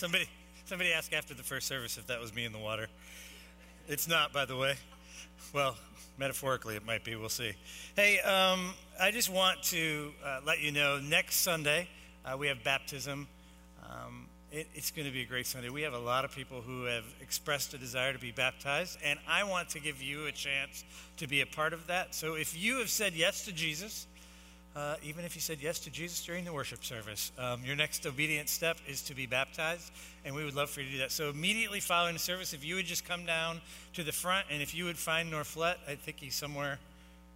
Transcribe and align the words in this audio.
Somebody, 0.00 0.30
somebody 0.64 0.94
asked 0.94 1.12
after 1.12 1.34
the 1.34 1.42
first 1.42 1.66
service 1.66 1.98
if 1.98 2.06
that 2.06 2.18
was 2.22 2.34
me 2.34 2.46
in 2.46 2.52
the 2.52 2.58
water. 2.58 2.86
It's 3.86 4.08
not, 4.08 4.32
by 4.32 4.46
the 4.46 4.56
way. 4.56 4.76
Well, 5.52 5.76
metaphorically, 6.16 6.74
it 6.74 6.86
might 6.86 7.04
be. 7.04 7.16
We'll 7.16 7.28
see. 7.28 7.52
Hey, 7.96 8.18
um, 8.20 8.72
I 8.98 9.10
just 9.10 9.28
want 9.28 9.62
to 9.64 10.12
uh, 10.24 10.40
let 10.46 10.60
you 10.60 10.72
know 10.72 11.00
next 11.00 11.42
Sunday 11.42 11.86
uh, 12.24 12.34
we 12.38 12.46
have 12.46 12.64
baptism. 12.64 13.28
Um, 13.84 14.28
it, 14.50 14.68
it's 14.74 14.90
going 14.90 15.06
to 15.06 15.12
be 15.12 15.20
a 15.20 15.26
great 15.26 15.46
Sunday. 15.46 15.68
We 15.68 15.82
have 15.82 15.92
a 15.92 15.98
lot 15.98 16.24
of 16.24 16.34
people 16.34 16.62
who 16.62 16.84
have 16.84 17.04
expressed 17.20 17.74
a 17.74 17.78
desire 17.78 18.14
to 18.14 18.18
be 18.18 18.32
baptized, 18.32 18.96
and 19.04 19.18
I 19.28 19.44
want 19.44 19.68
to 19.68 19.80
give 19.80 20.02
you 20.02 20.28
a 20.28 20.32
chance 20.32 20.82
to 21.18 21.28
be 21.28 21.42
a 21.42 21.46
part 21.46 21.74
of 21.74 21.88
that. 21.88 22.14
So 22.14 22.36
if 22.36 22.58
you 22.58 22.78
have 22.78 22.88
said 22.88 23.12
yes 23.12 23.44
to 23.44 23.52
Jesus, 23.52 24.06
uh, 24.76 24.94
even 25.02 25.24
if 25.24 25.34
you 25.34 25.40
said 25.40 25.58
yes 25.60 25.80
to 25.80 25.90
Jesus 25.90 26.24
during 26.24 26.44
the 26.44 26.52
worship 26.52 26.84
service, 26.84 27.32
um, 27.38 27.60
your 27.64 27.74
next 27.74 28.06
obedient 28.06 28.48
step 28.48 28.76
is 28.86 29.02
to 29.02 29.14
be 29.14 29.26
baptized, 29.26 29.90
and 30.24 30.34
we 30.34 30.44
would 30.44 30.54
love 30.54 30.70
for 30.70 30.80
you 30.80 30.86
to 30.86 30.92
do 30.92 30.98
that. 30.98 31.10
So 31.10 31.30
immediately 31.30 31.80
following 31.80 32.14
the 32.14 32.20
service, 32.20 32.52
if 32.52 32.64
you 32.64 32.76
would 32.76 32.86
just 32.86 33.04
come 33.04 33.26
down 33.26 33.60
to 33.94 34.04
the 34.04 34.12
front, 34.12 34.46
and 34.50 34.62
if 34.62 34.74
you 34.74 34.84
would 34.84 34.98
find 34.98 35.32
Norflet, 35.32 35.74
I 35.88 35.96
think 35.96 36.20
he's 36.20 36.36
somewhere, 36.36 36.78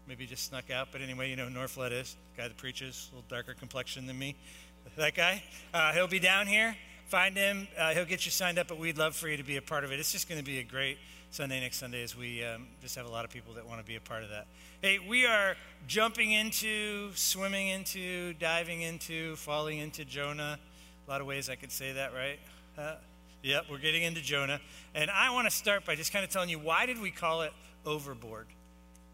maybe 0.06 0.26
just 0.26 0.44
snuck 0.48 0.70
out, 0.70 0.88
but 0.92 1.00
anyway, 1.00 1.28
you 1.28 1.36
know 1.36 1.46
who 1.46 1.58
Norflet 1.58 1.90
is, 1.90 2.16
guy 2.36 2.46
that 2.46 2.56
preaches, 2.56 3.08
a 3.10 3.16
little 3.16 3.28
darker 3.28 3.54
complexion 3.54 4.06
than 4.06 4.18
me. 4.18 4.36
That 4.96 5.14
guy, 5.14 5.42
uh, 5.72 5.92
he'll 5.92 6.06
be 6.06 6.18
down 6.18 6.46
here. 6.46 6.76
Find 7.06 7.36
him. 7.36 7.68
Uh, 7.78 7.92
he'll 7.92 8.04
get 8.04 8.24
you 8.24 8.30
signed 8.30 8.58
up, 8.58 8.68
but 8.68 8.78
we'd 8.78 8.98
love 8.98 9.14
for 9.14 9.28
you 9.28 9.36
to 9.36 9.42
be 9.42 9.56
a 9.56 9.62
part 9.62 9.84
of 9.84 9.92
it. 9.92 10.00
It's 10.00 10.12
just 10.12 10.28
going 10.28 10.40
to 10.40 10.44
be 10.44 10.58
a 10.58 10.64
great 10.64 10.98
Sunday 11.30 11.60
next 11.60 11.78
Sunday 11.78 12.02
as 12.02 12.16
we 12.16 12.44
um, 12.44 12.66
just 12.80 12.94
have 12.96 13.06
a 13.06 13.10
lot 13.10 13.24
of 13.24 13.30
people 13.30 13.54
that 13.54 13.66
want 13.66 13.80
to 13.80 13.86
be 13.86 13.96
a 13.96 14.00
part 14.00 14.22
of 14.22 14.30
that. 14.30 14.46
Hey, 14.80 14.98
we 14.98 15.26
are 15.26 15.56
jumping 15.86 16.32
into, 16.32 17.10
swimming 17.14 17.68
into, 17.68 18.34
diving 18.34 18.82
into, 18.82 19.36
falling 19.36 19.78
into 19.78 20.04
Jonah. 20.04 20.58
A 21.06 21.10
lot 21.10 21.20
of 21.20 21.26
ways 21.26 21.50
I 21.50 21.56
could 21.56 21.72
say 21.72 21.92
that, 21.92 22.12
right? 22.14 22.38
Uh, 22.78 22.96
yep, 23.42 23.64
we're 23.70 23.78
getting 23.78 24.02
into 24.02 24.22
Jonah. 24.22 24.60
And 24.94 25.10
I 25.10 25.30
want 25.30 25.46
to 25.46 25.54
start 25.54 25.84
by 25.84 25.96
just 25.96 26.12
kind 26.12 26.24
of 26.24 26.30
telling 26.30 26.48
you 26.48 26.58
why 26.58 26.86
did 26.86 27.00
we 27.00 27.10
call 27.10 27.42
it 27.42 27.52
Overboard? 27.84 28.46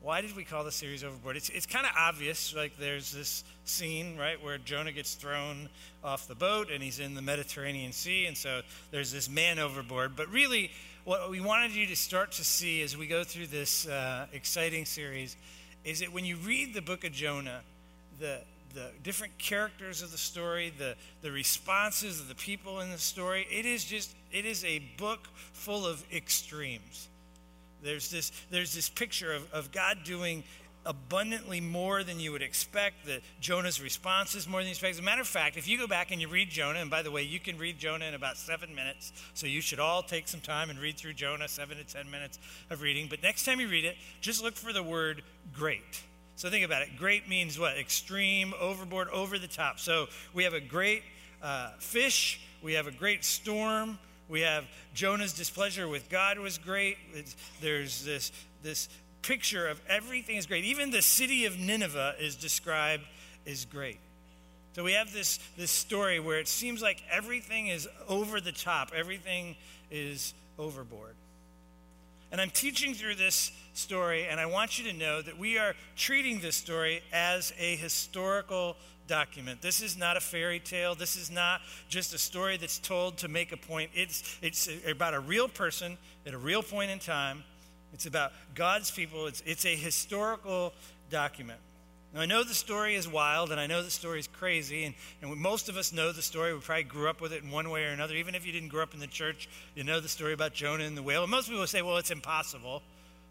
Why 0.03 0.23
did 0.23 0.35
we 0.35 0.45
call 0.45 0.65
the 0.65 0.73
series 0.73 1.05
Overboard? 1.05 1.37
It's, 1.37 1.51
it's 1.51 1.67
kind 1.67 1.85
of 1.85 1.93
obvious. 1.97 2.55
Like 2.55 2.79
there's 2.79 3.13
this 3.13 3.45
scene, 3.65 4.17
right, 4.17 4.43
where 4.43 4.57
Jonah 4.57 4.93
gets 4.93 5.15
thrown 5.15 5.69
off 6.03 6.27
the 6.27 6.35
boat 6.35 6.71
and 6.73 6.83
he's 6.83 7.01
in 7.01 7.15
the 7.15 7.21
Mediterranean 7.21 7.93
Sea. 7.93 8.25
And 8.25 8.37
so 8.37 8.63
there's 8.91 9.13
this 9.13 9.29
man 9.29 9.59
overboard. 9.59 10.17
But 10.17 10.29
really, 10.31 10.71
what 11.05 11.29
we 11.29 11.41
wanted 11.41 11.73
you 11.73 11.87
to 11.87 11.97
start 11.97 12.33
to 12.33 12.45
see 12.45 12.81
as 12.81 12.97
we 12.97 13.07
go 13.07 13.25
through 13.25 13.49
this 13.49 13.87
uh, 13.87 14.27
exciting 14.33 14.87
series 14.87 15.37
is 15.85 16.01
that 16.01 16.13
when 16.13 16.25
you 16.25 16.37
read 16.37 16.73
the 16.73 16.83
book 16.83 17.05
of 17.05 17.13
Jonah, 17.13 17.61
the 18.19 18.41
the 18.73 18.91
different 19.03 19.37
characters 19.37 20.01
of 20.01 20.13
the 20.13 20.19
story, 20.19 20.73
the, 20.79 20.95
the 21.23 21.33
responses 21.33 22.21
of 22.21 22.29
the 22.29 22.37
people 22.37 22.79
in 22.79 22.91
the 22.91 22.99
story, 22.99 23.45
it 23.51 23.67
is 23.67 23.85
just 23.85 24.15
it 24.33 24.45
is 24.45 24.65
a 24.65 24.79
book 24.97 25.29
full 25.53 25.87
of 25.87 26.05
extremes. 26.13 27.09
There's 27.83 28.11
this 28.11 28.33
there's 28.51 28.75
this 28.75 28.89
picture 28.89 29.33
of, 29.33 29.51
of 29.53 29.73
God 29.73 29.99
doing 30.05 30.45
abundantly 30.87 31.61
more 31.61 32.03
than 32.03 32.19
you 32.19 32.33
would 32.33 32.43
expect. 32.43 33.05
The 33.05 33.21
Jonah's 33.41 33.83
response 33.83 34.35
is 34.35 34.49
more 34.49 34.61
than 34.61 34.69
you 34.69 34.71
expect. 34.71 34.95
As 34.95 34.99
a 34.99 35.03
matter 35.03 35.21
of 35.21 35.27
fact, 35.27 35.59
if 35.59 35.69
you 35.69 35.77
go 35.77 35.87
back 35.87 36.11
and 36.11 36.21
you 36.23 36.29
read 36.29 36.49
Jonah, 36.49 36.79
and 36.79 36.91
by 36.91 37.03
the 37.03 37.11
way, 37.11 37.23
you 37.23 37.39
can 37.39 37.59
read 37.59 37.79
Jonah 37.79 38.07
in 38.07 38.15
about 38.15 38.39
seven 38.39 38.75
minutes, 38.75 39.13
so 39.35 39.47
you 39.47 39.61
should 39.61 39.79
all 39.79 40.03
take 40.03 40.27
some 40.27 40.41
time 40.41 40.71
and 40.71 40.79
read 40.79 40.97
through 40.97 41.13
Jonah, 41.13 41.49
seven 41.49 41.77
to 41.77 41.85
ten 41.85 42.11
minutes 42.11 42.39
of 42.71 42.81
reading. 42.81 43.09
But 43.11 43.23
next 43.23 43.45
time 43.45 43.61
you 43.61 43.69
read 43.69 43.85
it, 43.85 43.97
just 44.23 44.43
look 44.43 44.55
for 44.55 44.73
the 44.73 44.83
word 44.83 45.23
great. 45.53 46.03
So 46.37 46.49
think 46.49 46.65
about 46.65 46.81
it. 46.81 46.97
Great 46.97 47.29
means 47.29 47.59
what? 47.59 47.77
Extreme, 47.77 48.55
overboard, 48.59 49.09
over 49.11 49.39
the 49.39 49.49
top. 49.49 49.79
So 49.79 50.07
we 50.33 50.45
have 50.45 50.55
a 50.55 50.61
great 50.61 51.03
uh, 51.43 51.73
fish, 51.79 52.41
we 52.63 52.73
have 52.73 52.87
a 52.87 52.91
great 52.93 53.25
storm. 53.25 53.99
We 54.31 54.43
have 54.43 54.65
Jonah's 54.95 55.33
displeasure 55.33 55.89
with 55.89 56.09
God 56.09 56.39
was 56.39 56.57
great. 56.57 56.97
It's, 57.13 57.35
there's 57.61 58.05
this, 58.05 58.31
this 58.63 58.89
picture 59.23 59.67
of 59.67 59.81
everything 59.89 60.37
is 60.37 60.47
great. 60.47 60.65
Even 60.65 60.93
the 60.93 61.03
city 61.03 61.47
of 61.47 61.59
Nineveh 61.59 62.15
is 62.21 62.37
described 62.37 63.03
as 63.45 63.65
great. 63.65 63.99
So 64.75 64.85
we 64.85 64.93
have 64.93 65.13
this, 65.13 65.41
this 65.57 65.73
story 65.73 66.21
where 66.21 66.39
it 66.39 66.47
seems 66.47 66.81
like 66.81 67.03
everything 67.11 67.67
is 67.67 67.89
over 68.09 68.41
the 68.41 68.53
top, 68.53 68.93
everything 68.95 69.57
is 69.91 70.33
overboard. 70.61 71.17
And 72.31 72.41
I'm 72.41 72.51
teaching 72.51 72.95
through 72.95 73.17
this 73.17 73.51
story, 73.75 74.29
and 74.29 74.39
I 74.39 74.47
want 74.47 74.79
you 74.79 74.93
to 74.93 74.97
know 74.97 75.21
that 75.21 75.37
we 75.37 75.59
are 75.59 75.75
treating 75.97 76.39
this 76.39 76.55
story 76.55 77.03
as 77.13 77.53
a 77.59 77.75
historical 77.75 78.77
document. 79.11 79.61
This 79.61 79.83
is 79.83 79.99
not 79.99 80.17
a 80.17 80.21
fairy 80.21 80.61
tale. 80.61 80.95
This 80.95 81.17
is 81.17 81.31
not 81.31 81.61
just 81.89 82.15
a 82.15 82.19
story 82.19 82.57
that's 82.57 82.79
told 82.79 83.19
to 83.19 83.29
make 83.29 83.53
a 83.53 83.57
point. 83.57 83.91
It's, 83.95 84.39
it's 84.41 84.69
about 84.89 85.15
a 85.15 85.21
real 85.21 85.49
person 85.49 85.99
at 86.25 86.33
a 86.33 86.39
real 86.39 86.63
point 86.63 86.91
in 86.91 86.99
time 86.99 87.45
it's 87.93 88.07
about 88.07 88.33
God's 88.55 88.91
people. 88.91 89.27
It's, 89.27 89.43
it's 89.47 89.65
a 89.65 89.75
historical 89.75 90.73
document. 91.11 91.59
Now, 92.15 92.21
I 92.21 92.27
know 92.27 92.43
the 92.43 92.55
story 92.55 92.97
is 92.97 93.07
wild 93.07 93.53
and 93.53 93.61
I 93.61 93.67
know 93.67 93.83
the 93.83 93.91
story 93.91 94.19
is 94.19 94.27
crazy, 94.27 94.85
and, 94.85 94.95
and 95.23 95.37
most 95.37 95.69
of 95.69 95.77
us 95.77 95.93
know 95.93 96.11
the 96.13 96.23
story. 96.23 96.53
We 96.53 96.61
probably 96.61 96.85
grew 96.85 97.09
up 97.09 97.21
with 97.21 97.33
it 97.33 97.43
in 97.43 97.51
one 97.51 97.71
way 97.71 97.85
or 97.85 97.91
another. 97.91 98.15
Even 98.15 98.35
if 98.35 98.45
you 98.45 98.53
didn't 98.53 98.69
grow 98.69 98.83
up 98.83 98.95
in 98.95 99.01
the 99.01 99.07
church, 99.07 99.49
you 99.75 99.85
know 99.85 100.01
the 100.01 100.09
story 100.09 100.33
about 100.33 100.53
Jonah 100.53 100.85
and 100.85 100.97
the 100.97 101.03
whale. 101.03 101.23
And 101.23 101.31
most 101.31 101.49
people 101.49 101.67
say, 101.67 101.83
well, 101.83 101.99
it's 101.99 102.11
impossible. 102.11 102.83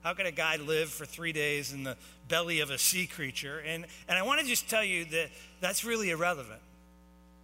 How 0.04 0.14
could 0.14 0.26
a 0.26 0.32
guy 0.32 0.56
live 0.56 0.90
for 0.90 1.06
three 1.06 1.34
days 1.34 1.74
in 1.74 1.84
the 1.84 1.98
belly 2.28 2.62
of 2.62 2.70
a 2.70 2.78
sea 2.78 3.06
creature? 3.06 3.60
And, 3.60 3.86
and 4.08 4.18
I 4.18 4.22
want 4.22 4.40
to 4.40 4.46
just 4.46 4.70
tell 4.70 4.84
you 4.84 5.06
that 5.06 5.30
that's 5.60 5.84
really 5.84 6.10
irrelevant. 6.12 6.62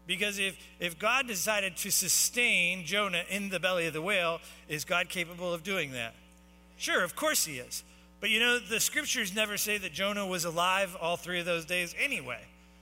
Because 0.07 0.39
if, 0.39 0.55
if 0.79 0.99
God 0.99 1.27
decided 1.27 1.75
to 1.77 1.91
sustain 1.91 2.85
Jonah 2.85 3.23
in 3.29 3.49
the 3.49 3.59
belly 3.59 3.87
of 3.87 3.93
the 3.93 4.01
whale, 4.01 4.39
is 4.69 4.85
God 4.85 5.09
capable 5.09 5.53
of 5.53 5.63
doing 5.63 5.91
that? 5.93 6.13
Sure, 6.77 7.03
of 7.03 7.15
course 7.15 7.45
he 7.45 7.57
is. 7.57 7.83
But 8.21 8.29
you 8.29 8.39
know, 8.39 8.59
the 8.59 8.79
scriptures 8.79 9.35
never 9.35 9.57
say 9.57 9.77
that 9.77 9.93
Jonah 9.93 10.25
was 10.25 10.45
alive 10.45 10.95
all 11.01 11.17
three 11.17 11.39
of 11.39 11.45
those 11.45 11.65
days 11.65 11.95
anyway. 11.99 12.41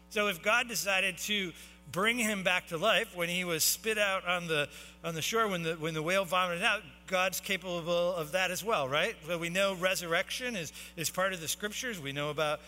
So 0.09 0.27
if 0.27 0.43
God 0.43 0.67
decided 0.67 1.17
to 1.19 1.53
bring 1.91 2.17
him 2.17 2.43
back 2.43 2.67
to 2.67 2.77
life 2.77 3.15
when 3.15 3.29
he 3.29 3.43
was 3.43 3.63
spit 3.63 3.97
out 3.97 4.27
on 4.27 4.47
the, 4.47 4.67
on 5.03 5.15
the 5.15 5.21
shore, 5.21 5.47
when 5.47 5.63
the, 5.63 5.73
when 5.75 5.93
the 5.93 6.01
whale 6.01 6.25
vomited 6.25 6.63
out, 6.63 6.81
God's 7.07 7.39
capable 7.39 8.15
of 8.15 8.31
that 8.31 8.51
as 8.51 8.63
well, 8.63 8.87
right? 8.87 9.15
But 9.27 9.39
we 9.39 9.49
know 9.49 9.75
resurrection 9.75 10.55
is, 10.55 10.73
is 10.95 11.09
part 11.09 11.33
of 11.33 11.41
the 11.41 11.47
scriptures. 11.47 11.99
We 11.99 12.11
know 12.11 12.29
about 12.29 12.59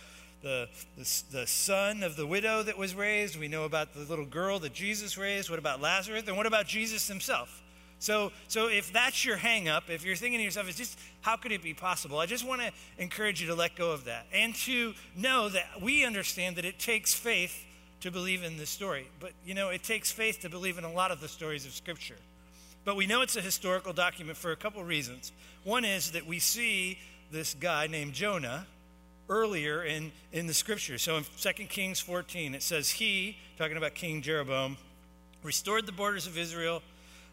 the, 0.44 0.70
the, 0.98 1.24
the 1.32 1.48
son 1.48 2.04
of 2.04 2.16
the 2.16 2.28
widow 2.28 2.62
that 2.64 2.78
was 2.78 2.94
raised. 2.94 3.40
We 3.40 3.48
know 3.48 3.64
about 3.64 3.94
the 3.94 4.02
little 4.02 4.26
girl 4.26 4.60
that 4.60 4.74
Jesus 4.74 5.18
raised. 5.18 5.50
What 5.50 5.60
about 5.60 5.82
Lazarus? 5.82 6.24
And 6.28 6.38
what 6.38 6.46
about 6.46 6.68
Jesus 6.68 7.08
himself? 7.08 7.64
So, 8.00 8.32
so 8.48 8.68
if 8.68 8.94
that's 8.94 9.26
your 9.26 9.38
hangup, 9.38 9.90
if 9.90 10.06
you're 10.06 10.16
thinking 10.16 10.40
to 10.40 10.44
yourself, 10.44 10.68
it's 10.68 10.78
just 10.78 11.00
how 11.22 11.38
could 11.38 11.52
it 11.52 11.64
be 11.64 11.74
possible? 11.74 12.20
I 12.20 12.26
just 12.26 12.46
want 12.46 12.62
to 12.62 12.72
encourage 13.00 13.42
you 13.42 13.48
to 13.48 13.56
let 13.56 13.76
go 13.76 13.92
of 13.92 14.06
that 14.06 14.28
and 14.34 14.54
to 14.56 14.94
know 15.16 15.50
that 15.50 15.82
we 15.82 16.06
understand 16.06 16.58
that 16.58 16.66
it 16.66 16.78
takes 16.78 17.14
faith 17.14 17.66
to 18.02 18.12
believe 18.12 18.44
in 18.44 18.58
this 18.58 18.70
story. 18.70 19.08
But 19.20 19.32
you 19.46 19.54
know, 19.54 19.70
it 19.70 19.84
takes 19.84 20.12
faith 20.12 20.42
to 20.42 20.50
believe 20.50 20.78
in 20.78 20.84
a 20.84 20.92
lot 20.92 21.12
of 21.12 21.22
the 21.22 21.28
stories 21.28 21.66
of 21.66 21.74
Scripture. 21.74 22.18
But 22.84 22.96
we 22.96 23.08
know 23.08 23.22
it's 23.22 23.36
a 23.36 23.42
historical 23.42 23.94
document 23.94 24.38
for 24.38 24.52
a 24.52 24.56
couple 24.56 24.84
reasons. 24.84 25.32
One 25.64 25.84
is 25.84 26.12
that 26.12 26.28
we 26.28 26.38
see 26.38 27.00
this 27.32 27.56
guy 27.56 27.88
named 27.88 28.14
Jonah 28.14 28.68
earlier 29.28 29.84
in, 29.84 30.12
in 30.32 30.46
the 30.46 30.54
scripture. 30.54 31.00
So 31.00 31.18
in 31.18 31.26
2 31.40 31.52
Kings 31.66 32.00
14, 32.00 32.54
it 32.54 32.62
says, 32.62 32.92
He, 32.92 33.38
talking 33.58 33.78
about 33.78 33.96
King 33.96 34.22
Jeroboam, 34.22 34.78
restored 35.42 35.88
the 35.88 35.92
borders 35.92 36.28
of 36.28 36.38
Israel 36.38 36.84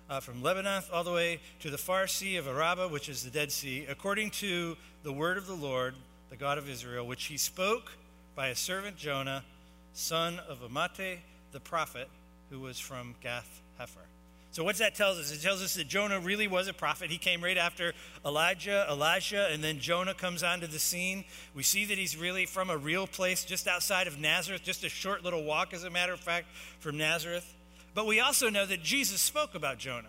uh, 0.09 0.21
from 0.21 0.43
Lebanon 0.43 0.83
all 0.93 1.05
the 1.05 1.13
way 1.13 1.41
to 1.61 1.71
the 1.71 1.79
far 1.79 2.07
sea 2.07 2.37
of 2.37 2.49
Araba, 2.49 2.89
which 2.89 3.09
is 3.09 3.23
the 3.23 3.31
Dead 3.31 3.53
Sea, 3.53 3.87
according 3.89 4.31
to 4.31 4.77
the 5.03 5.13
word 5.13 5.37
of 5.37 5.47
the 5.47 5.55
Lord, 5.55 5.95
the 6.31 6.37
God 6.37 6.59
of 6.59 6.69
Israel, 6.69 7.07
which 7.07 7.25
he 7.25 7.37
spoke 7.37 7.93
by 8.35 8.49
a 8.49 8.55
servant 8.55 8.97
Jonah, 8.97 9.45
son 9.93 10.41
of 10.49 10.61
Amittai, 10.61 11.19
the 11.53 11.61
prophet, 11.61 12.09
who 12.51 12.61
was 12.61 12.79
from 12.79 13.15
Gath 13.21 13.61
Hefer. 13.79 14.07
So, 14.53 14.63
what 14.63 14.77
that 14.77 14.95
tells 14.95 15.19
us? 15.19 15.33
It 15.33 15.41
tells 15.41 15.63
us 15.63 15.75
that 15.75 15.89
Jonah 15.89 16.21
really 16.21 16.47
was 16.47 16.69
a 16.69 16.75
prophet. 16.75 17.11
He 17.11 17.17
came 17.17 17.43
right 17.43 17.57
after 17.57 17.95
Elijah, 18.23 18.85
Elisha, 18.87 19.49
and 19.51 19.65
then 19.65 19.79
Jonah 19.79 20.13
comes 20.13 20.43
onto 20.43 20.67
the 20.67 20.79
scene. 20.79 21.25
We 21.55 21.63
see 21.63 21.87
that 21.87 21.97
he's 21.97 22.19
really 22.19 22.45
from 22.45 22.69
a 22.69 22.77
real 22.77 23.07
place 23.07 23.45
just 23.45 23.67
outside 23.67 24.07
of 24.07 24.21
Nazareth, 24.21 24.63
just 24.63 24.85
a 24.85 24.91
short 24.91 25.25
little 25.25 25.43
walk, 25.43 25.73
as 25.73 25.85
a 25.85 25.91
matter 25.91 26.13
of 26.13 26.21
fact, 26.21 26.49
from 26.81 26.99
Nazareth. 26.99 27.55
But 27.95 28.07
we 28.07 28.21
also 28.21 28.51
know 28.51 28.67
that 28.67 28.83
Jesus 28.83 29.23
spoke 29.23 29.55
about 29.55 29.79
Jonah. 29.79 30.09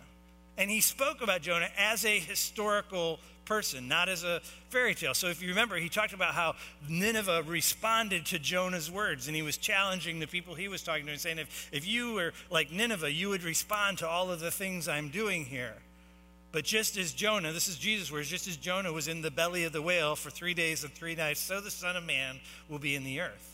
And 0.57 0.69
he 0.69 0.81
spoke 0.81 1.21
about 1.21 1.41
Jonah 1.41 1.69
as 1.77 2.05
a 2.05 2.19
historical 2.19 3.19
person, 3.45 3.87
not 3.87 4.07
as 4.07 4.23
a 4.23 4.41
fairy 4.69 4.95
tale. 4.95 5.13
So 5.13 5.27
if 5.27 5.41
you 5.41 5.49
remember, 5.49 5.75
he 5.77 5.89
talked 5.89 6.13
about 6.13 6.33
how 6.33 6.55
Nineveh 6.87 7.43
responded 7.43 8.25
to 8.27 8.39
Jonah's 8.39 8.89
words, 8.89 9.27
and 9.27 9.35
he 9.35 9.41
was 9.41 9.57
challenging 9.57 10.19
the 10.19 10.27
people 10.27 10.55
he 10.55 10.67
was 10.67 10.83
talking 10.83 11.05
to 11.05 11.11
and 11.11 11.19
saying, 11.19 11.39
if, 11.39 11.69
if 11.71 11.87
you 11.87 12.13
were 12.13 12.33
like 12.49 12.71
Nineveh, 12.71 13.11
you 13.11 13.29
would 13.29 13.43
respond 13.43 13.97
to 13.99 14.07
all 14.07 14.31
of 14.31 14.39
the 14.39 14.51
things 14.51 14.87
I'm 14.87 15.09
doing 15.09 15.45
here. 15.45 15.75
But 16.51 16.65
just 16.65 16.97
as 16.97 17.13
Jonah, 17.13 17.51
this 17.51 17.67
is 17.67 17.77
Jesus' 17.77 18.11
words, 18.11 18.29
just 18.29 18.47
as 18.47 18.57
Jonah 18.57 18.93
was 18.93 19.07
in 19.07 19.21
the 19.21 19.31
belly 19.31 19.63
of 19.63 19.73
the 19.73 19.81
whale 19.81 20.15
for 20.15 20.29
three 20.29 20.53
days 20.53 20.83
and 20.83 20.93
three 20.93 21.15
nights, 21.15 21.39
so 21.39 21.59
the 21.59 21.71
Son 21.71 21.95
of 21.95 22.03
Man 22.03 22.39
will 22.69 22.79
be 22.79 22.95
in 22.95 23.03
the 23.03 23.21
earth. 23.21 23.52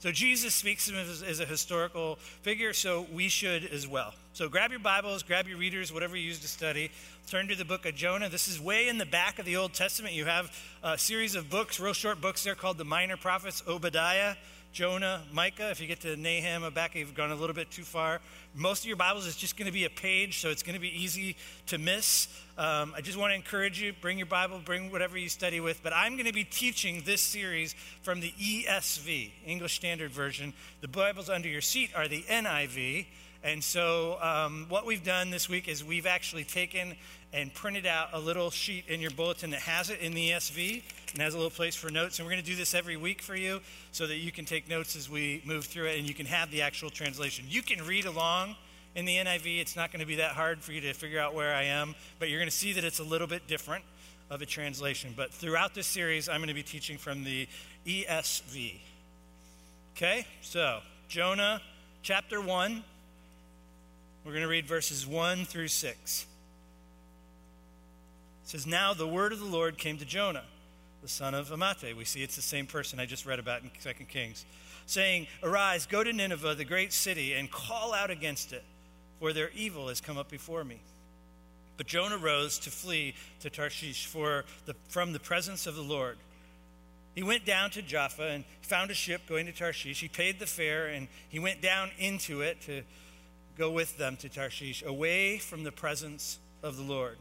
So 0.00 0.10
Jesus 0.10 0.54
speaks 0.54 0.88
of 0.88 0.94
him 0.94 1.06
as, 1.06 1.22
as, 1.22 1.40
a 1.40 1.44
historical 1.44 2.16
figure, 2.40 2.72
so 2.72 3.06
we 3.12 3.28
should 3.28 3.66
as 3.66 3.86
well. 3.86 4.14
So 4.32 4.48
grab 4.48 4.70
your 4.70 4.80
Bibles, 4.80 5.22
grab 5.22 5.46
your 5.46 5.58
readers, 5.58 5.92
whatever 5.92 6.16
you 6.16 6.22
use 6.22 6.38
to 6.38 6.48
study. 6.48 6.90
Turn 7.28 7.48
to 7.48 7.54
the 7.54 7.66
book 7.66 7.84
of 7.84 7.94
Jonah. 7.96 8.30
This 8.30 8.48
is 8.48 8.58
way 8.58 8.88
in 8.88 8.96
the 8.96 9.04
back 9.04 9.38
of 9.38 9.44
the 9.44 9.58
Old 9.58 9.74
Testament. 9.74 10.14
You 10.14 10.24
have 10.24 10.58
a 10.82 10.96
series 10.96 11.34
of 11.34 11.50
books, 11.50 11.78
real 11.78 11.92
short 11.92 12.18
books 12.18 12.42
there 12.42 12.54
called 12.54 12.78
the 12.78 12.84
Minor 12.84 13.18
Prophets, 13.18 13.62
Obadiah, 13.68 14.36
Jonah, 14.72 15.22
Micah. 15.32 15.70
If 15.70 15.80
you 15.80 15.88
get 15.88 16.00
to 16.02 16.16
Nahum 16.16 16.72
back, 16.72 16.94
you've 16.94 17.14
gone 17.14 17.32
a 17.32 17.34
little 17.34 17.54
bit 17.54 17.72
too 17.72 17.82
far. 17.82 18.20
Most 18.54 18.84
of 18.84 18.86
your 18.86 18.96
Bibles 18.96 19.26
is 19.26 19.34
just 19.34 19.56
going 19.56 19.66
to 19.66 19.72
be 19.72 19.84
a 19.84 19.90
page, 19.90 20.38
so 20.38 20.48
it's 20.48 20.62
going 20.62 20.74
to 20.74 20.80
be 20.80 21.02
easy 21.02 21.36
to 21.66 21.76
miss. 21.76 22.28
Um, 22.56 22.94
I 22.96 23.00
just 23.00 23.18
want 23.18 23.32
to 23.32 23.34
encourage 23.34 23.82
you 23.82 23.92
bring 24.00 24.16
your 24.16 24.28
Bible, 24.28 24.60
bring 24.64 24.92
whatever 24.92 25.18
you 25.18 25.28
study 25.28 25.58
with. 25.58 25.82
But 25.82 25.92
I'm 25.92 26.12
going 26.12 26.26
to 26.26 26.32
be 26.32 26.44
teaching 26.44 27.02
this 27.04 27.20
series 27.20 27.74
from 28.02 28.20
the 28.20 28.32
ESV, 28.40 29.32
English 29.44 29.74
Standard 29.74 30.12
Version. 30.12 30.52
The 30.82 30.88
Bibles 30.88 31.28
under 31.28 31.48
your 31.48 31.62
seat 31.62 31.90
are 31.96 32.06
the 32.06 32.22
NIV. 32.22 33.06
And 33.42 33.64
so, 33.64 34.18
um, 34.20 34.66
what 34.68 34.86
we've 34.86 35.02
done 35.02 35.30
this 35.30 35.48
week 35.48 35.66
is 35.66 35.82
we've 35.82 36.06
actually 36.06 36.44
taken 36.44 36.94
and 37.32 37.52
printed 37.54 37.86
out 37.86 38.10
a 38.12 38.20
little 38.20 38.50
sheet 38.50 38.84
in 38.86 39.00
your 39.00 39.10
bulletin 39.12 39.50
that 39.50 39.60
has 39.60 39.90
it 39.90 40.00
in 40.00 40.14
the 40.14 40.30
ESV 40.30 40.82
and 41.12 41.22
has 41.22 41.34
a 41.34 41.36
little 41.36 41.50
place 41.50 41.74
for 41.74 41.90
notes. 41.90 42.18
And 42.18 42.26
we're 42.26 42.32
going 42.32 42.42
to 42.42 42.50
do 42.50 42.56
this 42.56 42.74
every 42.74 42.96
week 42.96 43.22
for 43.22 43.34
you 43.36 43.60
so 43.92 44.06
that 44.06 44.16
you 44.16 44.32
can 44.32 44.44
take 44.44 44.68
notes 44.68 44.96
as 44.96 45.10
we 45.10 45.42
move 45.44 45.64
through 45.64 45.86
it 45.86 45.98
and 45.98 46.08
you 46.08 46.14
can 46.14 46.26
have 46.26 46.50
the 46.50 46.62
actual 46.62 46.90
translation. 46.90 47.44
You 47.48 47.62
can 47.62 47.84
read 47.84 48.06
along 48.06 48.56
in 48.94 49.04
the 49.04 49.16
NIV. 49.16 49.60
It's 49.60 49.76
not 49.76 49.92
going 49.92 50.00
to 50.00 50.06
be 50.06 50.16
that 50.16 50.32
hard 50.32 50.60
for 50.60 50.72
you 50.72 50.80
to 50.82 50.92
figure 50.92 51.20
out 51.20 51.34
where 51.34 51.54
I 51.54 51.64
am, 51.64 51.94
but 52.18 52.28
you're 52.28 52.38
going 52.38 52.50
to 52.50 52.56
see 52.56 52.72
that 52.74 52.84
it's 52.84 52.98
a 52.98 53.04
little 53.04 53.26
bit 53.26 53.46
different 53.46 53.84
of 54.30 54.42
a 54.42 54.46
translation. 54.46 55.14
But 55.16 55.32
throughout 55.32 55.74
this 55.74 55.86
series, 55.86 56.28
I'm 56.28 56.38
going 56.38 56.48
to 56.48 56.54
be 56.54 56.62
teaching 56.62 56.98
from 56.98 57.24
the 57.24 57.48
ESV. 57.86 58.74
Okay, 59.96 60.26
so 60.40 60.80
Jonah 61.08 61.60
chapter 62.02 62.40
1. 62.40 62.84
We're 64.24 64.32
going 64.32 64.42
to 64.42 64.48
read 64.48 64.66
verses 64.66 65.06
1 65.06 65.44
through 65.46 65.68
6. 65.68 66.26
It 68.44 68.48
says, 68.48 68.66
Now 68.66 68.92
the 68.92 69.06
word 69.06 69.32
of 69.32 69.38
the 69.40 69.46
Lord 69.46 69.78
came 69.78 69.96
to 69.98 70.04
Jonah, 70.04 70.44
the 71.02 71.08
son 71.08 71.34
of 71.34 71.48
Amittai. 71.48 71.96
We 71.96 72.04
see 72.04 72.22
it's 72.22 72.36
the 72.36 72.42
same 72.42 72.66
person 72.66 73.00
I 73.00 73.06
just 73.06 73.26
read 73.26 73.38
about 73.38 73.62
in 73.62 73.70
2 73.82 74.04
Kings, 74.04 74.44
saying, 74.86 75.26
Arise, 75.42 75.86
go 75.86 76.04
to 76.04 76.12
Nineveh, 76.12 76.54
the 76.54 76.64
great 76.64 76.92
city, 76.92 77.34
and 77.34 77.50
call 77.50 77.94
out 77.94 78.10
against 78.10 78.52
it, 78.52 78.64
for 79.18 79.32
their 79.32 79.50
evil 79.54 79.88
has 79.88 80.00
come 80.00 80.18
up 80.18 80.30
before 80.30 80.64
me. 80.64 80.80
But 81.76 81.86
Jonah 81.86 82.18
rose 82.18 82.58
to 82.60 82.70
flee 82.70 83.14
to 83.40 83.48
Tarshish 83.48 84.06
for 84.06 84.44
the, 84.66 84.74
from 84.88 85.12
the 85.12 85.20
presence 85.20 85.66
of 85.66 85.76
the 85.76 85.82
Lord. 85.82 86.18
He 87.14 87.22
went 87.22 87.44
down 87.44 87.70
to 87.70 87.82
Jaffa 87.82 88.28
and 88.28 88.44
found 88.62 88.90
a 88.90 88.94
ship 88.94 89.22
going 89.26 89.46
to 89.46 89.52
Tarshish. 89.52 90.00
He 90.00 90.08
paid 90.08 90.38
the 90.38 90.46
fare 90.46 90.88
and 90.88 91.08
he 91.28 91.38
went 91.38 91.60
down 91.60 91.90
into 91.98 92.42
it 92.42 92.60
to 92.62 92.82
go 93.56 93.70
with 93.70 93.96
them 93.98 94.16
to 94.18 94.28
Tarshish, 94.28 94.82
away 94.82 95.38
from 95.38 95.64
the 95.64 95.72
presence 95.72 96.38
of 96.62 96.76
the 96.76 96.82
Lord. 96.82 97.16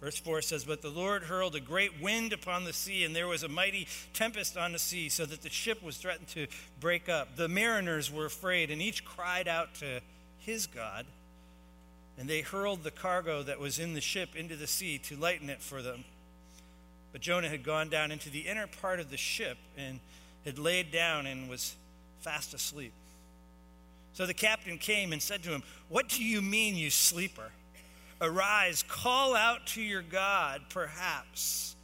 Verse 0.00 0.18
4 0.18 0.42
says, 0.42 0.64
But 0.64 0.82
the 0.82 0.90
Lord 0.90 1.24
hurled 1.24 1.54
a 1.54 1.60
great 1.60 2.00
wind 2.00 2.32
upon 2.32 2.64
the 2.64 2.72
sea, 2.72 3.04
and 3.04 3.16
there 3.16 3.28
was 3.28 3.42
a 3.42 3.48
mighty 3.48 3.88
tempest 4.12 4.56
on 4.56 4.72
the 4.72 4.78
sea, 4.78 5.08
so 5.08 5.24
that 5.24 5.42
the 5.42 5.50
ship 5.50 5.82
was 5.82 5.96
threatened 5.96 6.28
to 6.28 6.46
break 6.80 7.08
up. 7.08 7.36
The 7.36 7.48
mariners 7.48 8.12
were 8.12 8.26
afraid, 8.26 8.70
and 8.70 8.82
each 8.82 9.04
cried 9.04 9.48
out 9.48 9.74
to 9.76 10.00
his 10.38 10.66
God. 10.66 11.06
And 12.18 12.28
they 12.28 12.40
hurled 12.40 12.82
the 12.82 12.90
cargo 12.90 13.42
that 13.42 13.58
was 13.58 13.78
in 13.78 13.94
the 13.94 14.00
ship 14.00 14.36
into 14.36 14.56
the 14.56 14.66
sea 14.66 14.98
to 14.98 15.16
lighten 15.16 15.50
it 15.50 15.60
for 15.60 15.82
them. 15.82 16.04
But 17.12 17.20
Jonah 17.20 17.48
had 17.48 17.62
gone 17.62 17.88
down 17.88 18.10
into 18.10 18.30
the 18.30 18.40
inner 18.40 18.66
part 18.66 19.00
of 19.00 19.10
the 19.10 19.16
ship 19.16 19.56
and 19.76 20.00
had 20.44 20.58
laid 20.58 20.92
down 20.92 21.26
and 21.26 21.48
was 21.48 21.74
fast 22.20 22.54
asleep. 22.54 22.92
So 24.12 24.24
the 24.24 24.34
captain 24.34 24.78
came 24.78 25.12
and 25.12 25.20
said 25.20 25.42
to 25.42 25.50
him, 25.50 25.62
What 25.88 26.08
do 26.08 26.24
you 26.24 26.40
mean, 26.40 26.76
you 26.76 26.88
sleeper? 26.88 27.50
Arise, 28.20 28.82
call 28.88 29.36
out 29.36 29.66
to 29.68 29.82
your 29.82 30.02
God. 30.02 30.62
Perhaps 30.70 31.76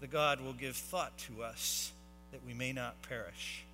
the 0.00 0.06
God 0.06 0.40
will 0.40 0.52
give 0.52 0.76
thought 0.76 1.16
to 1.18 1.42
us 1.42 1.92
that 2.32 2.44
we 2.46 2.52
may 2.54 2.72
not 2.72 3.00
perish. 3.02 3.64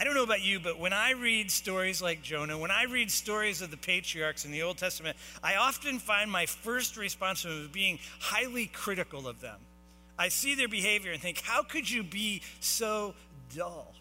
I 0.00 0.04
don't 0.04 0.14
know 0.14 0.22
about 0.22 0.42
you, 0.42 0.60
but 0.60 0.78
when 0.78 0.94
I 0.94 1.10
read 1.12 1.50
stories 1.50 2.00
like 2.00 2.22
Jonah, 2.22 2.56
when 2.56 2.70
I 2.70 2.84
read 2.84 3.10
stories 3.10 3.60
of 3.60 3.70
the 3.70 3.76
patriarchs 3.76 4.46
in 4.46 4.50
the 4.50 4.62
Old 4.62 4.78
Testament, 4.78 5.16
I 5.42 5.56
often 5.56 5.98
find 5.98 6.30
my 6.30 6.46
first 6.46 6.96
response 6.96 7.42
to 7.42 7.48
them 7.48 7.70
being 7.70 7.98
highly 8.18 8.66
critical 8.66 9.28
of 9.28 9.42
them. 9.42 9.58
I 10.18 10.28
see 10.28 10.54
their 10.54 10.68
behavior 10.68 11.12
and 11.12 11.20
think, 11.20 11.42
how 11.42 11.62
could 11.62 11.90
you 11.90 12.02
be 12.02 12.40
so 12.60 13.14
dull? 13.54 13.94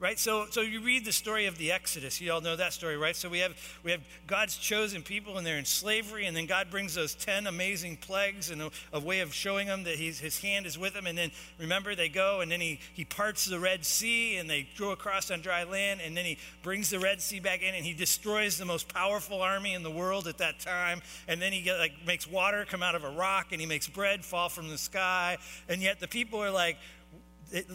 Right? 0.00 0.18
So 0.18 0.46
so 0.50 0.62
you 0.62 0.80
read 0.80 1.04
the 1.04 1.12
story 1.12 1.46
of 1.46 1.58
the 1.58 1.70
exodus. 1.70 2.20
You 2.20 2.32
all 2.32 2.40
know 2.40 2.56
that 2.56 2.72
story 2.72 2.96
right? 2.96 3.14
So 3.14 3.28
we 3.28 3.38
have 3.40 3.54
we 3.84 3.90
have 3.90 4.00
god's 4.26 4.56
chosen 4.56 5.02
people 5.02 5.36
and 5.38 5.46
they're 5.46 5.58
in 5.58 5.64
slavery 5.64 6.26
and 6.26 6.36
then 6.36 6.46
god 6.46 6.70
brings 6.70 6.94
those 6.94 7.14
10 7.14 7.46
amazing 7.46 7.98
plagues 7.98 8.50
and 8.50 8.62
a, 8.62 8.70
a 8.92 9.00
way 9.00 9.20
of 9.20 9.32
showing 9.32 9.66
them 9.68 9.84
that 9.84 9.96
his 9.96 10.40
hand 10.40 10.66
is 10.66 10.78
with 10.78 10.94
them. 10.94 11.06
And 11.06 11.16
then 11.16 11.30
remember 11.58 11.94
they 11.94 12.08
go 12.08 12.40
and 12.40 12.50
then 12.50 12.60
he 12.60 12.80
he 12.94 13.04
parts 13.04 13.44
the 13.44 13.60
red 13.60 13.84
sea 13.84 14.36
and 14.36 14.48
they 14.48 14.66
go 14.78 14.90
across 14.90 15.30
on 15.30 15.42
dry 15.42 15.64
land 15.64 16.00
and 16.04 16.16
then 16.16 16.24
he 16.24 16.38
brings 16.62 16.90
the 16.90 16.98
red 16.98 17.20
sea 17.20 17.38
back 17.38 17.62
in 17.62 17.74
and 17.74 17.84
he 17.84 17.92
destroys 17.92 18.56
the 18.56 18.64
most 18.64 18.92
powerful 18.92 19.42
army 19.42 19.74
in 19.74 19.82
the 19.82 19.90
world 19.90 20.26
at 20.26 20.38
that 20.38 20.58
time. 20.60 21.02
And 21.28 21.40
then 21.42 21.52
he 21.52 21.60
get, 21.60 21.78
like 21.78 21.92
makes 22.06 22.26
water 22.26 22.64
come 22.64 22.82
out 22.82 22.94
of 22.94 23.04
a 23.04 23.10
rock 23.10 23.48
and 23.52 23.60
he 23.60 23.66
makes 23.66 23.86
bread 23.86 24.24
fall 24.24 24.48
from 24.48 24.68
the 24.68 24.78
sky. 24.78 25.36
And 25.68 25.82
yet 25.82 26.00
the 26.00 26.08
people 26.08 26.42
are 26.42 26.50
like 26.50 26.78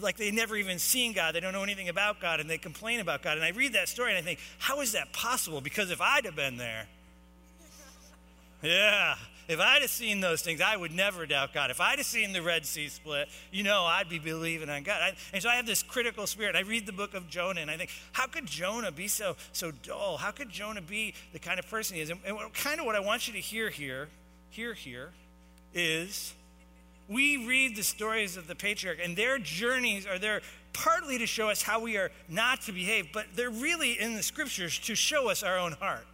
like 0.00 0.16
they 0.16 0.30
never 0.30 0.56
even 0.56 0.78
seen 0.78 1.12
God. 1.12 1.34
They 1.34 1.40
don't 1.40 1.52
know 1.52 1.62
anything 1.62 1.88
about 1.88 2.20
God 2.20 2.40
and 2.40 2.48
they 2.48 2.58
complain 2.58 3.00
about 3.00 3.22
God. 3.22 3.36
And 3.36 3.44
I 3.44 3.50
read 3.50 3.74
that 3.74 3.88
story 3.88 4.10
and 4.10 4.18
I 4.18 4.22
think, 4.22 4.38
how 4.58 4.80
is 4.80 4.92
that 4.92 5.12
possible? 5.12 5.60
Because 5.60 5.90
if 5.90 6.00
I'd 6.00 6.24
have 6.24 6.36
been 6.36 6.56
there, 6.56 6.86
yeah, 8.62 9.16
if 9.48 9.60
I'd 9.60 9.82
have 9.82 9.90
seen 9.90 10.20
those 10.20 10.42
things, 10.42 10.60
I 10.60 10.76
would 10.76 10.92
never 10.92 11.26
doubt 11.26 11.52
God. 11.54 11.70
If 11.70 11.80
I'd 11.80 11.98
have 11.98 12.06
seen 12.06 12.32
the 12.32 12.42
Red 12.42 12.66
Sea 12.66 12.88
split, 12.88 13.28
you 13.52 13.62
know, 13.62 13.84
I'd 13.84 14.08
be 14.08 14.18
believing 14.18 14.68
on 14.68 14.82
God. 14.82 15.00
I, 15.00 15.12
and 15.32 15.42
so 15.42 15.48
I 15.48 15.56
have 15.56 15.66
this 15.66 15.82
critical 15.82 16.26
spirit. 16.26 16.56
I 16.56 16.60
read 16.60 16.86
the 16.86 16.92
book 16.92 17.14
of 17.14 17.28
Jonah 17.28 17.60
and 17.60 17.70
I 17.70 17.76
think, 17.76 17.90
how 18.12 18.26
could 18.26 18.46
Jonah 18.46 18.90
be 18.90 19.08
so, 19.08 19.36
so 19.52 19.70
dull? 19.70 20.16
How 20.16 20.30
could 20.30 20.50
Jonah 20.50 20.80
be 20.80 21.14
the 21.32 21.38
kind 21.38 21.58
of 21.58 21.68
person 21.68 21.96
he 21.96 22.02
is? 22.02 22.10
And, 22.10 22.18
and 22.26 22.52
kind 22.54 22.80
of 22.80 22.86
what 22.86 22.96
I 22.96 23.00
want 23.00 23.28
you 23.28 23.34
to 23.34 23.40
hear 23.40 23.70
here, 23.70 24.08
hear 24.50 24.74
here, 24.74 25.10
is 25.74 26.34
we 27.08 27.46
read 27.46 27.76
the 27.76 27.82
stories 27.82 28.36
of 28.36 28.46
the 28.46 28.54
patriarch, 28.54 28.98
and 29.02 29.16
their 29.16 29.38
journeys 29.38 30.06
are 30.06 30.18
there 30.18 30.42
partly 30.72 31.18
to 31.18 31.26
show 31.26 31.48
us 31.48 31.62
how 31.62 31.80
we 31.80 31.96
are 31.96 32.10
not 32.28 32.62
to 32.62 32.72
behave, 32.72 33.08
but 33.12 33.26
they're 33.34 33.50
really 33.50 33.98
in 33.98 34.14
the 34.14 34.22
scriptures 34.22 34.78
to 34.80 34.94
show 34.94 35.30
us 35.30 35.42
our 35.42 35.58
own 35.58 35.72
heart. 35.72 36.06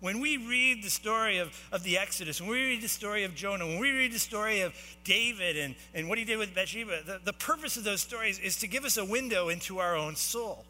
When 0.00 0.20
we 0.20 0.36
read 0.36 0.82
the 0.82 0.90
story 0.90 1.38
of, 1.38 1.58
of 1.72 1.82
the 1.82 1.98
Exodus, 1.98 2.40
when 2.40 2.50
we 2.50 2.62
read 2.62 2.82
the 2.82 2.88
story 2.88 3.24
of 3.24 3.34
Jonah, 3.34 3.66
when 3.66 3.78
we 3.78 3.90
read 3.90 4.12
the 4.12 4.18
story 4.18 4.60
of 4.60 4.74
David 5.02 5.56
and, 5.56 5.74
and 5.94 6.08
what 6.08 6.18
he 6.18 6.24
did 6.24 6.38
with 6.38 6.54
Bathsheba, 6.54 7.02
the, 7.06 7.20
the 7.24 7.32
purpose 7.32 7.76
of 7.76 7.84
those 7.84 8.02
stories 8.02 8.38
is 8.38 8.58
to 8.58 8.66
give 8.66 8.84
us 8.84 8.96
a 8.96 9.04
window 9.04 9.48
into 9.48 9.78
our 9.78 9.96
own 9.96 10.14
soul. 10.14 10.64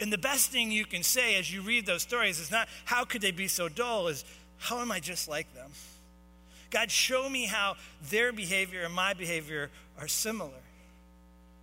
And 0.00 0.12
the 0.12 0.18
best 0.18 0.50
thing 0.50 0.70
you 0.72 0.86
can 0.86 1.02
say 1.02 1.36
as 1.38 1.52
you 1.52 1.62
read 1.62 1.86
those 1.86 2.02
stories 2.02 2.40
is 2.40 2.50
not, 2.50 2.68
how 2.84 3.04
could 3.04 3.20
they 3.20 3.30
be 3.30 3.46
so 3.46 3.68
dull, 3.68 4.08
is, 4.08 4.24
how 4.58 4.80
am 4.80 4.90
I 4.90 5.00
just 5.00 5.28
like 5.28 5.52
them? 5.54 5.70
God, 6.74 6.90
show 6.90 7.30
me 7.30 7.46
how 7.46 7.76
their 8.10 8.32
behavior 8.32 8.82
and 8.82 8.92
my 8.92 9.14
behavior 9.14 9.70
are 10.00 10.08
similar. 10.08 10.50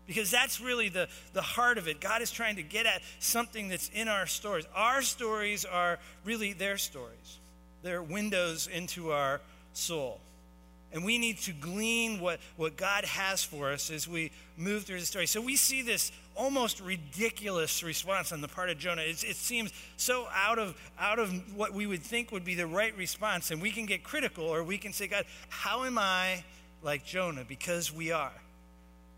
Because 0.08 0.32
that's 0.32 0.62
really 0.62 0.88
the, 0.88 1.10
the 1.34 1.41
heart 1.41 1.77
of 1.77 1.89
it. 1.89 2.00
God 2.00 2.22
is 2.22 2.32
trying 2.32 2.56
to 2.56 2.63
get 2.63 2.86
at 2.86 3.01
something 3.20 3.68
that's 3.68 3.89
in 3.89 4.08
our 4.08 4.25
stories. 4.25 4.65
Our 4.74 5.01
stories 5.01 5.65
are 5.65 6.00
really 6.24 6.53
their 6.53 6.77
stories, 6.77 7.39
they're 7.84 8.01
windows 8.01 8.68
into 8.68 9.12
our 9.12 9.41
soul. 9.74 10.22
And 10.93 11.05
we 11.05 11.17
need 11.17 11.38
to 11.39 11.53
glean 11.53 12.19
what, 12.19 12.39
what 12.57 12.75
God 12.75 13.05
has 13.05 13.43
for 13.43 13.71
us 13.71 13.89
as 13.89 14.07
we 14.07 14.31
move 14.57 14.83
through 14.83 15.00
the 15.00 15.05
story. 15.05 15.25
So 15.25 15.39
we 15.39 15.55
see 15.55 15.81
this 15.81 16.12
almost 16.36 16.81
ridiculous 16.81 17.81
response 17.81 18.31
on 18.31 18.41
the 18.41 18.48
part 18.48 18.69
of 18.69 18.77
Jonah. 18.77 19.03
It 19.03 19.17
seems 19.17 19.71
so 19.95 20.27
out 20.33 20.60
of, 20.60 20.75
out 21.00 21.17
of 21.17 21.31
what 21.55 21.74
we 21.74 21.88
would 21.88 22.01
think 22.01 22.31
would 22.31 22.43
be 22.43 22.55
the 22.55 22.67
right 22.67 22.95
response. 22.98 23.51
And 23.51 23.62
we 23.62 23.71
can 23.71 23.86
get 23.86 24.03
critical 24.03 24.45
or 24.45 24.63
we 24.63 24.77
can 24.77 24.91
say, 24.91 25.07
God, 25.07 25.25
how 25.48 25.86
am 25.86 25.98
I 25.98 26.43
like 26.83 27.05
Jonah? 27.05 27.45
Because 27.48 27.93
we 27.93 28.12
are. 28.12 28.33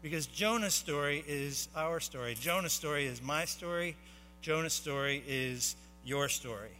Because 0.03 0.27
Jonah's 0.27 0.73
story 0.73 1.23
is 1.27 1.69
our 1.75 1.99
story. 1.99 2.35
Jonah's 2.35 2.73
story 2.73 3.07
is 3.07 3.21
my 3.21 3.45
story. 3.45 3.95
Jonah's 4.41 4.73
story 4.73 5.23
is 5.27 5.75
your 6.05 6.27
story. 6.29 6.71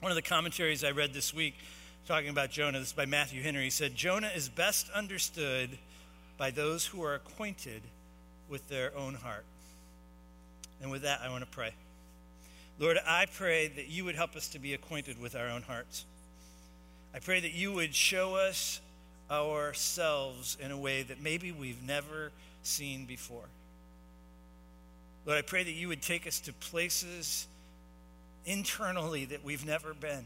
One 0.00 0.12
of 0.12 0.16
the 0.16 0.22
commentaries 0.22 0.84
I 0.84 0.92
read 0.92 1.12
this 1.12 1.34
week 1.34 1.54
talking 2.06 2.30
about 2.30 2.50
Jonah. 2.50 2.78
This 2.78 2.88
is 2.88 2.94
by 2.94 3.04
Matthew 3.04 3.42
Henry. 3.42 3.64
He 3.64 3.70
said, 3.70 3.96
Jonah 3.96 4.30
is 4.32 4.48
best 4.48 4.88
understood 4.90 5.70
by 6.38 6.52
those 6.52 6.86
who 6.86 7.02
are 7.02 7.14
acquainted 7.14 7.82
with 8.48 8.68
their 8.68 8.96
own 8.96 9.14
heart. 9.14 9.44
And 10.80 10.92
with 10.92 11.02
that, 11.02 11.20
I 11.20 11.30
want 11.30 11.42
to 11.42 11.50
pray. 11.50 11.72
Lord, 12.78 12.98
I 13.04 13.26
pray 13.26 13.66
that 13.68 13.88
you 13.88 14.04
would 14.04 14.14
help 14.14 14.36
us 14.36 14.48
to 14.50 14.60
be 14.60 14.72
acquainted 14.72 15.20
with 15.20 15.34
our 15.34 15.48
own 15.48 15.62
hearts. 15.62 16.04
I 17.12 17.18
pray 17.18 17.40
that 17.40 17.54
you 17.54 17.72
would 17.72 17.92
show 17.92 18.36
us 18.36 18.80
ourselves 19.28 20.56
in 20.60 20.70
a 20.70 20.78
way 20.78 21.02
that 21.02 21.20
maybe 21.20 21.50
we've 21.50 21.82
never 21.82 22.30
seen 22.62 23.06
before. 23.06 23.48
Lord, 25.24 25.38
I 25.38 25.42
pray 25.42 25.64
that 25.64 25.72
you 25.72 25.88
would 25.88 26.02
take 26.02 26.24
us 26.28 26.38
to 26.40 26.52
places 26.52 27.48
internally 28.44 29.24
that 29.24 29.42
we've 29.44 29.66
never 29.66 29.92
been. 29.92 30.24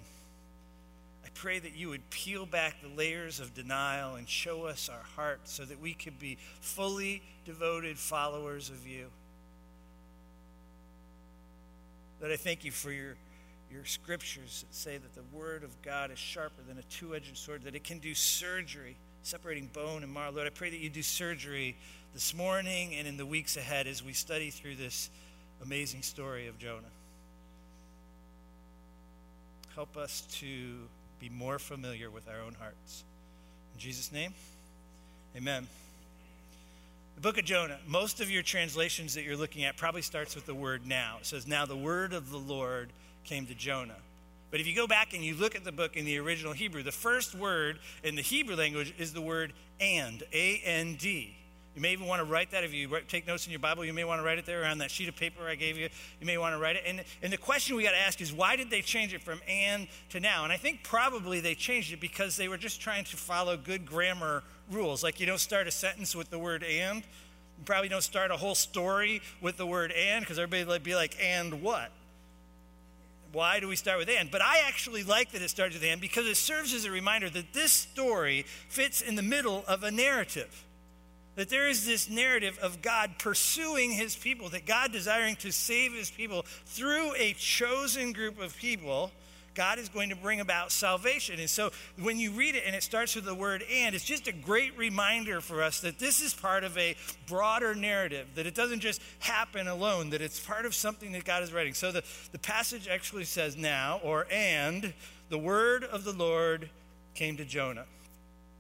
Pray 1.34 1.58
that 1.58 1.75
you 1.75 1.88
would 1.88 2.10
peel 2.10 2.44
back 2.44 2.82
the 2.82 2.88
layers 2.88 3.40
of 3.40 3.54
denial 3.54 4.16
and 4.16 4.28
show 4.28 4.64
us 4.64 4.90
our 4.90 5.02
heart 5.16 5.40
so 5.44 5.64
that 5.64 5.80
we 5.80 5.94
could 5.94 6.18
be 6.18 6.37
fully 6.60 7.22
devoted 7.44 7.99
followers 7.99 8.68
of 8.68 8.87
you. 8.87 9.06
Lord, 12.20 12.32
I 12.32 12.37
thank 12.37 12.64
you 12.64 12.70
for 12.70 12.92
your, 12.92 13.16
your 13.72 13.87
scriptures 13.87 14.66
that 14.68 14.75
say 14.75 14.99
that 14.99 15.14
the 15.14 15.22
word 15.34 15.64
of 15.64 15.80
God 15.80 16.10
is 16.10 16.18
sharper 16.18 16.62
than 16.68 16.76
a 16.76 16.82
two 16.82 17.14
edged 17.14 17.38
sword, 17.38 17.62
that 17.62 17.75
it 17.75 17.84
can 17.84 17.99
do 17.99 18.14
surgery, 18.14 18.96
separating 19.22 19.68
bone 19.72 20.02
and 20.02 20.12
marrow. 20.12 20.30
Lord, 20.30 20.46
I 20.46 20.50
pray 20.50 20.68
that 20.68 20.80
you 20.80 20.90
do 20.90 21.02
surgery 21.02 21.76
this 22.12 22.34
morning 22.34 22.94
and 22.94 23.08
in 23.08 23.16
the 23.16 23.25
weeks 23.25 23.56
ahead 23.56 23.87
as 23.87 24.04
we 24.04 24.12
study 24.12 24.50
through 24.50 24.76
this 24.76 25.08
amazing 25.62 26.02
story 26.02 26.49
of 26.49 26.58
Jonah. 26.58 26.82
Help 29.75 29.96
us 29.96 30.22
to 30.32 30.76
be 31.21 31.29
more 31.29 31.59
familiar 31.59 32.11
with 32.11 32.29
our 32.29 32.41
own 32.45 32.55
hearts. 32.59 33.05
In 33.75 33.81
Jesus' 33.81 34.11
name, 34.11 34.33
amen. 35.37 35.67
The 37.17 37.21
book 37.21 37.39
of 37.39 37.45
Jonah, 37.45 37.79
most 37.87 38.21
of 38.21 38.31
your 38.31 38.43
translations 38.43 39.15
that 39.15 39.25
you're 39.25 39.37
looking 39.37 39.65
at 39.65 39.77
probably 39.77 40.00
starts 40.00 40.35
with 40.35 40.47
the 40.47 40.55
word 40.55 40.87
now. 40.87 41.19
It 41.21 41.27
says, 41.27 41.47
Now 41.47 41.67
the 41.67 41.77
word 41.77 42.15
of 42.15 42.31
the 42.31 42.39
Lord 42.39 42.89
came 43.25 43.47
to 43.47 43.55
Jonah. 43.55 43.97
But 44.50 44.61
if 44.61 44.67
you 44.67 44.75
go 44.75 44.87
back 44.87 45.12
and 45.12 45.23
you 45.23 45.35
look 45.35 45.55
at 45.55 45.62
the 45.62 45.73
book 45.73 45.97
in 45.97 46.07
the 46.07 46.19
original 46.19 46.55
Hebrew, 46.55 46.83
the 46.83 46.91
first 46.91 47.35
word 47.35 47.79
in 48.03 48.17
the 48.17 48.23
Hebrew 48.23 48.57
language 48.57 48.95
is 48.99 49.12
the 49.12 49.21
word 49.21 49.53
and, 49.81 50.23
A 50.33 50.61
N 50.65 50.95
D. 50.95 51.37
You 51.75 51.81
may 51.81 51.93
even 51.93 52.07
want 52.07 52.21
to 52.21 52.25
write 52.25 52.50
that. 52.50 52.65
If 52.65 52.75
you 52.75 52.89
take 53.07 53.27
notes 53.27 53.47
in 53.47 53.53
your 53.53 53.61
Bible, 53.61 53.85
you 53.85 53.93
may 53.93 54.03
want 54.03 54.21
to 54.21 54.25
write 54.25 54.39
it 54.39 54.47
there 54.47 54.65
on 54.65 54.79
that 54.79 54.91
sheet 54.91 55.09
of 55.09 55.15
paper 55.15 55.47
I 55.47 55.55
gave 55.55 55.79
you. 55.79 55.89
You 56.19 56.27
may 56.27 56.37
want 56.37 56.55
to 56.55 56.59
write 56.59 56.77
it. 56.77 56.83
And, 56.85 57.05
and 57.23 57.33
the 57.33 57.37
question 57.37 57.77
we 57.77 57.85
got 57.85 57.93
to 57.93 57.99
ask 57.99 58.21
is 58.21 58.33
why 58.33 58.57
did 58.57 58.71
they 58.71 58.83
change 58.83 59.15
it 59.15 59.23
from 59.23 59.41
and 59.49 59.87
to 60.11 60.19
now? 60.19 60.43
And 60.43 60.53
I 60.53 60.57
think 60.57 60.83
probably 60.83 61.39
they 61.41 61.55
changed 61.55 61.93
it 61.93 62.00
because 62.00 62.37
they 62.37 62.49
were 62.49 62.57
just 62.57 62.81
trying 62.81 63.05
to 63.05 63.17
follow 63.17 63.57
good 63.57 63.87
grammar 63.87 64.43
rules. 64.71 65.05
Like 65.05 65.21
you 65.21 65.27
don't 65.27 65.39
start 65.39 65.69
a 65.69 65.71
sentence 65.71 66.15
with 66.15 66.31
the 66.31 66.39
word 66.39 66.65
and. 66.65 66.99
You 66.99 67.65
probably 67.65 67.89
don't 67.89 68.03
start 68.03 68.31
a 68.31 68.37
whole 68.37 68.55
story 68.57 69.23
with 69.41 69.57
the 69.57 69.67
word 69.67 69.93
and 69.93 70.25
because 70.25 70.39
everybody 70.39 70.65
would 70.65 70.83
be 70.83 70.97
like, 70.97 71.17
and 71.23 71.62
what? 71.62 71.93
Why 73.33 73.61
do 73.61 73.69
we 73.69 73.77
start 73.77 73.99
with 73.99 74.09
and? 74.09 74.29
But 74.29 74.43
I 74.43 74.65
actually 74.67 75.05
like 75.05 75.31
that 75.33 75.43
it 75.43 75.50
starts 75.50 75.75
with 75.75 75.85
and 75.85 76.00
because 76.00 76.27
it 76.27 76.37
serves 76.37 76.75
as 76.75 76.85
a 76.85 76.91
reminder 76.91 77.31
that 77.31 77.53
this 77.53 77.71
story 77.71 78.45
fits 78.69 79.00
in 79.00 79.15
the 79.15 79.23
middle 79.23 79.62
of 79.69 79.85
a 79.85 79.93
narrative. 79.93 80.65
That 81.37 81.49
there 81.49 81.68
is 81.68 81.87
this 81.87 82.10
narrative 82.10 82.58
of 82.60 82.82
God 82.82 83.12
pursuing 83.18 83.92
his 83.92 84.16
people, 84.16 84.49
that 84.50 84.66
God 84.66 84.92
desiring 84.92 85.37
to 85.37 85.52
save 85.52 85.94
his 85.94 86.10
people 86.10 86.44
through 86.66 87.14
a 87.16 87.34
chosen 87.34 88.12
group 88.12 88.40
of 88.40 88.56
people. 88.56 89.10
God 89.54 89.78
is 89.78 89.88
going 89.88 90.10
to 90.10 90.16
bring 90.16 90.40
about 90.40 90.70
salvation. 90.70 91.40
And 91.40 91.50
so 91.50 91.70
when 92.00 92.18
you 92.18 92.30
read 92.30 92.54
it 92.54 92.62
and 92.66 92.75
it 92.75 92.82
starts 92.82 93.16
with 93.16 93.25
the 93.25 93.34
word 93.34 93.64
and, 93.70 93.94
it's 93.94 94.04
just 94.04 94.28
a 94.28 94.32
great 94.32 94.76
reminder 94.78 95.40
for 95.40 95.62
us 95.62 95.80
that 95.80 95.99
this 95.99 96.20
is 96.20 96.32
part 96.32 96.62
of 96.62 96.78
a 96.78 96.96
broader 97.26 97.75
narrative, 97.75 98.28
that 98.37 98.46
it 98.46 98.54
doesn't 98.54 98.80
just 98.80 99.02
happen 99.18 99.66
alone, 99.66 100.10
that 100.10 100.22
it's 100.22 100.38
part 100.38 100.66
of 100.66 100.75
something 100.75 101.12
that 101.12 101.25
God 101.25 101.42
is 101.42 101.52
writing. 101.52 101.75
So 101.75 101.90
the, 101.90 102.04
the 102.32 102.38
passage 102.38 102.87
actually 102.87 103.25
says 103.25 103.56
now, 103.56 104.00
or 104.04 104.26
and, 104.30 104.94
the 105.30 105.38
word 105.38 105.84
of 105.84 106.04
the 106.04 106.12
Lord 106.12 106.70
came 107.14 107.37
to 107.37 107.44
Jonah. 107.44 107.87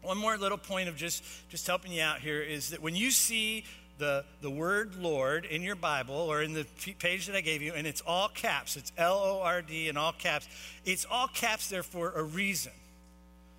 One 0.02 0.18
more 0.18 0.36
little 0.36 0.58
point 0.58 0.88
of 0.88 0.96
just, 0.96 1.22
just 1.48 1.66
helping 1.66 1.92
you 1.92 2.02
out 2.02 2.20
here 2.20 2.40
is 2.40 2.70
that 2.70 2.80
when 2.80 2.96
you 2.96 3.10
see 3.10 3.64
the, 3.98 4.24
the 4.40 4.50
word 4.50 4.94
Lord 4.96 5.44
in 5.44 5.62
your 5.62 5.76
Bible 5.76 6.14
or 6.14 6.42
in 6.42 6.54
the 6.54 6.64
page 6.98 7.26
that 7.26 7.36
I 7.36 7.42
gave 7.42 7.60
you, 7.60 7.74
and 7.74 7.86
it's 7.86 8.00
all 8.00 8.28
caps, 8.28 8.76
it's 8.76 8.92
L 8.96 9.18
O 9.18 9.42
R 9.42 9.60
D 9.60 9.88
in 9.88 9.96
all 9.96 10.12
caps, 10.12 10.48
it's 10.84 11.06
all 11.10 11.28
caps 11.28 11.68
there 11.68 11.82
for 11.82 12.12
a 12.12 12.22
reason. 12.22 12.72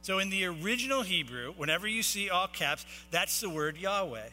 So 0.01 0.17
in 0.17 0.31
the 0.31 0.45
original 0.45 1.03
Hebrew, 1.03 1.53
whenever 1.55 1.88
you 1.88 2.01
see 2.01 2.31
all 2.31 2.48
caps, 2.48 2.88
that's 3.12 3.39
the 3.39 3.50
word 3.50 3.77
Yahweh. 3.77 4.29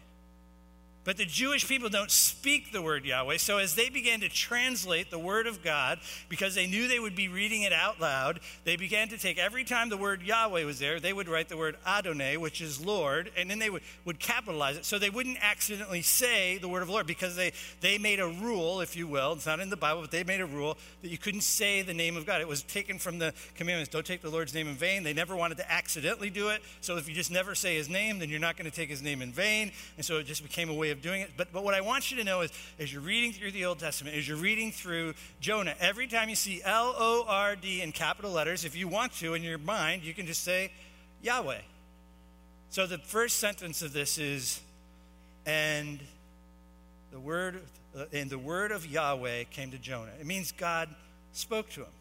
But 1.08 1.16
the 1.16 1.24
Jewish 1.24 1.66
people 1.66 1.88
don't 1.88 2.10
speak 2.10 2.70
the 2.70 2.82
word 2.82 3.06
Yahweh. 3.06 3.38
So 3.38 3.56
as 3.56 3.74
they 3.74 3.88
began 3.88 4.20
to 4.20 4.28
translate 4.28 5.10
the 5.10 5.18
word 5.18 5.46
of 5.46 5.62
God, 5.62 6.00
because 6.28 6.54
they 6.54 6.66
knew 6.66 6.86
they 6.86 6.98
would 6.98 7.16
be 7.16 7.28
reading 7.28 7.62
it 7.62 7.72
out 7.72 7.98
loud, 7.98 8.40
they 8.64 8.76
began 8.76 9.08
to 9.08 9.16
take 9.16 9.38
every 9.38 9.64
time 9.64 9.88
the 9.88 9.96
word 9.96 10.20
Yahweh 10.20 10.64
was 10.64 10.78
there, 10.78 11.00
they 11.00 11.14
would 11.14 11.26
write 11.26 11.48
the 11.48 11.56
word 11.56 11.78
Adonai, 11.86 12.36
which 12.36 12.60
is 12.60 12.84
Lord, 12.84 13.32
and 13.38 13.50
then 13.50 13.58
they 13.58 13.70
would, 13.70 13.80
would 14.04 14.20
capitalize 14.20 14.76
it. 14.76 14.84
So 14.84 14.98
they 14.98 15.08
wouldn't 15.08 15.38
accidentally 15.40 16.02
say 16.02 16.58
the 16.58 16.68
word 16.68 16.82
of 16.82 16.90
Lord 16.90 17.06
because 17.06 17.36
they, 17.36 17.52
they 17.80 17.96
made 17.96 18.20
a 18.20 18.28
rule, 18.28 18.82
if 18.82 18.94
you 18.94 19.06
will. 19.06 19.32
It's 19.32 19.46
not 19.46 19.60
in 19.60 19.70
the 19.70 19.78
Bible, 19.78 20.02
but 20.02 20.10
they 20.10 20.24
made 20.24 20.42
a 20.42 20.46
rule 20.46 20.76
that 21.00 21.08
you 21.08 21.16
couldn't 21.16 21.40
say 21.40 21.80
the 21.80 21.94
name 21.94 22.18
of 22.18 22.26
God. 22.26 22.42
It 22.42 22.48
was 22.48 22.62
taken 22.64 22.98
from 22.98 23.18
the 23.18 23.32
commandments. 23.54 23.88
Don't 23.90 24.04
take 24.04 24.20
the 24.20 24.28
Lord's 24.28 24.52
name 24.52 24.68
in 24.68 24.74
vain. 24.74 25.04
They 25.04 25.14
never 25.14 25.34
wanted 25.34 25.56
to 25.56 25.72
accidentally 25.72 26.28
do 26.28 26.50
it. 26.50 26.62
So 26.82 26.98
if 26.98 27.08
you 27.08 27.14
just 27.14 27.30
never 27.30 27.54
say 27.54 27.76
his 27.76 27.88
name, 27.88 28.18
then 28.18 28.28
you're 28.28 28.40
not 28.40 28.58
going 28.58 28.70
to 28.70 28.76
take 28.76 28.90
his 28.90 29.00
name 29.00 29.22
in 29.22 29.32
vain. 29.32 29.72
And 29.96 30.04
so 30.04 30.18
it 30.18 30.24
just 30.24 30.42
became 30.42 30.68
a 30.68 30.74
way 30.74 30.90
of 30.90 30.97
of 30.98 31.02
doing 31.02 31.22
it. 31.22 31.30
But, 31.36 31.52
but 31.52 31.64
what 31.64 31.74
I 31.74 31.80
want 31.80 32.10
you 32.10 32.16
to 32.18 32.24
know 32.24 32.42
is 32.42 32.50
as 32.78 32.92
you're 32.92 33.02
reading 33.02 33.32
through 33.32 33.52
the 33.52 33.64
Old 33.64 33.78
Testament, 33.78 34.16
as 34.16 34.26
you're 34.26 34.36
reading 34.36 34.72
through 34.72 35.14
Jonah, 35.40 35.74
every 35.80 36.06
time 36.06 36.28
you 36.28 36.34
see 36.34 36.60
L 36.64 36.94
O 36.98 37.24
R 37.26 37.56
D 37.56 37.80
in 37.80 37.92
capital 37.92 38.32
letters, 38.32 38.64
if 38.64 38.76
you 38.76 38.88
want 38.88 39.12
to 39.14 39.34
in 39.34 39.42
your 39.42 39.58
mind, 39.58 40.02
you 40.02 40.12
can 40.12 40.26
just 40.26 40.44
say 40.44 40.70
Yahweh. 41.22 41.60
So 42.70 42.86
the 42.86 42.98
first 42.98 43.38
sentence 43.38 43.80
of 43.80 43.92
this 43.92 44.18
is, 44.18 44.60
and 45.46 46.00
the 47.10 47.20
word 47.20 47.62
uh, 47.96 48.04
and 48.12 48.28
the 48.28 48.38
word 48.38 48.72
of 48.72 48.86
Yahweh 48.86 49.44
came 49.44 49.70
to 49.70 49.78
Jonah. 49.78 50.12
It 50.20 50.26
means 50.26 50.52
God 50.52 50.88
spoke 51.32 51.70
to 51.70 51.80
him. 51.80 51.92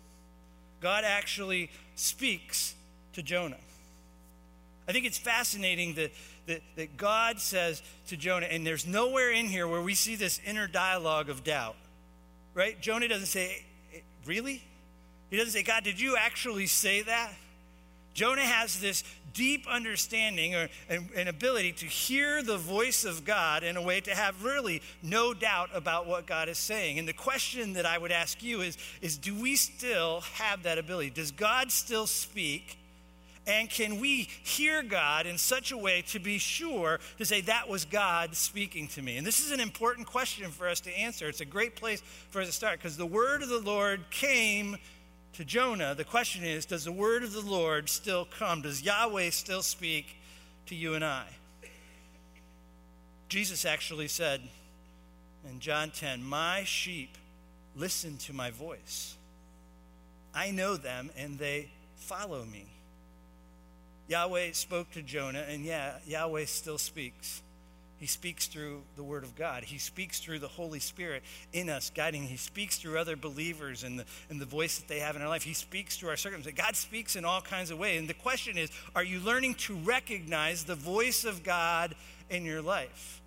God 0.82 1.04
actually 1.06 1.70
speaks 1.96 2.76
to 3.14 3.24
Jonah. 3.24 3.58
I 4.88 4.92
think 4.92 5.06
it's 5.06 5.18
fascinating 5.18 5.96
that, 5.96 6.12
that, 6.48 6.62
that 6.76 6.98
God 6.98 7.40
says 7.40 7.82
to 8.08 8.18
Jonah, 8.18 8.48
and 8.48 8.66
there's 8.66 8.88
nowhere 8.88 9.32
in 9.32 9.46
here 9.46 9.68
where 9.68 9.82
we 9.82 9.94
see 9.94 10.16
this 10.16 10.42
inner 10.46 10.68
dialogue 10.68 11.30
of 11.30 11.44
doubt, 11.44 11.76
right? 12.54 12.80
Jonah 12.82 13.08
doesn't 13.08 13.28
say, 13.28 13.64
eh, 13.94 14.00
Really? 14.26 14.62
He 15.30 15.38
doesn't 15.38 15.54
say, 15.54 15.64
God, 15.64 15.84
did 15.84 16.00
you 16.00 16.16
actually 16.18 16.68
say 16.68 17.02
that? 17.04 17.32
Jonah 18.14 18.42
has 18.42 18.80
this 18.80 19.04
deep 19.34 19.68
understanding 19.68 20.56
or 20.56 20.68
an 20.90 21.28
ability 21.28 21.72
to 21.74 21.86
hear 21.86 22.42
the 22.42 22.58
voice 22.58 23.06
of 23.06 23.24
God 23.24 23.64
in 23.64 23.78
a 23.78 23.82
way 23.82 24.02
to 24.02 24.16
have 24.16 24.44
really 24.44 24.82
no 25.04 25.36
doubt 25.36 25.70
about 25.74 26.08
what 26.08 26.26
God 26.26 26.50
is 26.50 26.58
saying. 26.58 26.98
And 26.98 27.08
the 27.08 27.14
question 27.14 27.74
that 27.74 27.86
I 27.86 27.98
would 27.98 28.12
ask 28.12 28.42
you 28.42 28.62
is, 28.62 28.78
is 29.02 29.18
do 29.18 29.40
we 29.40 29.56
still 29.56 30.22
have 30.34 30.64
that 30.64 30.80
ability? 30.80 31.12
Does 31.12 31.32
God 31.32 31.72
still 31.72 32.08
speak? 32.08 32.77
And 33.48 33.70
can 33.70 34.02
we 34.02 34.28
hear 34.44 34.84
God 34.84 35.26
in 35.26 35.38
such 35.38 35.72
a 35.72 35.78
way 35.78 36.04
to 36.10 36.20
be 36.20 36.38
sure 36.38 37.00
to 37.18 37.26
say, 37.26 37.40
that 37.42 37.70
was 37.70 37.86
God 37.86 38.36
speaking 38.36 38.90
to 38.90 39.02
me? 39.02 39.16
And 39.16 39.26
this 39.26 39.40
is 39.40 39.52
an 39.52 39.62
important 39.62 40.06
question 40.06 40.52
for 40.52 40.68
us 40.68 40.82
to 40.82 40.92
answer. 40.92 41.30
It's 41.30 41.40
a 41.40 41.46
great 41.46 41.78
place 41.78 42.02
for 42.30 42.42
us 42.42 42.48
to 42.48 42.54
start 42.54 42.78
because 42.78 42.98
the 42.98 43.06
word 43.06 43.42
of 43.42 43.48
the 43.48 43.62
Lord 43.62 44.02
came 44.12 44.76
to 45.34 45.46
Jonah. 45.46 45.96
The 45.96 46.04
question 46.04 46.44
is, 46.44 46.66
does 46.66 46.84
the 46.84 46.92
word 46.92 47.24
of 47.24 47.32
the 47.32 47.42
Lord 47.42 47.88
still 47.88 48.26
come? 48.26 48.64
Does 48.64 48.82
Yahweh 48.82 49.30
still 49.30 49.62
speak 49.62 50.18
to 50.66 50.76
you 50.76 50.96
and 50.96 51.06
I? 51.06 51.26
Jesus 53.30 53.64
actually 53.64 54.10
said 54.10 54.42
in 55.50 55.62
John 55.62 55.92
10, 55.92 56.22
My 56.22 56.66
sheep 56.66 57.18
listen 57.78 58.18
to 58.18 58.34
my 58.34 58.52
voice. 58.52 59.16
I 60.34 60.52
know 60.52 60.76
them 60.76 61.12
and 61.16 61.40
they 61.40 61.70
follow 61.96 62.44
me. 62.44 62.66
Yahweh 64.08 64.52
spoke 64.54 64.92
to 64.92 65.02
Jonah, 65.02 65.46
and 65.48 65.64
yeah, 65.64 65.94
Yahweh 66.06 66.46
still 66.46 66.78
speaks. 66.78 67.42
He 68.00 68.06
speaks 68.06 68.46
through 68.46 68.84
the 68.96 69.04
Word 69.04 69.24
of 69.24 69.36
God. 69.36 69.64
He 69.64 69.80
speaks 69.80 70.20
through 70.20 70.40
the 70.40 70.48
Holy 70.48 70.80
Spirit 70.80 71.24
in 71.52 71.68
us, 71.68 71.90
guiding. 71.90 72.24
He 72.24 72.38
speaks 72.38 72.78
through 72.78 73.00
other 73.00 73.16
believers 73.16 73.84
and 73.84 74.00
the, 74.00 74.06
and 74.30 74.40
the 74.40 74.46
voice 74.46 74.78
that 74.78 74.88
they 74.88 75.00
have 75.00 75.16
in 75.16 75.22
our 75.24 75.28
life. 75.28 75.42
He 75.42 75.54
speaks 75.54 75.98
through 75.98 76.10
our 76.10 76.16
circumstances. 76.16 76.64
God 76.64 76.76
speaks 76.76 77.16
in 77.16 77.26
all 77.26 77.42
kinds 77.42 77.72
of 77.72 77.80
ways. 77.80 78.00
And 78.00 78.08
the 78.08 78.14
question 78.14 78.58
is 78.58 78.70
are 78.96 79.04
you 79.04 79.20
learning 79.20 79.56
to 79.56 79.76
recognize 79.78 80.64
the 80.64 80.76
voice 80.76 81.26
of 81.26 81.44
God 81.44 81.96
in 82.30 82.46
your 82.46 82.62
life? 82.62 83.22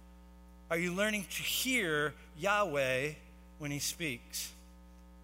Are 0.71 0.79
you 0.79 0.95
learning 0.95 1.27
to 1.31 1.43
hear 1.43 2.15
Yahweh 2.39 3.15
when 3.59 3.73
He 3.73 3.81
speaks? 3.81 4.53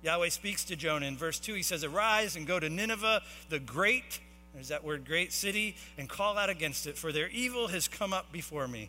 Yahweh 0.03 0.29
speaks 0.29 0.65
to 0.65 0.77
Jonah. 0.77 1.07
In 1.07 1.17
verse 1.17 1.39
2, 1.39 1.55
he 1.55 1.63
says, 1.63 1.83
Arise 1.83 2.37
and 2.37 2.47
go 2.47 2.61
to 2.61 2.69
Nineveh, 2.69 3.23
the 3.49 3.59
great 3.59 4.21
there's 4.57 4.69
that 4.69 4.83
word, 4.83 5.05
great 5.05 5.35
city, 5.35 5.77
and 5.99 6.09
call 6.09 6.39
out 6.39 6.49
against 6.49 6.87
it, 6.87 6.97
for 6.97 7.13
their 7.13 7.29
evil 7.29 7.69
has 7.69 7.89
come 7.89 8.15
up 8.15 8.33
before 8.33 8.67
me. 8.67 8.89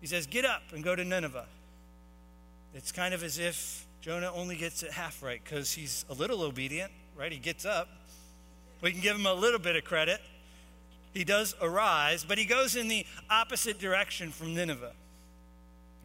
He 0.00 0.08
says, 0.08 0.26
Get 0.26 0.44
up 0.44 0.62
and 0.74 0.82
go 0.82 0.96
to 0.96 1.04
Nineveh. 1.04 1.46
It's 2.74 2.90
kind 2.90 3.14
of 3.14 3.22
as 3.22 3.38
if 3.38 3.86
Jonah 4.00 4.32
only 4.34 4.56
gets 4.56 4.82
it 4.82 4.90
half 4.90 5.22
right 5.22 5.40
because 5.42 5.72
he's 5.72 6.04
a 6.10 6.14
little 6.14 6.42
obedient, 6.42 6.90
right? 7.16 7.30
He 7.30 7.38
gets 7.38 7.64
up. 7.64 7.88
We 8.80 8.90
can 8.90 9.00
give 9.00 9.16
him 9.16 9.26
a 9.26 9.34
little 9.34 9.58
bit 9.60 9.76
of 9.76 9.84
credit. 9.84 10.20
He 11.14 11.24
does 11.24 11.54
arise, 11.60 12.24
but 12.24 12.36
he 12.36 12.44
goes 12.44 12.76
in 12.76 12.88
the 12.88 13.06
opposite 13.30 13.78
direction 13.78 14.30
from 14.30 14.54
Nineveh. 14.54 14.92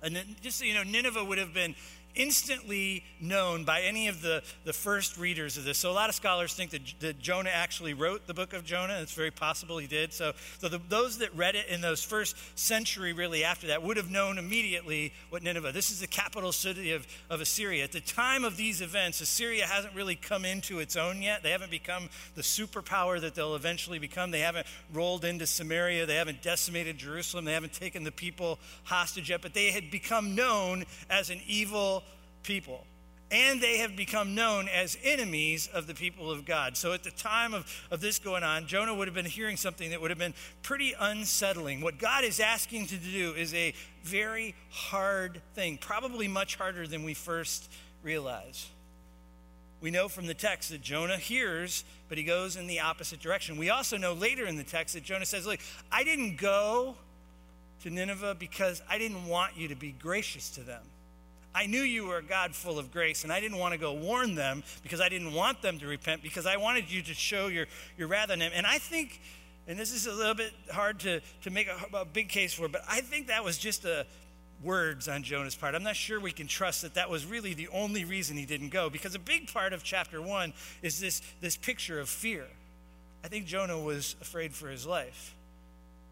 And 0.04 0.20
just 0.42 0.60
so 0.60 0.66
you 0.66 0.74
know, 0.74 0.84
Nineveh 0.84 1.24
would 1.24 1.38
have 1.38 1.54
been 1.54 1.76
instantly 2.15 3.03
known 3.20 3.63
by 3.63 3.82
any 3.82 4.08
of 4.08 4.22
the, 4.22 4.43
the 4.65 4.74
first 4.74 5.17
readers 5.17 5.58
of 5.58 5.63
this. 5.63 5.77
So 5.77 5.91
a 5.91 5.93
lot 5.93 6.10
of 6.10 6.15
scholars 6.15 6.53
think 6.53 6.72
that, 6.72 6.82
that 7.00 7.20
Jonah 7.20 7.50
actually 7.50 7.93
wrote 7.93 8.27
the 8.27 8.34
book 8.34 8.53
of 8.53 8.63
Jonah. 8.63 9.00
It's 9.01 9.13
very 9.13 9.32
possible 9.32 9.77
he 9.77 9.88
did. 9.88 10.13
So, 10.13 10.34
so 10.60 10.70
the, 10.70 10.79
those 10.89 11.17
that 11.20 11.36
read 11.36 11.55
it 11.55 11.67
in 11.67 11.82
those 11.82 12.03
first 12.03 12.36
century, 12.58 13.13
really 13.13 13.43
after 13.43 13.67
that, 13.67 13.84
would 13.84 13.98
have 13.98 14.12
known 14.12 14.38
immediately 14.38 15.13
what 15.29 15.43
Nineveh. 15.43 15.72
This 15.72 15.91
is 15.91 16.00
the 16.00 16.08
capital 16.08 16.51
city 16.51 16.91
of, 16.91 17.08
of 17.29 17.41
Assyria. 17.41 17.84
At 17.84 17.91
the 17.91 18.01
time 18.01 18.43
of 18.43 18.58
these 18.58 18.82
events, 18.82 19.22
Assyria 19.22 19.65
hasn't 19.65 19.96
really 19.96 20.15
come 20.15 20.46
into 20.46 20.79
its 20.79 20.96
own 20.96 21.22
yet. 21.22 21.43
They 21.43 21.51
haven't 21.51 21.72
become 21.72 22.10
the 22.36 22.41
superpower 22.41 23.20
that 23.22 23.36
they'll 23.36 23.55
eventually 23.55 24.00
become. 24.00 24.32
They 24.32 24.41
haven't 24.41 24.67
rolled 24.93 25.25
into 25.25 25.48
Samaria. 25.48 26.05
They 26.05 26.15
haven't 26.15 26.41
decimated 26.41 26.98
Jerusalem. 26.98 27.46
They 27.46 27.53
haven't 27.53 27.74
taken 27.74 28.03
the 28.03 28.12
people 28.12 28.60
hostage 28.84 29.29
yet. 29.29 29.41
But 29.41 29.53
they 29.53 29.72
had 29.72 29.89
become 29.89 30.36
known 30.36 30.86
as 31.10 31.29
an 31.29 31.41
evil 31.48 32.03
people. 32.44 32.86
And 33.32 33.62
they 33.62 33.78
have 33.78 33.96
become 33.96 34.36
known 34.36 34.68
as 34.68 34.96
enemies 35.04 35.68
of 35.74 35.88
the 35.88 35.96
people 35.96 36.30
of 36.30 36.46
God. 36.46 36.78
So 36.78 36.94
at 36.94 37.04
the 37.04 37.10
time 37.10 37.56
of, 37.56 37.66
of 37.90 38.00
this 38.00 38.20
going 38.20 38.44
on, 38.44 38.68
Jonah 38.68 38.94
would 38.94 39.08
have 39.08 39.16
been 39.16 39.26
hearing 39.26 39.58
something 39.58 39.90
that 39.90 40.00
would 40.00 40.12
have 40.12 40.20
been 40.20 40.36
pretty 40.62 40.94
unsettling. 41.00 41.82
What 41.82 41.98
God 41.98 42.24
is 42.24 42.40
asking 42.40 42.88
to 42.88 42.98
do 42.98 43.34
is 43.34 43.52
a 43.56 43.74
very 44.04 44.54
hard 44.70 45.42
thing, 45.56 45.78
probably 45.78 46.28
much 46.28 46.58
harder 46.58 46.86
than 46.86 47.04
we 47.04 47.16
first 47.16 47.72
realize. 48.04 48.68
We 49.82 49.92
know 49.92 50.08
from 50.08 50.28
the 50.28 50.34
text 50.34 50.70
that 50.70 50.82
Jonah 50.82 51.18
hears, 51.18 51.84
but 52.08 52.18
he 52.18 52.24
goes 52.24 52.56
in 52.56 52.68
the 52.68 52.80
opposite 52.80 53.20
direction. 53.20 53.58
We 53.58 53.70
also 53.70 53.98
know 53.98 54.14
later 54.14 54.46
in 54.46 54.56
the 54.56 54.64
text 54.64 54.94
that 54.94 55.04
Jonah 55.04 55.26
says, 55.26 55.46
Look, 55.46 55.60
I 55.92 56.06
didn't 56.06 56.38
go 56.38 56.96
to 57.82 57.90
Nineveh 57.90 58.38
because 58.40 58.82
I 58.90 58.98
didn't 58.98 59.26
want 59.26 59.58
you 59.58 59.68
to 59.68 59.76
be 59.76 59.92
gracious 59.92 60.52
to 60.52 60.62
them. 60.62 60.84
I 61.56 61.68
knew 61.68 61.82
you 61.82 62.08
were 62.08 62.18
a 62.18 62.24
God 62.24 62.56
full 62.56 62.80
of 62.80 62.92
grace, 62.92 63.24
and 63.24 63.32
I 63.32 63.40
didn't 63.40 63.58
want 63.58 63.74
to 63.74 63.80
go 63.80 63.94
warn 63.94 64.36
them 64.36 64.64
because 64.82 65.00
I 65.00 65.10
didn't 65.10 65.34
want 65.34 65.62
them 65.62 65.78
to 65.80 65.88
repent 65.88 66.24
because 66.24 66.46
I 66.46 66.58
wanted 66.58 66.90
you 66.90 67.02
to 67.04 67.14
show 67.14 67.48
your, 67.48 67.68
your 67.98 68.08
wrath 68.08 68.32
on 68.32 68.40
them. 68.40 68.52
And 68.56 68.66
I 68.66 68.80
think, 68.80 69.22
and 69.68 69.78
this 69.78 69.92
is 69.92 70.08
a 70.08 70.12
little 70.12 70.34
bit 70.34 70.52
hard 70.72 71.00
to, 71.02 71.22
to 71.44 71.50
make 71.52 71.68
a, 71.68 71.98
a 71.98 72.06
big 72.06 72.30
case 72.30 72.54
for, 72.54 72.68
but 72.68 72.82
I 72.89 73.02
think 73.02 73.28
that 73.28 73.44
was 73.44 73.58
just 73.58 73.86
a 73.86 74.06
words 74.63 75.08
on 75.08 75.24
Jonah's 75.24 75.56
part. 75.56 75.76
I'm 75.76 75.84
not 75.84 75.96
sure 75.96 76.20
we 76.20 76.32
can 76.32 76.48
trust 76.48 76.82
that 76.84 76.96
that 76.96 77.10
was 77.10 77.26
really 77.26 77.54
the 77.54 77.68
only 77.68 78.06
reason 78.06 78.38
he 78.38 78.46
didn't 78.46 78.70
go 78.70 78.89
because 78.89 79.13
a 79.13 79.20
big 79.20 79.52
part 79.52 79.74
of 79.74 79.84
chapter 79.84 80.22
one 80.22 80.54
is 80.82 81.00
this, 81.00 81.22
this 81.42 81.58
picture 81.58 82.00
of 82.00 82.10
fear. 82.10 82.48
I 83.24 83.28
think 83.28 83.46
Jonah 83.46 83.80
was 83.80 84.16
afraid 84.22 84.54
for 84.54 84.70
his 84.70 84.86
life 84.86 85.36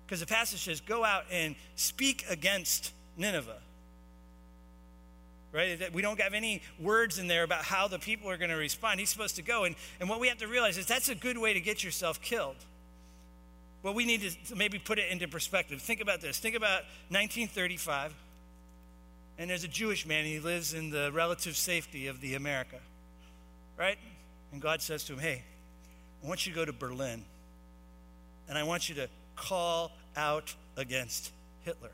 because 0.05 0.19
the 0.19 0.25
passage 0.25 0.63
says, 0.63 0.81
Go 0.81 1.03
out 1.03 1.23
and 1.31 1.55
speak 1.75 2.25
against 2.29 2.93
Nineveh 3.17 3.57
right? 5.53 5.93
We 5.93 6.01
don't 6.01 6.19
have 6.19 6.33
any 6.33 6.61
words 6.79 7.19
in 7.19 7.27
there 7.27 7.43
about 7.43 7.63
how 7.63 7.87
the 7.87 7.99
people 7.99 8.29
are 8.29 8.37
going 8.37 8.51
to 8.51 8.55
respond. 8.55 8.99
He's 8.99 9.09
supposed 9.09 9.35
to 9.35 9.41
go. 9.41 9.65
And, 9.65 9.75
and 9.99 10.09
what 10.09 10.19
we 10.19 10.27
have 10.27 10.37
to 10.39 10.47
realize 10.47 10.77
is 10.77 10.85
that's 10.85 11.09
a 11.09 11.15
good 11.15 11.37
way 11.37 11.53
to 11.53 11.59
get 11.59 11.83
yourself 11.83 12.21
killed. 12.21 12.55
But 13.83 13.95
we 13.95 14.05
need 14.05 14.21
to 14.21 14.55
maybe 14.55 14.79
put 14.79 14.99
it 14.99 15.11
into 15.11 15.27
perspective. 15.27 15.81
Think 15.81 16.01
about 16.01 16.21
this. 16.21 16.37
Think 16.37 16.55
about 16.55 16.83
1935, 17.09 18.13
and 19.39 19.49
there's 19.49 19.63
a 19.63 19.67
Jewish 19.67 20.05
man. 20.05 20.23
He 20.23 20.39
lives 20.39 20.73
in 20.73 20.91
the 20.91 21.11
relative 21.11 21.57
safety 21.57 22.07
of 22.07 22.21
the 22.21 22.35
America, 22.35 22.77
right? 23.77 23.97
And 24.51 24.61
God 24.61 24.83
says 24.83 25.03
to 25.05 25.13
him, 25.13 25.19
Hey, 25.19 25.43
I 26.23 26.27
want 26.27 26.45
you 26.45 26.53
to 26.53 26.55
go 26.55 26.63
to 26.63 26.73
Berlin, 26.73 27.25
and 28.47 28.55
I 28.55 28.63
want 28.63 28.87
you 28.87 28.95
to 28.95 29.09
call 29.35 29.91
out 30.15 30.53
against 30.77 31.31
Hitler. 31.63 31.91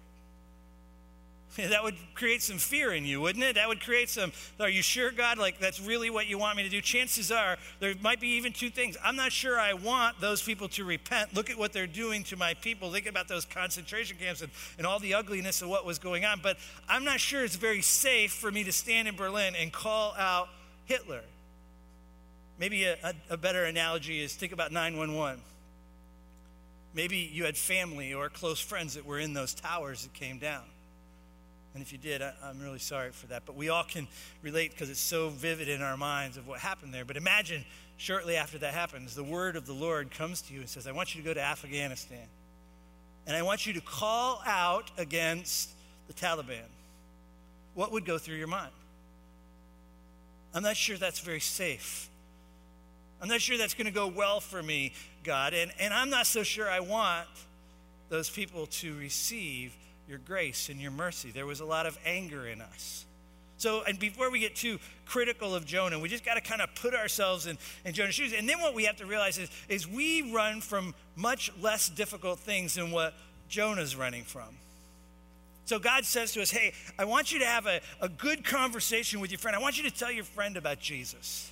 that 1.57 1.83
would 1.83 1.95
create 2.13 2.41
some 2.41 2.57
fear 2.57 2.93
in 2.93 3.05
you, 3.05 3.21
wouldn't 3.21 3.43
it? 3.43 3.55
That 3.55 3.67
would 3.67 3.81
create 3.81 4.09
some, 4.09 4.31
are 4.59 4.69
you 4.69 4.81
sure, 4.81 5.11
God? 5.11 5.37
Like, 5.37 5.59
that's 5.59 5.79
really 5.79 6.09
what 6.09 6.27
you 6.27 6.37
want 6.37 6.57
me 6.57 6.63
to 6.63 6.69
do? 6.69 6.81
Chances 6.81 7.31
are, 7.31 7.57
there 7.79 7.93
might 8.01 8.19
be 8.19 8.27
even 8.29 8.53
two 8.53 8.69
things. 8.69 8.97
I'm 9.03 9.15
not 9.15 9.31
sure 9.31 9.59
I 9.59 9.73
want 9.73 10.19
those 10.19 10.41
people 10.41 10.67
to 10.69 10.83
repent. 10.83 11.33
Look 11.33 11.49
at 11.49 11.57
what 11.57 11.73
they're 11.73 11.87
doing 11.87 12.23
to 12.25 12.37
my 12.37 12.53
people. 12.55 12.91
Think 12.91 13.07
about 13.07 13.27
those 13.27 13.45
concentration 13.45 14.17
camps 14.17 14.41
and, 14.41 14.51
and 14.77 14.85
all 14.85 14.99
the 14.99 15.13
ugliness 15.13 15.61
of 15.61 15.69
what 15.69 15.85
was 15.85 15.99
going 15.99 16.25
on. 16.25 16.41
But 16.43 16.57
I'm 16.87 17.03
not 17.03 17.19
sure 17.19 17.43
it's 17.43 17.55
very 17.55 17.81
safe 17.81 18.33
for 18.33 18.51
me 18.51 18.63
to 18.65 18.71
stand 18.71 19.07
in 19.07 19.15
Berlin 19.15 19.55
and 19.59 19.71
call 19.71 20.13
out 20.17 20.49
Hitler. 20.85 21.21
Maybe 22.59 22.83
a, 22.85 22.97
a, 23.03 23.13
a 23.31 23.37
better 23.37 23.63
analogy 23.65 24.21
is 24.21 24.35
think 24.35 24.51
about 24.51 24.71
911. 24.71 25.41
Maybe 26.93 27.17
you 27.17 27.45
had 27.45 27.55
family 27.55 28.13
or 28.13 28.29
close 28.29 28.59
friends 28.59 28.95
that 28.95 29.05
were 29.05 29.19
in 29.19 29.33
those 29.33 29.53
towers 29.53 30.03
that 30.03 30.13
came 30.13 30.39
down 30.39 30.63
and 31.77 31.85
if 31.85 31.91
you 31.91 31.99
did, 31.99 32.23
I, 32.23 32.33
am 32.49 32.59
really 32.59 32.79
sorry 32.79 33.11
for 33.11 33.27
that. 33.27 33.43
But 33.45 33.55
we 33.55 33.69
all 33.69 33.83
can 33.83 34.07
relate 34.41 34.71
because 34.71 34.89
it's 34.89 34.99
so 34.99 35.29
vivid 35.29 35.69
in 35.69 35.83
our 35.83 35.95
minds 35.95 36.35
of 36.35 36.47
what 36.47 36.59
happened 36.59 36.91
there. 36.91 37.05
But 37.05 37.17
imagine 37.17 37.63
shortly 37.97 38.35
after 38.35 38.57
that 38.57 38.73
happens, 38.73 39.13
the 39.13 39.23
word 39.23 39.55
of 39.55 39.67
the 39.67 39.73
Lord 39.73 40.09
comes 40.09 40.41
to 40.41 40.55
you 40.55 40.61
and 40.61 40.67
says, 40.67 40.87
I 40.87 40.91
want 40.91 41.13
you 41.13 41.21
to 41.21 41.27
go 41.27 41.35
to 41.35 41.39
Afghanistan. 41.39 42.25
And 43.27 43.37
I 43.37 43.43
want 43.43 43.67
you 43.67 43.73
to 43.73 43.81
call 43.81 44.41
out 44.43 44.89
against 44.97 45.69
the 46.07 46.15
Taliban. 46.15 46.65
What 47.75 47.91
would 47.91 48.05
go 48.05 48.17
through 48.17 48.37
your 48.37 48.47
mind? 48.47 48.71
I'm 50.55 50.63
not 50.63 50.77
sure 50.77 50.97
that's 50.97 51.19
very 51.19 51.39
safe. 51.39 52.09
I'm 53.21 53.27
not 53.27 53.39
sure 53.39 53.55
that's 53.55 53.75
going 53.75 53.85
to 53.85 53.93
go 53.93 54.07
well 54.07 54.39
for 54.39 54.63
me, 54.63 54.93
God. 55.23 55.53
And, 55.53 55.71
and 55.79 55.93
I'm 55.93 56.09
not 56.09 56.25
so 56.25 56.41
sure 56.41 56.67
I 56.67 56.79
want 56.79 57.27
those 58.09 58.31
people 58.31 58.65
to 58.65 58.97
receive 58.97 59.75
your 60.07 60.19
grace 60.19 60.69
and 60.69 60.79
your 60.79 60.91
mercy. 60.91 61.31
There 61.31 61.45
was 61.45 61.59
a 61.59 61.65
lot 61.65 61.85
of 61.85 61.97
anger 62.05 62.47
in 62.47 62.61
us. 62.61 63.05
So, 63.57 63.81
and 63.87 63.97
before 63.97 64.29
we 64.29 64.39
get 64.39 64.55
too 64.55 64.79
critical 65.05 65.55
of 65.55 65.65
Jonah, 65.65 65.99
we 65.99 66.09
just 66.09 66.23
got 66.23 66.35
to 66.35 66.41
kind 66.41 66.61
of 66.61 66.73
put 66.75 66.93
ourselves 66.93 67.47
in, 67.47 67.57
in 67.85 67.93
Jonah's 67.93 68.13
shoes. 68.13 68.33
And 68.37 68.47
then 68.47 68.61
what 68.61 68.75
we 68.75 68.85
have 68.85 68.97
to 68.97 69.05
realize 69.05 69.39
is, 69.39 69.49
is 69.67 69.87
we 69.87 70.31
run 70.31 70.61
from 70.61 70.93
much 71.15 71.51
less 71.59 71.89
difficult 71.89 72.39
things 72.39 72.75
than 72.75 72.91
what 72.91 73.15
Jonah's 73.49 73.95
running 73.95 74.23
from. 74.23 74.57
So 75.65 75.79
God 75.79 76.05
says 76.05 76.31
to 76.33 76.41
us, 76.41 76.51
Hey, 76.51 76.73
I 76.99 77.05
want 77.05 77.31
you 77.31 77.39
to 77.39 77.45
have 77.45 77.65
a, 77.65 77.81
a 77.99 78.07
good 78.07 78.45
conversation 78.45 79.19
with 79.19 79.31
your 79.31 79.39
friend. 79.39 79.55
I 79.55 79.59
want 79.59 79.77
you 79.77 79.89
to 79.89 79.95
tell 79.95 80.11
your 80.11 80.23
friend 80.23 80.55
about 80.55 80.79
Jesus. 80.79 81.51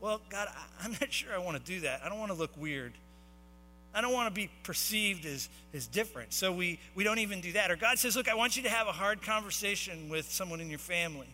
Well, 0.00 0.20
God, 0.30 0.48
I'm 0.82 0.92
not 0.92 1.12
sure 1.12 1.34
I 1.34 1.38
want 1.38 1.58
to 1.58 1.62
do 1.62 1.80
that. 1.80 2.00
I 2.04 2.08
don't 2.08 2.18
want 2.18 2.30
to 2.30 2.38
look 2.38 2.56
weird. 2.56 2.92
I 3.94 4.00
don't 4.00 4.12
want 4.12 4.28
to 4.28 4.34
be 4.34 4.50
perceived 4.62 5.26
as, 5.26 5.48
as 5.74 5.86
different. 5.86 6.32
So 6.32 6.52
we, 6.52 6.78
we 6.94 7.02
don't 7.02 7.18
even 7.18 7.40
do 7.40 7.52
that. 7.52 7.70
Or 7.70 7.76
God 7.76 7.98
says, 7.98 8.16
Look, 8.16 8.28
I 8.28 8.34
want 8.34 8.56
you 8.56 8.62
to 8.64 8.70
have 8.70 8.86
a 8.86 8.92
hard 8.92 9.22
conversation 9.22 10.08
with 10.08 10.30
someone 10.30 10.60
in 10.60 10.70
your 10.70 10.78
family. 10.78 11.26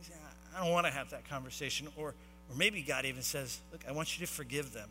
You 0.00 0.04
Say, 0.06 0.14
I 0.56 0.62
don't 0.62 0.72
want 0.72 0.86
to 0.86 0.92
have 0.92 1.10
that 1.10 1.28
conversation. 1.28 1.88
Or, 1.96 2.08
or 2.08 2.56
maybe 2.56 2.82
God 2.82 3.04
even 3.04 3.22
says, 3.22 3.60
Look, 3.70 3.82
I 3.88 3.92
want 3.92 4.18
you 4.18 4.26
to 4.26 4.32
forgive 4.32 4.72
them. 4.72 4.88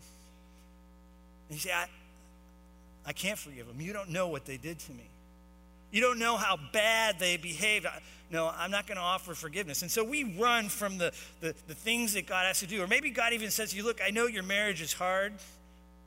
And 1.49 1.57
you 1.57 1.59
say, 1.59 1.73
I, 1.73 1.87
I 3.05 3.13
can't 3.13 3.37
forgive 3.37 3.67
them. 3.67 3.81
You 3.81 3.91
don't 3.91 4.09
know 4.09 4.29
what 4.29 4.45
they 4.45 4.57
did 4.57 4.79
to 4.79 4.91
me. 4.93 5.09
You 5.91 5.99
don't 5.99 6.19
know 6.19 6.37
how 6.37 6.57
bad 6.71 7.19
they 7.19 7.35
behaved. 7.35 7.85
No, 8.29 8.49
I'm 8.57 8.71
not 8.71 8.87
going 8.87 8.95
to 8.95 9.03
offer 9.03 9.33
forgiveness. 9.33 9.81
And 9.81 9.91
so 9.91 10.05
we 10.05 10.23
run 10.39 10.69
from 10.69 10.97
the, 10.97 11.11
the, 11.41 11.53
the 11.67 11.75
things 11.75 12.13
that 12.13 12.27
God 12.27 12.45
has 12.45 12.61
to 12.61 12.67
do. 12.67 12.81
Or 12.81 12.87
maybe 12.87 13.09
God 13.09 13.33
even 13.33 13.51
says 13.51 13.71
to 13.71 13.77
you, 13.77 13.83
Look, 13.83 13.99
I 14.01 14.09
know 14.09 14.27
your 14.27 14.43
marriage 14.43 14.81
is 14.81 14.93
hard. 14.93 15.33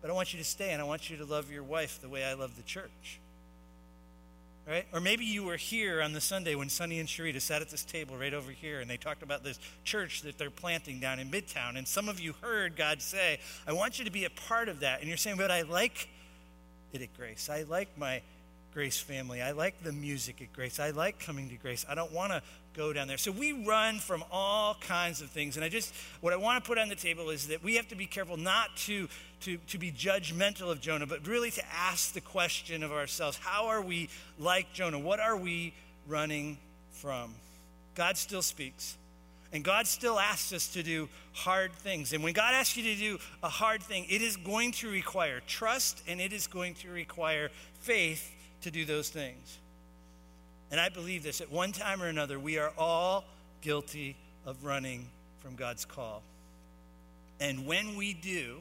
But 0.04 0.10
I 0.10 0.12
want 0.12 0.34
you 0.34 0.38
to 0.38 0.44
stay 0.44 0.72
and 0.72 0.82
I 0.82 0.84
want 0.84 1.08
you 1.08 1.16
to 1.16 1.24
love 1.24 1.50
your 1.50 1.62
wife 1.62 1.98
the 2.02 2.10
way 2.10 2.26
I 2.26 2.34
love 2.34 2.56
the 2.56 2.62
church. 2.62 3.20
Right? 4.68 4.84
Or 4.92 5.00
maybe 5.00 5.24
you 5.24 5.44
were 5.44 5.56
here 5.56 6.02
on 6.02 6.12
the 6.12 6.20
Sunday 6.20 6.54
when 6.54 6.68
Sonny 6.68 6.98
and 6.98 7.08
Sharita 7.08 7.40
sat 7.40 7.62
at 7.62 7.70
this 7.70 7.84
table 7.84 8.14
right 8.14 8.34
over 8.34 8.50
here 8.50 8.80
and 8.80 8.90
they 8.90 8.98
talked 8.98 9.22
about 9.22 9.42
this 9.42 9.58
church 9.82 10.20
that 10.20 10.36
they're 10.36 10.50
planting 10.50 11.00
down 11.00 11.20
in 11.20 11.30
Midtown. 11.30 11.78
And 11.78 11.88
some 11.88 12.10
of 12.10 12.20
you 12.20 12.34
heard 12.42 12.76
God 12.76 13.00
say, 13.00 13.38
I 13.66 13.72
want 13.72 13.98
you 13.98 14.04
to 14.04 14.10
be 14.10 14.26
a 14.26 14.30
part 14.30 14.68
of 14.68 14.80
that. 14.80 15.00
And 15.00 15.08
you're 15.08 15.16
saying, 15.16 15.38
but 15.38 15.50
I 15.50 15.62
like 15.62 16.10
it 16.92 17.00
at 17.00 17.16
Grace. 17.16 17.48
I 17.48 17.62
like 17.62 17.88
my 17.96 18.20
Grace 18.74 19.00
family. 19.00 19.40
I 19.40 19.52
like 19.52 19.82
the 19.82 19.92
music 19.92 20.42
at 20.42 20.52
Grace. 20.52 20.78
I 20.78 20.90
like 20.90 21.18
coming 21.18 21.48
to 21.48 21.56
Grace. 21.56 21.86
I 21.88 21.94
don't 21.94 22.12
want 22.12 22.32
to 22.32 22.42
go 22.74 22.92
down 22.92 23.08
there. 23.08 23.18
So 23.18 23.30
we 23.30 23.52
run 23.52 23.98
from 23.98 24.24
all 24.30 24.74
kinds 24.80 25.20
of 25.20 25.30
things. 25.30 25.56
And 25.56 25.64
I 25.64 25.68
just, 25.68 25.94
what 26.20 26.32
I 26.32 26.36
want 26.36 26.62
to 26.62 26.68
put 26.68 26.78
on 26.78 26.88
the 26.88 26.96
table 26.96 27.30
is 27.30 27.48
that 27.48 27.62
we 27.62 27.76
have 27.76 27.88
to 27.88 27.94
be 27.94 28.06
careful 28.06 28.36
not 28.36 28.76
to, 28.78 29.08
to, 29.42 29.56
to 29.68 29.78
be 29.78 29.92
judgmental 29.92 30.70
of 30.70 30.80
Jonah, 30.80 31.06
but 31.06 31.26
really 31.26 31.50
to 31.52 31.62
ask 31.72 32.12
the 32.12 32.20
question 32.20 32.82
of 32.82 32.92
ourselves 32.92 33.38
how 33.38 33.66
are 33.66 33.82
we 33.82 34.08
like 34.38 34.72
Jonah? 34.72 34.98
What 34.98 35.20
are 35.20 35.36
we 35.36 35.72
running 36.06 36.58
from? 36.92 37.34
God 37.94 38.16
still 38.16 38.42
speaks. 38.42 38.96
And 39.52 39.62
God 39.62 39.86
still 39.86 40.18
asks 40.18 40.52
us 40.52 40.66
to 40.72 40.82
do 40.82 41.08
hard 41.32 41.72
things. 41.72 42.12
And 42.12 42.24
when 42.24 42.32
God 42.32 42.54
asks 42.54 42.76
you 42.76 42.82
to 42.92 42.96
do 42.96 43.18
a 43.40 43.48
hard 43.48 43.84
thing, 43.84 44.04
it 44.10 44.20
is 44.20 44.36
going 44.36 44.72
to 44.72 44.90
require 44.90 45.40
trust 45.46 46.02
and 46.08 46.20
it 46.20 46.32
is 46.32 46.48
going 46.48 46.74
to 46.74 46.90
require 46.90 47.50
faith 47.78 48.32
to 48.62 48.72
do 48.72 48.84
those 48.84 49.10
things. 49.10 49.58
And 50.74 50.80
I 50.80 50.88
believe 50.88 51.22
this 51.22 51.40
at 51.40 51.52
one 51.52 51.70
time 51.70 52.02
or 52.02 52.08
another, 52.08 52.36
we 52.36 52.58
are 52.58 52.72
all 52.76 53.24
guilty 53.60 54.16
of 54.44 54.64
running 54.64 55.06
from 55.38 55.54
God's 55.54 55.84
call. 55.84 56.20
And 57.38 57.64
when 57.64 57.94
we 57.94 58.12
do, 58.12 58.56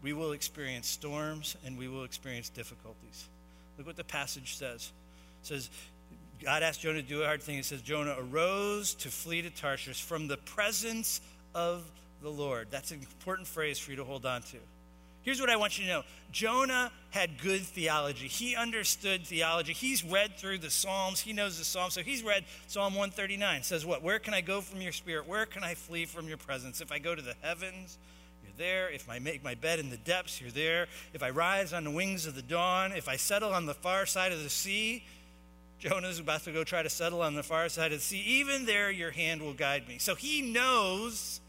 we 0.00 0.14
will 0.14 0.32
experience 0.32 0.88
storms 0.88 1.58
and 1.66 1.76
we 1.76 1.88
will 1.88 2.04
experience 2.04 2.48
difficulties. 2.48 3.28
Look 3.76 3.86
what 3.86 3.96
the 3.96 4.04
passage 4.04 4.56
says. 4.56 4.92
It 5.42 5.46
says, 5.46 5.68
God 6.42 6.62
asked 6.62 6.80
Jonah 6.80 7.02
to 7.02 7.06
do 7.06 7.20
a 7.22 7.26
hard 7.26 7.42
thing. 7.42 7.58
It 7.58 7.66
says, 7.66 7.82
Jonah 7.82 8.16
arose 8.18 8.94
to 8.94 9.10
flee 9.10 9.42
to 9.42 9.50
Tarshish 9.50 10.00
from 10.00 10.26
the 10.26 10.38
presence 10.38 11.20
of 11.54 11.84
the 12.22 12.30
Lord. 12.30 12.68
That's 12.70 12.92
an 12.92 13.00
important 13.00 13.46
phrase 13.46 13.78
for 13.78 13.90
you 13.90 13.98
to 13.98 14.04
hold 14.04 14.24
on 14.24 14.40
to. 14.40 14.56
Here's 15.26 15.40
what 15.40 15.50
I 15.50 15.56
want 15.56 15.76
you 15.76 15.84
to 15.86 15.90
know 15.90 16.02
Jonah 16.30 16.92
had 17.10 17.42
good 17.42 17.62
theology. 17.62 18.28
He 18.28 18.54
understood 18.54 19.26
theology. 19.26 19.72
He's 19.72 20.04
read 20.04 20.36
through 20.36 20.58
the 20.58 20.70
Psalms, 20.70 21.20
he 21.20 21.32
knows 21.32 21.58
the 21.58 21.64
Psalms. 21.64 21.94
So 21.94 22.02
he's 22.02 22.22
read 22.22 22.44
Psalm 22.68 22.94
139. 22.94 23.56
It 23.56 23.64
says, 23.64 23.84
What? 23.84 24.04
Where 24.04 24.20
can 24.20 24.34
I 24.34 24.40
go 24.40 24.60
from 24.60 24.80
your 24.80 24.92
spirit? 24.92 25.26
Where 25.26 25.44
can 25.44 25.64
I 25.64 25.74
flee 25.74 26.04
from 26.04 26.28
your 26.28 26.36
presence? 26.36 26.80
If 26.80 26.92
I 26.92 27.00
go 27.00 27.16
to 27.16 27.20
the 27.20 27.34
heavens, 27.42 27.98
you're 28.44 28.52
there. 28.56 28.88
If 28.88 29.10
I 29.10 29.18
make 29.18 29.42
my 29.42 29.56
bed 29.56 29.80
in 29.80 29.90
the 29.90 29.96
depths, 29.96 30.40
you're 30.40 30.52
there. 30.52 30.86
If 31.12 31.24
I 31.24 31.30
rise 31.30 31.72
on 31.72 31.82
the 31.82 31.90
wings 31.90 32.26
of 32.26 32.36
the 32.36 32.42
dawn, 32.42 32.92
if 32.92 33.08
I 33.08 33.16
settle 33.16 33.52
on 33.52 33.66
the 33.66 33.74
far 33.74 34.06
side 34.06 34.30
of 34.30 34.44
the 34.44 34.48
sea, 34.48 35.02
Jonah's 35.80 36.20
about 36.20 36.44
to 36.44 36.52
go 36.52 36.62
try 36.62 36.84
to 36.84 36.88
settle 36.90 37.20
on 37.20 37.34
the 37.34 37.42
far 37.42 37.68
side 37.68 37.90
of 37.90 37.98
the 37.98 38.04
sea. 38.04 38.20
Even 38.20 38.64
there, 38.64 38.92
your 38.92 39.10
hand 39.10 39.42
will 39.42 39.54
guide 39.54 39.88
me. 39.88 39.98
So 39.98 40.14
he 40.14 40.40
knows 40.40 41.40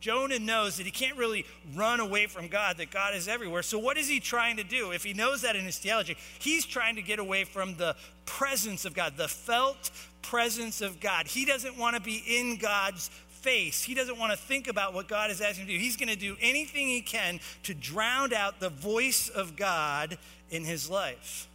Jonah 0.00 0.38
knows 0.38 0.76
that 0.76 0.84
he 0.84 0.92
can't 0.92 1.16
really 1.16 1.46
run 1.74 2.00
away 2.00 2.26
from 2.26 2.48
God, 2.48 2.76
that 2.76 2.90
God 2.90 3.14
is 3.14 3.28
everywhere. 3.28 3.62
So, 3.62 3.78
what 3.78 3.96
is 3.96 4.08
he 4.08 4.20
trying 4.20 4.56
to 4.58 4.64
do? 4.64 4.90
If 4.90 5.04
he 5.04 5.14
knows 5.14 5.42
that 5.42 5.56
in 5.56 5.64
his 5.64 5.78
theology, 5.78 6.16
he's 6.38 6.66
trying 6.66 6.96
to 6.96 7.02
get 7.02 7.18
away 7.18 7.44
from 7.44 7.76
the 7.76 7.96
presence 8.24 8.84
of 8.84 8.94
God, 8.94 9.16
the 9.16 9.28
felt 9.28 9.90
presence 10.22 10.80
of 10.80 11.00
God. 11.00 11.26
He 11.26 11.44
doesn't 11.44 11.78
want 11.78 11.96
to 11.96 12.02
be 12.02 12.22
in 12.28 12.56
God's 12.56 13.08
face. 13.28 13.82
He 13.82 13.94
doesn't 13.94 14.18
want 14.18 14.32
to 14.32 14.38
think 14.38 14.68
about 14.68 14.92
what 14.92 15.08
God 15.08 15.30
is 15.30 15.40
asking 15.40 15.62
him 15.62 15.68
to 15.68 15.72
do. 15.74 15.78
He's 15.78 15.96
going 15.96 16.08
to 16.08 16.16
do 16.16 16.36
anything 16.40 16.88
he 16.88 17.00
can 17.00 17.40
to 17.62 17.74
drown 17.74 18.34
out 18.34 18.60
the 18.60 18.70
voice 18.70 19.28
of 19.28 19.56
God 19.56 20.18
in 20.50 20.64
his 20.64 20.90
life. 20.90 21.48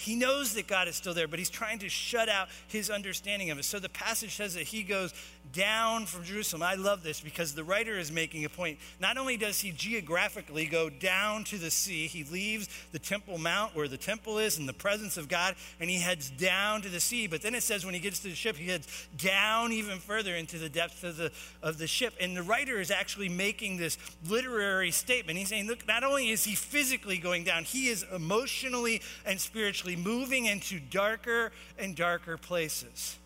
He 0.00 0.16
knows 0.16 0.54
that 0.54 0.66
God 0.66 0.88
is 0.88 0.96
still 0.96 1.14
there, 1.14 1.28
but 1.28 1.38
he's 1.38 1.50
trying 1.50 1.78
to 1.80 1.88
shut 1.88 2.28
out 2.28 2.48
his 2.68 2.88
understanding 2.88 3.50
of 3.50 3.58
it. 3.58 3.64
So 3.64 3.78
the 3.78 3.88
passage 3.88 4.34
says 4.34 4.54
that 4.54 4.64
he 4.64 4.82
goes 4.82 5.12
down 5.52 6.06
from 6.06 6.24
Jerusalem. 6.24 6.62
I 6.62 6.74
love 6.74 7.02
this 7.02 7.20
because 7.20 7.54
the 7.54 7.64
writer 7.64 7.98
is 7.98 8.10
making 8.10 8.44
a 8.44 8.48
point. 8.48 8.78
Not 9.00 9.18
only 9.18 9.36
does 9.36 9.60
he 9.60 9.72
geographically 9.72 10.66
go 10.66 10.88
down 10.88 11.44
to 11.44 11.58
the 11.58 11.70
sea, 11.70 12.06
he 12.06 12.24
leaves 12.24 12.68
the 12.92 12.98
Temple 12.98 13.38
Mount 13.38 13.74
where 13.74 13.88
the 13.88 13.96
temple 13.96 14.38
is 14.38 14.58
in 14.58 14.66
the 14.66 14.72
presence 14.72 15.16
of 15.16 15.28
God, 15.28 15.54
and 15.80 15.90
he 15.90 15.98
heads 15.98 16.30
down 16.30 16.82
to 16.82 16.88
the 16.88 17.00
sea. 17.00 17.26
But 17.26 17.42
then 17.42 17.54
it 17.54 17.62
says 17.62 17.84
when 17.84 17.94
he 17.94 18.00
gets 18.00 18.20
to 18.20 18.28
the 18.28 18.34
ship, 18.34 18.56
he 18.56 18.68
heads 18.68 19.08
down 19.16 19.72
even 19.72 19.98
further 19.98 20.34
into 20.34 20.58
the 20.58 20.68
depths 20.68 21.04
of 21.04 21.16
the, 21.16 21.32
of 21.62 21.78
the 21.78 21.86
ship. 21.86 22.14
And 22.20 22.36
the 22.36 22.42
writer 22.42 22.80
is 22.80 22.90
actually 22.90 23.28
making 23.28 23.76
this 23.76 23.98
literary 24.28 24.90
statement. 24.90 25.38
He's 25.38 25.48
saying, 25.48 25.66
look, 25.66 25.86
not 25.86 26.04
only 26.04 26.30
is 26.30 26.44
he 26.44 26.54
physically 26.54 27.18
going 27.18 27.44
down, 27.44 27.64
he 27.64 27.88
is 27.88 28.04
emotionally 28.14 29.02
and 29.26 29.40
spiritually 29.40 29.89
moving 29.96 30.46
into 30.46 30.80
darker 30.80 31.52
and 31.78 31.94
darker 31.94 32.36
places. 32.36 33.16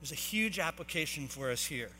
There's 0.00 0.12
a 0.12 0.14
huge 0.14 0.58
application 0.58 1.28
for 1.28 1.50
us 1.50 1.64
here. 1.64 1.90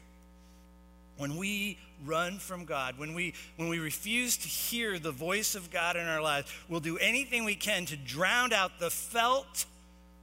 When 1.18 1.36
we 1.36 1.78
run 2.04 2.38
from 2.38 2.66
God, 2.66 2.98
when 2.98 3.14
we, 3.14 3.32
when 3.56 3.68
we 3.68 3.78
refuse 3.78 4.36
to 4.36 4.48
hear 4.48 4.98
the 4.98 5.12
voice 5.12 5.54
of 5.54 5.70
God 5.70 5.96
in 5.96 6.06
our 6.06 6.20
lives, 6.20 6.52
we'll 6.68 6.80
do 6.80 6.98
anything 6.98 7.44
we 7.44 7.54
can 7.54 7.86
to 7.86 7.96
drown 7.96 8.52
out 8.52 8.78
the 8.78 8.90
felt 8.90 9.64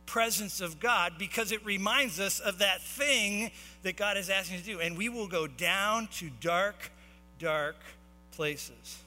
presence 0.06 0.62
of 0.62 0.80
God 0.80 1.14
because 1.18 1.52
it 1.52 1.66
reminds 1.66 2.20
us 2.20 2.40
of 2.40 2.60
that 2.60 2.82
thing 2.82 3.50
that 3.82 3.98
God 3.98 4.18
is 4.18 4.30
asking 4.30 4.58
us 4.58 4.62
to 4.64 4.68
do. 4.74 4.80
And 4.80 4.98
we 4.98 5.10
will 5.10 5.28
go 5.28 5.48
down 5.48 6.08
to 6.20 6.30
dark, 6.42 6.92
dark 7.40 7.78
places. 8.32 9.00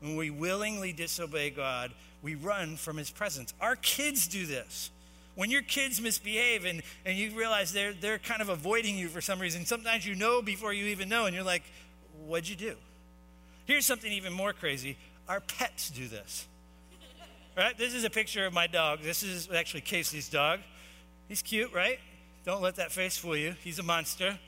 When 0.00 0.16
we 0.16 0.30
willingly 0.30 0.92
disobey 0.92 1.50
God, 1.50 1.92
we 2.24 2.34
run 2.34 2.76
from 2.76 2.96
his 2.96 3.10
presence. 3.10 3.54
Our 3.60 3.76
kids 3.76 4.26
do 4.26 4.46
this 4.46 4.90
when 5.34 5.50
your 5.50 5.62
kids 5.62 6.00
misbehave 6.00 6.64
and, 6.64 6.82
and 7.04 7.18
you 7.18 7.36
realize 7.36 7.72
they're, 7.72 7.92
they're 7.92 8.18
kind 8.18 8.40
of 8.40 8.48
avoiding 8.48 8.96
you 8.96 9.08
for 9.08 9.20
some 9.20 9.40
reason, 9.40 9.66
sometimes 9.66 10.06
you 10.06 10.14
know 10.14 10.42
before 10.42 10.72
you 10.72 10.86
even 10.86 11.08
know, 11.08 11.26
and 11.26 11.34
you're 11.34 11.44
like, 11.44 11.64
what'd 12.26 12.48
you 12.48 12.56
do? 12.56 12.74
Here's 13.66 13.86
something 13.86 14.10
even 14.12 14.32
more 14.32 14.52
crazy 14.52 14.96
our 15.26 15.40
pets 15.40 15.88
do 15.90 16.06
this. 16.06 16.46
Right? 17.56 17.76
This 17.78 17.94
is 17.94 18.04
a 18.04 18.10
picture 18.10 18.44
of 18.44 18.52
my 18.52 18.66
dog. 18.66 19.00
This 19.02 19.22
is 19.22 19.48
actually 19.50 19.80
Casey's 19.82 20.28
dog. 20.28 20.60
He's 21.28 21.40
cute, 21.40 21.72
right? 21.72 21.98
Don't 22.44 22.60
let 22.60 22.76
that 22.76 22.92
face 22.92 23.16
fool 23.16 23.36
you. 23.36 23.54
He's 23.62 23.78
a 23.78 23.82
monster. 23.82 24.38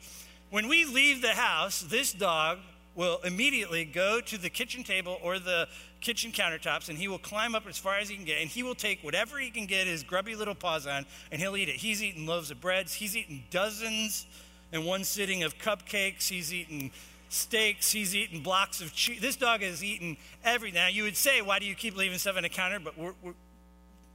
When 0.50 0.68
we 0.68 0.84
leave 0.84 1.22
the 1.22 1.30
house, 1.30 1.80
this 1.80 2.12
dog 2.12 2.58
will 2.96 3.18
immediately 3.24 3.84
go 3.84 4.20
to 4.22 4.38
the 4.38 4.50
kitchen 4.50 4.82
table 4.82 5.18
or 5.22 5.38
the 5.38 5.68
kitchen 6.00 6.32
countertops 6.32 6.88
and 6.88 6.98
he 6.98 7.06
will 7.06 7.18
climb 7.18 7.54
up 7.54 7.66
as 7.68 7.78
far 7.78 7.98
as 7.98 8.08
he 8.08 8.16
can 8.16 8.24
get 8.24 8.40
and 8.40 8.50
he 8.50 8.62
will 8.62 8.74
take 8.74 9.02
whatever 9.04 9.38
he 9.38 9.50
can 9.50 9.66
get 9.66 9.86
his 9.86 10.02
grubby 10.02 10.34
little 10.34 10.54
paws 10.54 10.86
on 10.86 11.06
and 11.30 11.40
he'll 11.40 11.56
eat 11.56 11.68
it. 11.68 11.76
He's 11.76 12.02
eaten 12.02 12.26
loaves 12.26 12.50
of 12.50 12.60
breads, 12.60 12.94
he's 12.94 13.16
eaten 13.16 13.44
dozens 13.50 14.26
in 14.72 14.84
one 14.84 15.04
sitting 15.04 15.42
of 15.42 15.58
cupcakes, 15.58 16.28
he's 16.28 16.52
eaten 16.52 16.90
steaks, 17.28 17.92
he's 17.92 18.14
eaten 18.14 18.42
blocks 18.42 18.80
of 18.80 18.92
cheese. 18.92 19.20
This 19.20 19.36
dog 19.36 19.60
has 19.60 19.84
eaten 19.84 20.16
everything. 20.44 20.76
Now, 20.76 20.88
you 20.88 21.04
would 21.04 21.16
say, 21.16 21.42
why 21.42 21.58
do 21.58 21.66
you 21.66 21.74
keep 21.74 21.96
leaving 21.96 22.18
stuff 22.18 22.36
on 22.36 22.42
the 22.42 22.48
counter? 22.48 22.78
But 22.78 22.96
we're, 22.96 23.14
we're 23.22 23.34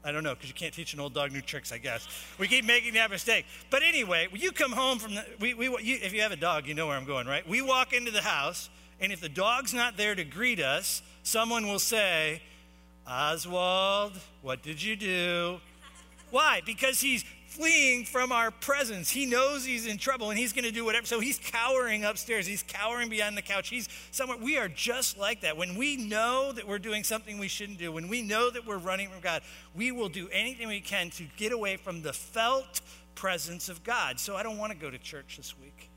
I 0.03 0.11
don't 0.11 0.23
know, 0.23 0.33
because 0.33 0.49
you 0.49 0.55
can't 0.55 0.73
teach 0.73 0.93
an 0.93 0.99
old 0.99 1.13
dog 1.13 1.31
new 1.31 1.41
tricks, 1.41 1.71
I 1.71 1.77
guess. 1.77 2.07
We 2.39 2.47
keep 2.47 2.65
making 2.65 2.95
that 2.95 3.11
mistake. 3.11 3.45
But 3.69 3.83
anyway, 3.83 4.27
you 4.33 4.51
come 4.51 4.71
home 4.71 4.97
from 4.97 5.15
the, 5.15 5.25
we, 5.39 5.53
we, 5.53 5.65
you, 5.65 5.99
if 6.01 6.11
you 6.13 6.21
have 6.21 6.31
a 6.31 6.37
dog, 6.37 6.65
you 6.65 6.73
know 6.73 6.87
where 6.87 6.97
I'm 6.97 7.05
going, 7.05 7.27
right? 7.27 7.47
We 7.47 7.61
walk 7.61 7.93
into 7.93 8.09
the 8.09 8.21
house, 8.21 8.69
and 8.99 9.11
if 9.11 9.21
the 9.21 9.29
dog's 9.29 9.73
not 9.73 9.97
there 9.97 10.15
to 10.15 10.23
greet 10.23 10.59
us, 10.59 11.03
someone 11.23 11.67
will 11.67 11.79
say, 11.79 12.41
Oswald, 13.07 14.13
what 14.41 14.63
did 14.63 14.81
you 14.81 14.95
do? 14.95 15.59
Why? 16.31 16.61
Because 16.65 16.99
he's 17.01 17.23
fleeing 17.51 18.05
from 18.05 18.31
our 18.31 18.49
presence. 18.49 19.09
He 19.09 19.25
knows 19.25 19.65
he's 19.65 19.85
in 19.85 19.97
trouble 19.97 20.29
and 20.29 20.39
he's 20.39 20.53
going 20.53 20.63
to 20.63 20.71
do 20.71 20.85
whatever. 20.85 21.05
So 21.05 21.19
he's 21.19 21.37
cowering 21.37 22.05
upstairs. 22.05 22.47
He's 22.47 22.63
cowering 22.63 23.09
behind 23.09 23.35
the 23.35 23.41
couch. 23.41 23.67
He's 23.67 23.89
somewhere. 24.11 24.37
We 24.37 24.57
are 24.57 24.69
just 24.69 25.17
like 25.17 25.41
that. 25.41 25.57
When 25.57 25.75
we 25.75 25.97
know 25.97 26.53
that 26.53 26.65
we're 26.65 26.79
doing 26.79 27.03
something 27.03 27.37
we 27.37 27.49
shouldn't 27.49 27.77
do, 27.77 27.91
when 27.91 28.07
we 28.07 28.21
know 28.21 28.49
that 28.49 28.65
we're 28.65 28.77
running 28.77 29.09
from 29.09 29.19
God, 29.19 29.41
we 29.75 29.91
will 29.91 30.07
do 30.07 30.29
anything 30.31 30.69
we 30.69 30.79
can 30.79 31.09
to 31.11 31.25
get 31.35 31.51
away 31.51 31.75
from 31.75 32.01
the 32.01 32.13
felt 32.13 32.79
presence 33.15 33.67
of 33.67 33.83
God. 33.83 34.17
So 34.17 34.37
I 34.37 34.43
don't 34.43 34.57
want 34.57 34.71
to 34.71 34.77
go 34.77 34.89
to 34.89 34.97
church 34.97 35.35
this 35.35 35.53
week. 35.59 35.89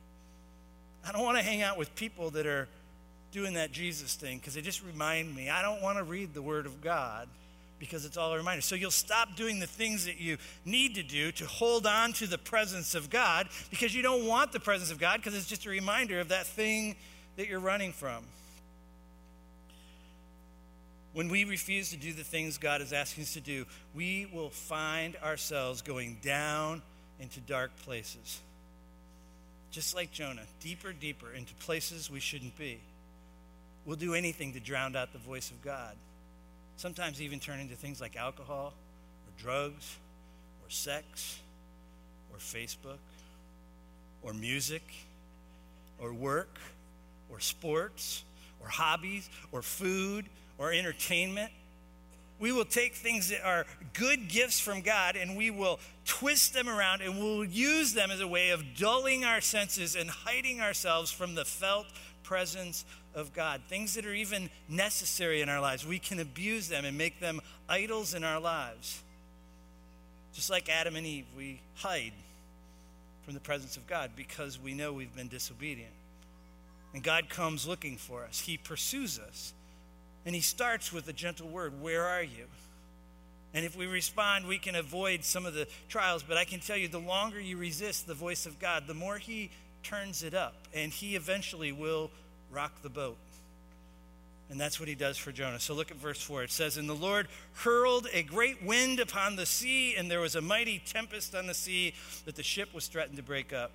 I 1.07 1.13
don't 1.13 1.23
want 1.23 1.39
to 1.39 1.45
hang 1.45 1.63
out 1.63 1.79
with 1.79 1.95
people 1.95 2.31
that 2.31 2.47
are 2.47 2.69
doing 3.31 3.55
that 3.55 3.71
Jesus 3.71 4.15
thing 4.15 4.39
because 4.39 4.55
they 4.55 4.61
just 4.61 4.85
remind 4.85 5.35
me. 5.35 5.51
I 5.51 5.63
don't 5.63 5.83
want 5.83 5.99
to 5.99 6.05
read 6.05 6.35
the 6.35 6.43
Word 6.43 6.67
of 6.67 6.81
God 6.81 7.29
because 7.79 8.05
it's 8.05 8.17
all 8.17 8.33
a 8.33 8.37
reminder. 8.37 8.63
So 8.63 8.75
you'll 8.75 8.91
stop 8.91 9.37
doing 9.37 9.59
the 9.59 9.67
things 9.67 10.07
that 10.07 10.21
you 10.21 10.39
need 10.65 10.95
to 10.95 11.03
do 11.03 11.33
to 11.33 11.47
hold 11.47 11.87
on 11.87 12.13
to 12.15 12.27
the 12.27 12.39
presence 12.39 12.95
of 12.95 13.11
God 13.11 13.49
because 13.71 13.95
you 13.95 14.03
don't 14.03 14.27
want 14.27 14.53
the 14.53 14.61
presence 14.61 14.91
of 14.91 14.99
God 14.99 15.17
because 15.17 15.35
it's 15.35 15.47
just 15.47 15.67
a 15.67 15.71
reminder 15.71 16.21
of 16.21 16.29
that 16.29 16.47
thing 16.47 16.97
that 17.37 17.49
you're 17.49 17.61
running 17.61 17.93
from. 17.93 18.25
When 21.13 21.29
we 21.29 21.45
refuse 21.45 21.91
to 21.91 21.97
do 21.97 22.13
the 22.13 22.25
things 22.25 22.59
God 22.59 22.81
is 22.81 22.93
asking 22.93 23.23
us 23.23 23.35
to 23.35 23.41
do, 23.41 23.67
we 23.95 24.29
will 24.33 24.51
find 24.51 25.17
ourselves 25.17 25.81
going 25.81 26.19
down 26.23 26.83
into 27.21 27.41
dark 27.41 27.71
places. 27.85 28.41
Just 29.71 29.95
like 29.95 30.11
Jonah, 30.11 30.43
deeper, 30.61 30.93
deeper 30.93 31.33
into 31.33 31.55
places 31.55 32.11
we 32.11 32.21
shouldn't 32.21 32.57
be. 32.59 32.81
We'll 33.85 33.97
do 33.97 34.15
anything 34.15 34.55
to 34.55 34.61
drown 34.61 34.97
out 34.97 35.13
the 35.13 35.19
voice 35.19 35.51
of 35.51 35.63
God. 35.63 35.95
Sometimes 36.77 37.23
even 37.23 37.41
turn 37.41 37.61
into 37.61 37.75
things 37.75 38.01
like 38.01 38.17
alcohol 38.17 38.75
or 39.27 39.43
drugs 39.43 39.97
or 40.63 40.71
sex 40.71 41.39
or 42.33 42.39
Facebook 42.39 42.99
or 44.23 44.33
music 44.33 44.83
or 45.99 46.13
work 46.13 46.59
or 47.31 47.41
sports 47.41 48.25
or 48.61 48.69
hobbies 48.69 49.29
or 49.53 49.63
food 49.63 50.27
or 50.59 50.73
entertainment. 50.73 51.51
We 52.41 52.51
will 52.51 52.65
take 52.65 52.95
things 52.95 53.29
that 53.29 53.47
are 53.47 53.65
good 53.93 54.29
gifts 54.29 54.59
from 54.59 54.81
God 54.81 55.17
and 55.17 55.37
we 55.37 55.51
will 55.51 55.79
twist 56.05 56.53
them 56.53 56.69
around 56.69 57.01
and 57.01 57.19
we'll 57.19 57.45
use 57.45 57.95
them 57.95 58.11
as 58.11 58.21
a 58.21 58.29
way 58.29 58.51
of 58.51 58.75
dulling 58.77 59.25
our 59.25 59.41
senses 59.41 59.95
and 59.95 60.11
hiding 60.11 60.61
ourselves 60.61 61.13
from 61.13 61.35
the 61.37 61.45
felt 61.45 61.87
presence 62.25 62.85
of 63.15 63.33
God, 63.33 63.61
things 63.69 63.95
that 63.95 64.05
are 64.05 64.15
even 64.15 64.51
necessary 64.69 65.41
in 65.41 65.49
our 65.49 65.61
lives. 65.61 65.87
We 65.87 66.01
can 66.01 66.19
abuse 66.19 66.69
them 66.69 66.85
and 66.85 66.99
make 66.99 67.21
them 67.21 67.41
idols 67.69 68.15
in 68.15 68.25
our 68.25 68.41
lives. 68.41 69.03
Just 70.35 70.51
like 70.51 70.69
Adam 70.69 70.97
and 70.97 71.07
Eve, 71.07 71.27
we 71.37 71.61
hide 71.77 72.13
from 73.25 73.35
the 73.35 73.41
presence 73.41 73.77
of 73.77 73.87
God 73.87 74.11
because 74.17 74.59
we 74.61 74.75
know 74.75 74.93
we've 74.93 75.15
been 75.15 75.29
disobedient. 75.29 75.93
And 76.93 77.03
God 77.03 77.29
comes 77.29 77.67
looking 77.67 77.97
for 77.97 78.25
us, 78.25 78.41
He 78.41 78.57
pursues 78.57 79.19
us. 79.19 79.53
And 80.27 80.35
He 80.35 80.41
starts 80.41 80.93
with 80.93 81.07
a 81.09 81.13
gentle 81.13 81.49
word 81.49 81.81
Where 81.81 82.05
are 82.05 82.23
you? 82.23 82.47
And 83.53 83.65
if 83.65 83.77
we 83.77 83.87
respond, 83.87 84.49
we 84.49 84.59
can 84.59 84.75
avoid 84.75 85.23
some 85.23 85.47
of 85.47 85.55
the 85.55 85.69
trials. 85.89 86.25
But 86.25 86.37
I 86.37 86.45
can 86.45 86.59
tell 86.59 86.77
you, 86.77 86.89
the 86.89 86.99
longer 86.99 87.41
you 87.41 87.57
resist 87.57 88.07
the 88.07 88.15
voice 88.15 88.47
of 88.47 88.59
God, 88.59 88.89
the 88.89 88.95
more 88.95 89.17
He 89.17 89.51
turns 89.85 90.23
it 90.23 90.35
up, 90.35 90.55
and 90.75 90.91
He 90.91 91.15
eventually 91.15 91.71
will 91.73 92.11
rock 92.51 92.83
the 92.83 92.89
boat. 92.89 93.17
And 94.51 94.61
that's 94.61 94.79
what 94.79 94.89
he 94.89 94.95
does 94.95 95.17
for 95.17 95.33
Jonah. 95.33 95.59
So 95.59 95.75
look 95.75 95.91
at 95.91 95.97
verse 95.97 96.21
4. 96.21 96.45
It 96.45 96.51
says, 96.51 96.77
And 96.77 96.89
the 96.89 96.95
Lord 96.95 97.29
hurled 97.55 98.09
a 98.13 98.23
great 98.23 98.63
wind 98.63 99.01
upon 99.01 99.37
the 99.37 99.47
sea, 99.47 99.97
and 99.97 100.11
there 100.11 100.21
was 100.21 100.37
a 100.37 100.43
mighty 100.43 100.83
tempest 100.85 101.35
on 101.35 101.47
the 101.47 101.55
sea 101.55 101.95
that 102.27 102.37
the 102.37 102.43
ship 102.43 102.75
was 102.75 102.87
threatened 102.87 103.17
to 103.17 103.23
break 103.23 103.53
up. 103.53 103.71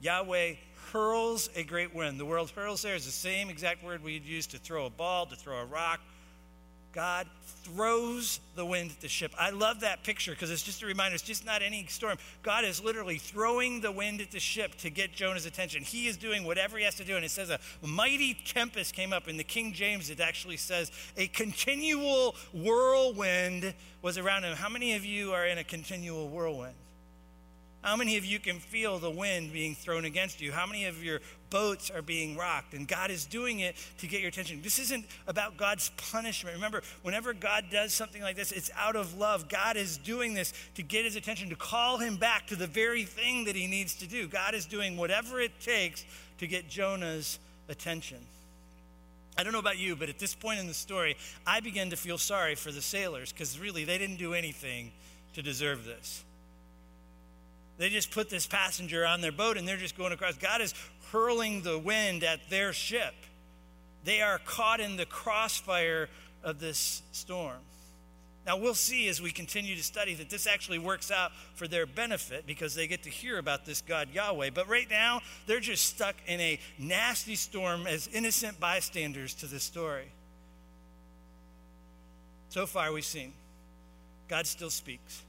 Yahweh 0.00 0.54
hurls 0.92 1.50
a 1.54 1.62
great 1.62 1.94
wind. 1.94 2.18
The 2.18 2.24
word 2.24 2.48
hurls 2.50 2.82
there 2.82 2.94
is 2.94 3.04
the 3.04 3.12
same 3.12 3.50
exact 3.50 3.84
word 3.84 4.02
we'd 4.02 4.24
use 4.24 4.46
to 4.48 4.58
throw 4.58 4.86
a 4.86 4.90
ball, 4.90 5.26
to 5.26 5.36
throw 5.36 5.58
a 5.58 5.64
rock, 5.64 6.00
God 6.98 7.28
throws 7.62 8.40
the 8.56 8.66
wind 8.66 8.90
at 8.90 9.00
the 9.00 9.06
ship. 9.06 9.32
I 9.38 9.50
love 9.50 9.82
that 9.82 10.02
picture 10.02 10.32
because 10.32 10.50
it's 10.50 10.64
just 10.64 10.82
a 10.82 10.86
reminder. 10.86 11.14
It's 11.14 11.22
just 11.22 11.46
not 11.46 11.62
any 11.62 11.86
storm. 11.86 12.18
God 12.42 12.64
is 12.64 12.82
literally 12.82 13.18
throwing 13.18 13.80
the 13.80 13.92
wind 13.92 14.20
at 14.20 14.32
the 14.32 14.40
ship 14.40 14.74
to 14.78 14.90
get 14.90 15.12
Jonah's 15.12 15.46
attention. 15.46 15.84
He 15.84 16.08
is 16.08 16.16
doing 16.16 16.42
whatever 16.42 16.76
he 16.76 16.82
has 16.82 16.96
to 16.96 17.04
do. 17.04 17.14
And 17.14 17.24
it 17.24 17.30
says 17.30 17.50
a 17.50 17.60
mighty 17.86 18.34
tempest 18.34 18.94
came 18.94 19.12
up. 19.12 19.28
In 19.28 19.36
the 19.36 19.44
King 19.44 19.72
James, 19.74 20.10
it 20.10 20.18
actually 20.18 20.56
says 20.56 20.90
a 21.16 21.28
continual 21.28 22.34
whirlwind 22.52 23.74
was 24.02 24.18
around 24.18 24.42
him. 24.42 24.56
How 24.56 24.68
many 24.68 24.96
of 24.96 25.04
you 25.04 25.32
are 25.34 25.46
in 25.46 25.58
a 25.58 25.64
continual 25.64 26.28
whirlwind? 26.28 26.74
How 27.82 27.94
many 27.94 28.16
of 28.16 28.24
you 28.24 28.40
can 28.40 28.58
feel 28.58 28.98
the 28.98 29.10
wind 29.10 29.52
being 29.52 29.76
thrown 29.76 30.04
against 30.04 30.40
you? 30.40 30.50
How 30.50 30.66
many 30.66 30.86
of 30.86 31.04
your 31.04 31.20
boats 31.50 31.90
are 31.90 32.02
being 32.02 32.36
rocked? 32.36 32.74
And 32.74 32.86
God 32.86 33.10
is 33.10 33.26
doing 33.26 33.60
it 33.60 33.76
to 33.98 34.06
get 34.06 34.20
your 34.20 34.28
attention. 34.28 34.60
This 34.62 34.78
isn't 34.78 35.04
about 35.26 35.56
God's 35.56 35.90
punishment. 36.10 36.56
Remember, 36.56 36.82
whenever 37.02 37.32
God 37.32 37.66
does 37.70 37.92
something 37.92 38.22
like 38.22 38.36
this, 38.36 38.52
it's 38.52 38.70
out 38.76 38.96
of 38.96 39.18
love. 39.18 39.48
God 39.48 39.76
is 39.76 39.98
doing 39.98 40.34
this 40.34 40.52
to 40.74 40.82
get 40.82 41.04
his 41.04 41.16
attention, 41.16 41.50
to 41.50 41.56
call 41.56 41.98
him 41.98 42.16
back 42.16 42.46
to 42.48 42.56
the 42.56 42.66
very 42.66 43.04
thing 43.04 43.44
that 43.44 43.56
he 43.56 43.66
needs 43.66 43.94
to 43.96 44.06
do. 44.06 44.28
God 44.28 44.54
is 44.54 44.66
doing 44.66 44.96
whatever 44.96 45.40
it 45.40 45.58
takes 45.60 46.04
to 46.38 46.46
get 46.46 46.68
Jonah's 46.68 47.38
attention. 47.68 48.18
I 49.36 49.44
don't 49.44 49.52
know 49.52 49.60
about 49.60 49.78
you, 49.78 49.94
but 49.94 50.08
at 50.08 50.18
this 50.18 50.34
point 50.34 50.58
in 50.58 50.66
the 50.66 50.74
story, 50.74 51.16
I 51.46 51.60
begin 51.60 51.90
to 51.90 51.96
feel 51.96 52.18
sorry 52.18 52.56
for 52.56 52.72
the 52.72 52.82
sailors 52.82 53.32
because 53.32 53.58
really 53.60 53.84
they 53.84 53.96
didn't 53.96 54.16
do 54.16 54.34
anything 54.34 54.90
to 55.34 55.42
deserve 55.42 55.84
this. 55.84 56.24
They 57.78 57.88
just 57.88 58.10
put 58.10 58.28
this 58.28 58.46
passenger 58.46 59.06
on 59.06 59.20
their 59.20 59.32
boat 59.32 59.56
and 59.56 59.66
they're 59.66 59.76
just 59.76 59.96
going 59.96 60.12
across. 60.12 60.36
God 60.36 60.60
is 60.60 60.74
hurling 61.12 61.62
the 61.62 61.78
wind 61.78 62.24
at 62.24 62.50
their 62.50 62.72
ship. 62.72 63.14
They 64.04 64.20
are 64.20 64.38
caught 64.38 64.80
in 64.80 64.96
the 64.96 65.06
crossfire 65.06 66.08
of 66.42 66.58
this 66.58 67.02
storm. 67.12 67.58
Now, 68.46 68.56
we'll 68.56 68.74
see 68.74 69.08
as 69.08 69.20
we 69.20 69.30
continue 69.30 69.76
to 69.76 69.82
study 69.82 70.14
that 70.14 70.30
this 70.30 70.46
actually 70.46 70.78
works 70.78 71.10
out 71.10 71.32
for 71.54 71.68
their 71.68 71.84
benefit 71.84 72.46
because 72.46 72.74
they 72.74 72.86
get 72.86 73.02
to 73.02 73.10
hear 73.10 73.36
about 73.36 73.66
this 73.66 73.82
God 73.82 74.08
Yahweh. 74.10 74.50
But 74.54 74.68
right 74.68 74.88
now, 74.88 75.20
they're 75.46 75.60
just 75.60 75.84
stuck 75.84 76.16
in 76.26 76.40
a 76.40 76.58
nasty 76.78 77.34
storm 77.34 77.86
as 77.86 78.08
innocent 78.08 78.58
bystanders 78.58 79.34
to 79.34 79.46
this 79.46 79.64
story. 79.64 80.10
So 82.48 82.66
far, 82.66 82.90
we've 82.90 83.04
seen 83.04 83.34
God 84.28 84.46
still 84.46 84.70
speaks. 84.70 85.22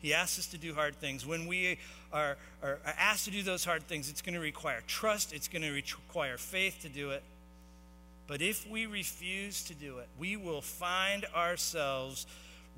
He 0.00 0.14
asks 0.14 0.38
us 0.38 0.46
to 0.48 0.58
do 0.58 0.74
hard 0.74 0.96
things. 0.96 1.26
When 1.26 1.46
we 1.46 1.78
are, 2.12 2.36
are 2.62 2.78
asked 2.84 3.24
to 3.24 3.30
do 3.30 3.42
those 3.42 3.64
hard 3.64 3.82
things, 3.84 4.08
it's 4.08 4.22
going 4.22 4.34
to 4.34 4.40
require 4.40 4.80
trust, 4.86 5.32
it's 5.32 5.48
going 5.48 5.62
to 5.62 5.72
require 5.72 6.36
faith 6.36 6.78
to 6.82 6.88
do 6.88 7.10
it. 7.10 7.22
But 8.26 8.42
if 8.42 8.68
we 8.68 8.86
refuse 8.86 9.62
to 9.64 9.74
do 9.74 9.98
it, 9.98 10.08
we 10.18 10.36
will 10.36 10.60
find 10.60 11.24
ourselves 11.34 12.26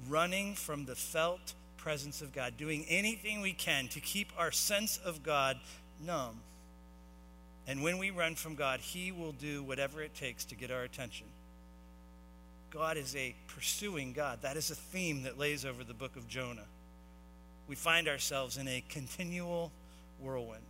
running 0.09 0.55
from 0.55 0.87
the 0.87 0.95
felt 0.95 1.55
presence 1.77 2.23
of 2.23 2.33
God, 2.33 2.57
doing 2.57 2.87
anything 2.89 3.41
we 3.41 3.53
can 3.53 3.89
to 3.89 4.01
keep 4.01 4.33
our 4.39 4.53
sense 4.53 4.99
of 5.05 5.23
God 5.23 5.59
numb. 6.05 6.41
And 7.67 7.83
when 7.83 7.99
we 7.99 8.11
run 8.11 8.35
from 8.35 8.55
God, 8.55 8.81
He 8.81 9.13
will 9.13 9.33
do 9.33 9.63
whatever 9.63 10.03
it 10.03 10.15
takes 10.15 10.45
to 10.47 10.55
get 10.55 10.71
our 10.71 10.83
attention. 10.83 11.27
God 12.71 12.97
is 12.97 13.15
a 13.17 13.35
pursuing 13.49 14.13
God. 14.13 14.39
That 14.43 14.57
is 14.57 14.71
a 14.71 14.75
theme 14.75 15.25
that 15.25 15.39
lays 15.39 15.65
over 15.65 15.83
the 15.85 15.95
book 15.95 16.17
of 16.17 16.29
Jonah 16.29 16.67
we 17.71 17.77
find 17.77 18.09
ourselves 18.09 18.57
in 18.57 18.67
a 18.67 18.83
continual 18.89 19.71
whirlwind. 20.21 20.61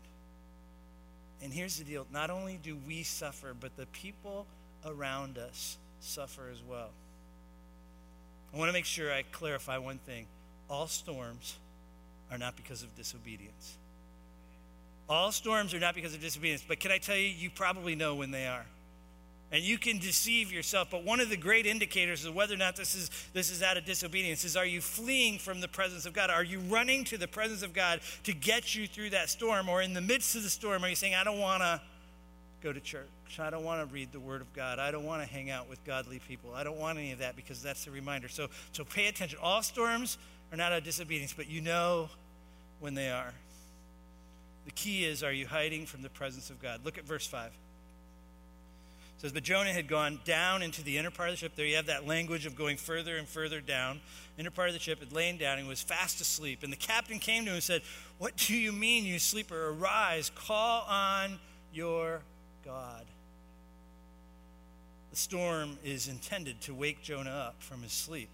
And 1.42 1.50
here's 1.50 1.78
the 1.78 1.84
deal 1.84 2.06
not 2.12 2.28
only 2.28 2.60
do 2.62 2.76
we 2.86 3.02
suffer, 3.02 3.54
but 3.58 3.74
the 3.78 3.86
people 3.86 4.46
around 4.84 5.38
us 5.38 5.78
suffer 6.00 6.50
as 6.52 6.62
well. 6.62 6.90
I 8.52 8.58
want 8.58 8.68
to 8.68 8.74
make 8.74 8.84
sure 8.84 9.10
I 9.10 9.22
clarify 9.32 9.78
one 9.78 9.96
thing 9.96 10.26
all 10.68 10.86
storms 10.86 11.56
are 12.30 12.36
not 12.36 12.54
because 12.54 12.82
of 12.82 12.94
disobedience. 12.94 13.78
All 15.08 15.32
storms 15.32 15.72
are 15.72 15.80
not 15.80 15.94
because 15.94 16.12
of 16.12 16.20
disobedience, 16.20 16.62
but 16.68 16.80
can 16.80 16.92
I 16.92 16.98
tell 16.98 17.16
you, 17.16 17.28
you 17.28 17.48
probably 17.48 17.94
know 17.94 18.14
when 18.14 18.30
they 18.30 18.46
are 18.46 18.66
and 19.52 19.62
you 19.62 19.78
can 19.78 19.98
deceive 19.98 20.52
yourself 20.52 20.88
but 20.90 21.04
one 21.04 21.20
of 21.20 21.28
the 21.28 21.36
great 21.36 21.66
indicators 21.66 22.24
of 22.24 22.34
whether 22.34 22.54
or 22.54 22.58
not 22.58 22.76
this 22.76 22.94
is 22.94 23.10
this 23.32 23.50
is 23.50 23.62
out 23.62 23.76
of 23.76 23.84
disobedience 23.84 24.44
is 24.44 24.56
are 24.56 24.66
you 24.66 24.80
fleeing 24.80 25.38
from 25.38 25.60
the 25.60 25.68
presence 25.68 26.06
of 26.06 26.12
god? 26.12 26.30
Are 26.30 26.44
you 26.44 26.60
running 26.60 27.04
to 27.04 27.18
the 27.18 27.28
presence 27.28 27.62
of 27.62 27.72
god 27.72 28.00
to 28.24 28.32
get 28.32 28.74
you 28.74 28.86
through 28.86 29.10
that 29.10 29.28
storm? 29.28 29.68
Or 29.68 29.82
in 29.82 29.94
the 29.94 30.00
midst 30.00 30.36
of 30.36 30.42
the 30.42 30.50
storm 30.50 30.84
are 30.84 30.88
you 30.88 30.94
saying 30.94 31.14
i 31.14 31.24
don't 31.24 31.38
want 31.38 31.62
to 31.62 31.80
go 32.62 32.72
to 32.72 32.80
church. 32.80 33.08
I 33.38 33.48
don't 33.48 33.64
want 33.64 33.86
to 33.86 33.94
read 33.94 34.12
the 34.12 34.20
word 34.20 34.40
of 34.40 34.52
god. 34.52 34.78
I 34.78 34.90
don't 34.90 35.04
want 35.04 35.22
to 35.22 35.28
hang 35.28 35.50
out 35.50 35.68
with 35.68 35.82
godly 35.84 36.18
people. 36.18 36.52
I 36.54 36.62
don't 36.62 36.78
want 36.78 36.98
any 36.98 37.12
of 37.12 37.20
that 37.20 37.36
because 37.36 37.62
that's 37.62 37.86
a 37.86 37.90
reminder. 37.90 38.28
So 38.28 38.48
so 38.72 38.84
pay 38.84 39.06
attention. 39.06 39.38
All 39.42 39.62
storms 39.62 40.18
are 40.52 40.56
not 40.56 40.72
out 40.72 40.78
of 40.78 40.84
disobedience 40.84 41.32
but 41.32 41.48
you 41.48 41.60
know 41.60 42.08
when 42.80 42.94
they 42.94 43.10
are. 43.10 43.32
The 44.66 44.72
key 44.72 45.04
is 45.04 45.22
are 45.22 45.32
you 45.32 45.46
hiding 45.46 45.86
from 45.86 46.02
the 46.02 46.10
presence 46.10 46.50
of 46.50 46.60
god? 46.60 46.84
Look 46.84 46.98
at 46.98 47.04
verse 47.04 47.26
5 47.26 47.50
says, 49.20 49.32
But 49.32 49.42
Jonah 49.42 49.72
had 49.72 49.86
gone 49.86 50.18
down 50.24 50.62
into 50.62 50.82
the 50.82 50.96
inner 50.96 51.10
part 51.10 51.28
of 51.28 51.34
the 51.34 51.36
ship. 51.36 51.52
There 51.54 51.66
you 51.66 51.76
have 51.76 51.86
that 51.86 52.06
language 52.06 52.46
of 52.46 52.56
going 52.56 52.78
further 52.78 53.18
and 53.18 53.28
further 53.28 53.60
down. 53.60 54.00
Inner 54.38 54.50
part 54.50 54.68
of 54.68 54.74
the 54.74 54.80
ship 54.80 55.00
had 55.00 55.12
lain 55.12 55.36
down 55.36 55.58
and 55.58 55.68
was 55.68 55.82
fast 55.82 56.22
asleep. 56.22 56.62
And 56.62 56.72
the 56.72 56.76
captain 56.76 57.18
came 57.18 57.44
to 57.44 57.50
him 57.50 57.54
and 57.54 57.62
said, 57.62 57.82
What 58.16 58.36
do 58.36 58.56
you 58.56 58.72
mean, 58.72 59.04
you 59.04 59.18
sleeper? 59.18 59.68
Arise, 59.68 60.30
call 60.34 60.86
on 60.88 61.38
your 61.70 62.22
God. 62.64 63.04
The 65.10 65.16
storm 65.16 65.76
is 65.84 66.08
intended 66.08 66.62
to 66.62 66.74
wake 66.74 67.02
Jonah 67.02 67.30
up 67.30 67.56
from 67.58 67.82
his 67.82 67.92
sleep. 67.92 68.30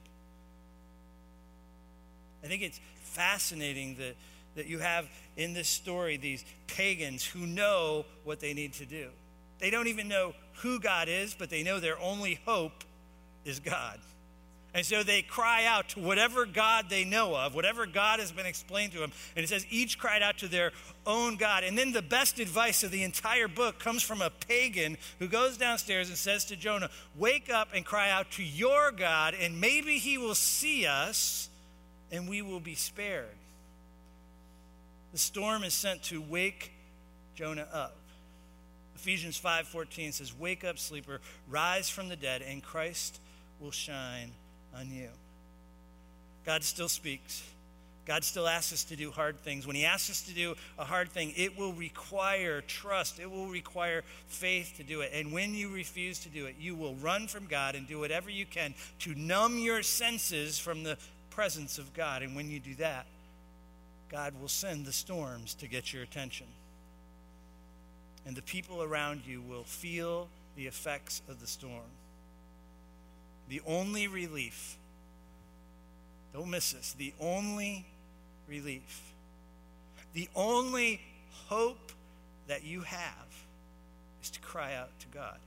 I 2.45 2.47
think 2.47 2.63
it's 2.63 2.81
fascinating 3.01 3.97
that, 3.97 4.15
that 4.55 4.67
you 4.67 4.79
have 4.79 5.09
in 5.37 5.53
this 5.53 5.69
story 5.69 6.17
these 6.17 6.45
pagans 6.69 7.25
who 7.25 7.45
know 7.45 8.05
what 8.23 8.39
they 8.39 8.55
need 8.55 8.75
to 8.75 8.87
do. 8.87 9.09
They 9.59 9.71
don't 9.71 9.89
even 9.89 10.09
know 10.09 10.35
who 10.57 10.81
God 10.81 11.09
is, 11.09 11.35
but 11.35 11.51
they 11.51 11.63
know 11.63 11.81
their 11.81 11.99
only 11.99 12.41
hope 12.45 12.85
is 13.45 13.61
God. 13.61 13.99
And 14.77 14.85
so 14.85 15.03
they 15.03 15.23
cry 15.23 15.65
out 15.65 15.89
to 15.91 16.01
whatever 16.01 16.45
God 16.45 16.91
they 16.91 17.05
know 17.05 17.35
of, 17.35 17.55
whatever 17.55 17.87
God 17.87 18.21
has 18.21 18.31
been 18.31 18.45
explained 18.45 18.93
to 18.93 18.99
them. 18.99 19.11
And 19.35 19.43
it 19.43 19.49
says 19.49 19.65
each 19.71 19.99
cried 19.99 20.23
out 20.23 20.37
to 20.39 20.49
their 20.49 20.73
own 21.07 21.37
God. 21.37 21.65
And 21.65 21.79
then 21.79 21.93
the 21.93 22.03
best 22.03 22.39
advice 22.39 22.85
of 22.85 22.91
the 22.91 23.03
entire 23.03 23.49
book 23.49 23.79
comes 23.79 24.03
from 24.03 24.21
a 24.21 24.29
pagan 24.29 24.99
who 25.19 25.29
goes 25.29 25.57
downstairs 25.57 26.11
and 26.11 26.19
says 26.19 26.45
to 26.47 26.57
Jonah, 26.57 26.91
Wake 27.17 27.49
up 27.51 27.69
and 27.73 27.87
cry 27.87 28.11
out 28.11 28.31
to 28.33 28.43
your 28.43 28.93
God, 28.93 29.35
and 29.41 29.59
maybe 29.59 29.97
he 29.97 30.19
will 30.19 30.35
see 30.35 30.85
us 30.85 31.49
and 32.13 32.29
we 32.29 32.43
will 32.43 32.61
be 32.61 32.75
spared. 32.75 33.35
The 35.13 35.19
storm 35.19 35.65
is 35.65 35.73
sent 35.73 36.03
to 36.05 36.21
wake 36.21 36.71
Jonah 37.35 37.67
up. 37.73 37.97
Ephesians 39.07 39.39
5:14 39.39 40.11
says, 40.11 40.35
"Wake 40.35 40.65
up, 40.65 40.81
sleeper, 40.81 41.21
rise 41.47 41.89
from 41.89 42.09
the 42.09 42.17
dead, 42.17 42.43
and 42.43 42.61
Christ 42.61 43.21
will 43.61 43.71
shine 43.71 44.35
on 44.75 44.91
you." 44.91 45.13
God 46.45 46.65
still 46.65 46.89
speaks. 46.89 47.45
God 48.05 48.25
still 48.25 48.49
asks 48.49 48.73
us 48.73 48.83
to 48.83 48.97
do 48.97 49.13
hard 49.13 49.41
things. 49.45 49.65
When 49.65 49.77
He 49.77 49.85
asks 49.85 50.11
us 50.11 50.23
to 50.23 50.33
do 50.33 50.57
a 50.77 50.85
hard 50.85 51.13
thing, 51.13 51.33
it 51.37 51.57
will 51.57 51.73
require 51.73 52.61
trust. 52.63 53.21
It 53.21 53.31
will 53.31 53.47
require 53.47 54.03
faith 54.27 54.75
to 54.79 54.83
do 54.83 55.03
it. 55.03 55.13
And 55.13 55.31
when 55.31 55.55
you 55.55 55.69
refuse 55.69 56.19
to 56.21 56.29
do 56.29 56.47
it, 56.47 56.57
you 56.57 56.75
will 56.75 56.97
run 56.97 57.29
from 57.29 57.47
God 57.47 57.77
and 57.77 57.87
do 57.87 58.01
whatever 58.01 58.29
you 58.29 58.45
can 58.45 58.75
to 59.01 59.15
numb 59.15 59.61
your 59.61 59.85
senses 59.85 60.59
from 60.59 60.83
the 60.83 60.99
presence 61.31 61.79
of 61.79 61.95
God. 61.95 62.25
And 62.25 62.35
when 62.35 62.51
you 62.51 62.59
do 62.59 62.75
that, 62.77 63.07
God 64.09 64.35
will 64.41 64.49
send 64.49 64.85
the 64.85 64.93
storms 64.93 65.55
to 65.55 65.69
get 65.69 65.93
your 65.93 66.03
attention 66.03 66.49
and 68.27 68.37
the 68.37 68.43
people 68.43 68.83
around 68.83 69.23
you 69.25 69.41
will 69.41 69.63
feel 69.63 70.29
the 70.57 70.67
effects 70.67 71.23
of 71.29 71.41
the 71.41 71.47
storm. 71.47 71.93
The 73.49 73.63
only 73.65 74.09
relief, 74.09 74.77
don't 76.35 76.51
miss 76.51 76.73
this, 76.73 76.93
the 76.99 77.15
only 77.21 77.87
relief, 78.49 79.13
the 80.13 80.29
only 80.35 81.01
hope 81.47 81.93
that 82.49 82.65
you 82.65 82.81
have 82.81 83.45
is 84.23 84.31
to 84.31 84.41
cry 84.41 84.75
out 84.75 84.91
to 85.01 85.07
God. 85.09 85.39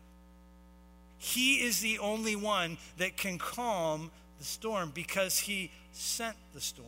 He 1.17 1.55
is 1.55 1.81
the 1.81 1.99
only 1.99 2.37
one 2.37 2.77
that 2.97 3.17
can 3.17 3.37
calm 3.37 4.09
the 4.37 4.45
storm 4.45 4.91
because 4.95 5.39
he 5.39 5.69
sent 5.91 6.37
the 6.53 6.61
storm. 6.61 6.87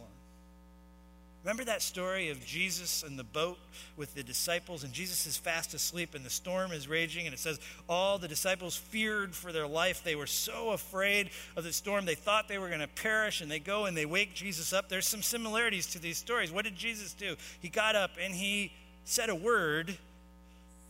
Remember 1.43 1.63
that 1.65 1.81
story 1.81 2.29
of 2.29 2.45
Jesus 2.45 3.01
in 3.01 3.17
the 3.17 3.23
boat 3.23 3.57
with 3.97 4.13
the 4.13 4.21
disciples, 4.21 4.83
and 4.83 4.93
Jesus 4.93 5.25
is 5.25 5.37
fast 5.37 5.73
asleep, 5.73 6.13
and 6.13 6.23
the 6.23 6.29
storm 6.29 6.71
is 6.71 6.87
raging, 6.87 7.25
and 7.25 7.33
it 7.33 7.39
says 7.39 7.59
all 7.89 8.19
the 8.19 8.27
disciples 8.27 8.77
feared 8.77 9.33
for 9.33 9.51
their 9.51 9.65
life. 9.65 10.03
They 10.03 10.15
were 10.15 10.27
so 10.27 10.69
afraid 10.69 11.31
of 11.55 11.63
the 11.63 11.73
storm, 11.73 12.05
they 12.05 12.13
thought 12.13 12.47
they 12.47 12.59
were 12.59 12.67
going 12.67 12.79
to 12.81 12.87
perish, 12.87 13.41
and 13.41 13.49
they 13.49 13.59
go 13.59 13.85
and 13.85 13.97
they 13.97 14.05
wake 14.05 14.35
Jesus 14.35 14.71
up. 14.71 14.87
There's 14.87 15.07
some 15.07 15.23
similarities 15.23 15.87
to 15.87 15.99
these 15.99 16.19
stories. 16.19 16.51
What 16.51 16.63
did 16.63 16.75
Jesus 16.75 17.13
do? 17.13 17.35
He 17.59 17.69
got 17.69 17.95
up 17.95 18.11
and 18.21 18.35
he 18.35 18.71
said 19.05 19.29
a 19.29 19.35
word, 19.35 19.97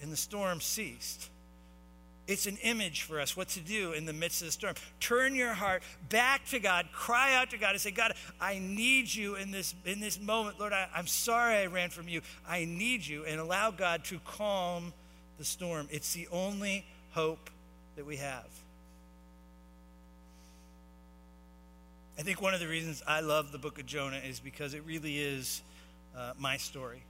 and 0.02 0.12
the 0.12 0.18
storm 0.18 0.60
ceased. 0.60 1.31
It's 2.28 2.46
an 2.46 2.58
image 2.58 3.02
for 3.02 3.20
us 3.20 3.36
what 3.36 3.50
to 3.50 3.60
do 3.60 3.94
in 3.94 4.06
the 4.06 4.14
midst 4.14 4.42
of 4.42 4.48
the 4.48 4.52
storm. 4.52 4.76
Turn 5.00 5.36
your 5.36 5.54
heart 5.54 5.84
back 6.10 6.46
to 6.48 6.60
God. 6.60 6.88
Cry 6.94 7.36
out 7.36 7.50
to 7.50 7.58
God 7.58 7.72
and 7.72 7.82
say, 7.82 7.92
God, 7.92 8.14
I 8.40 8.60
need 8.60 9.14
you 9.14 9.36
in 9.36 9.52
this, 9.52 9.74
in 9.86 10.00
this 10.00 10.20
moment. 10.20 10.60
Lord, 10.60 10.72
I, 10.72 10.88
I'm 10.96 11.08
sorry 11.08 11.56
I 11.56 11.66
ran 11.66 11.90
from 11.90 12.08
you. 12.08 12.22
I 12.48 12.66
need 12.66 13.06
you. 13.06 13.26
And 13.26 13.40
allow 13.40 13.72
God 13.72 14.04
to 14.06 14.20
calm 14.20 14.94
the 15.38 15.46
storm. 15.46 15.88
It's 15.92 16.14
the 16.14 16.28
only 16.32 16.86
hope 17.12 17.50
that 17.96 18.06
we 18.06 18.18
have. 18.18 18.48
I 22.18 22.22
think 22.22 22.42
one 22.42 22.54
of 22.54 22.60
the 22.60 22.68
reasons 22.68 23.02
I 23.08 23.22
love 23.22 23.52
the 23.52 23.58
book 23.58 23.80
of 23.80 23.88
Jonah 23.88 24.22
is 24.24 24.40
because 24.40 24.76
it 24.76 24.84
really 24.86 25.18
is 25.18 25.64
uh, 26.16 26.34
my 26.38 26.58
story. 26.58 27.04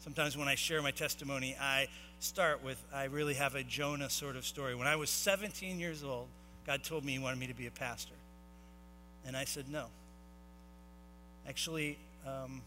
Sometimes 0.00 0.36
when 0.36 0.48
I 0.48 0.54
share 0.54 0.82
my 0.82 0.90
testimony, 0.90 1.56
I 1.58 1.88
start 2.18 2.62
with 2.62 2.82
I 2.92 3.04
really 3.04 3.34
have 3.34 3.54
a 3.54 3.62
Jonah 3.62 4.10
sort 4.10 4.36
of 4.36 4.44
story. 4.44 4.74
When 4.74 4.86
I 4.86 4.96
was 4.96 5.10
17 5.10 5.78
years 5.78 6.02
old, 6.02 6.28
God 6.66 6.82
told 6.82 7.04
me 7.04 7.12
He 7.12 7.18
wanted 7.18 7.38
me 7.38 7.46
to 7.46 7.54
be 7.54 7.66
a 7.66 7.70
pastor. 7.70 8.14
And 9.26 9.36
I 9.36 9.44
said 9.44 9.68
no. 9.68 9.86
Actually, 11.48 11.98
um, 12.26 12.62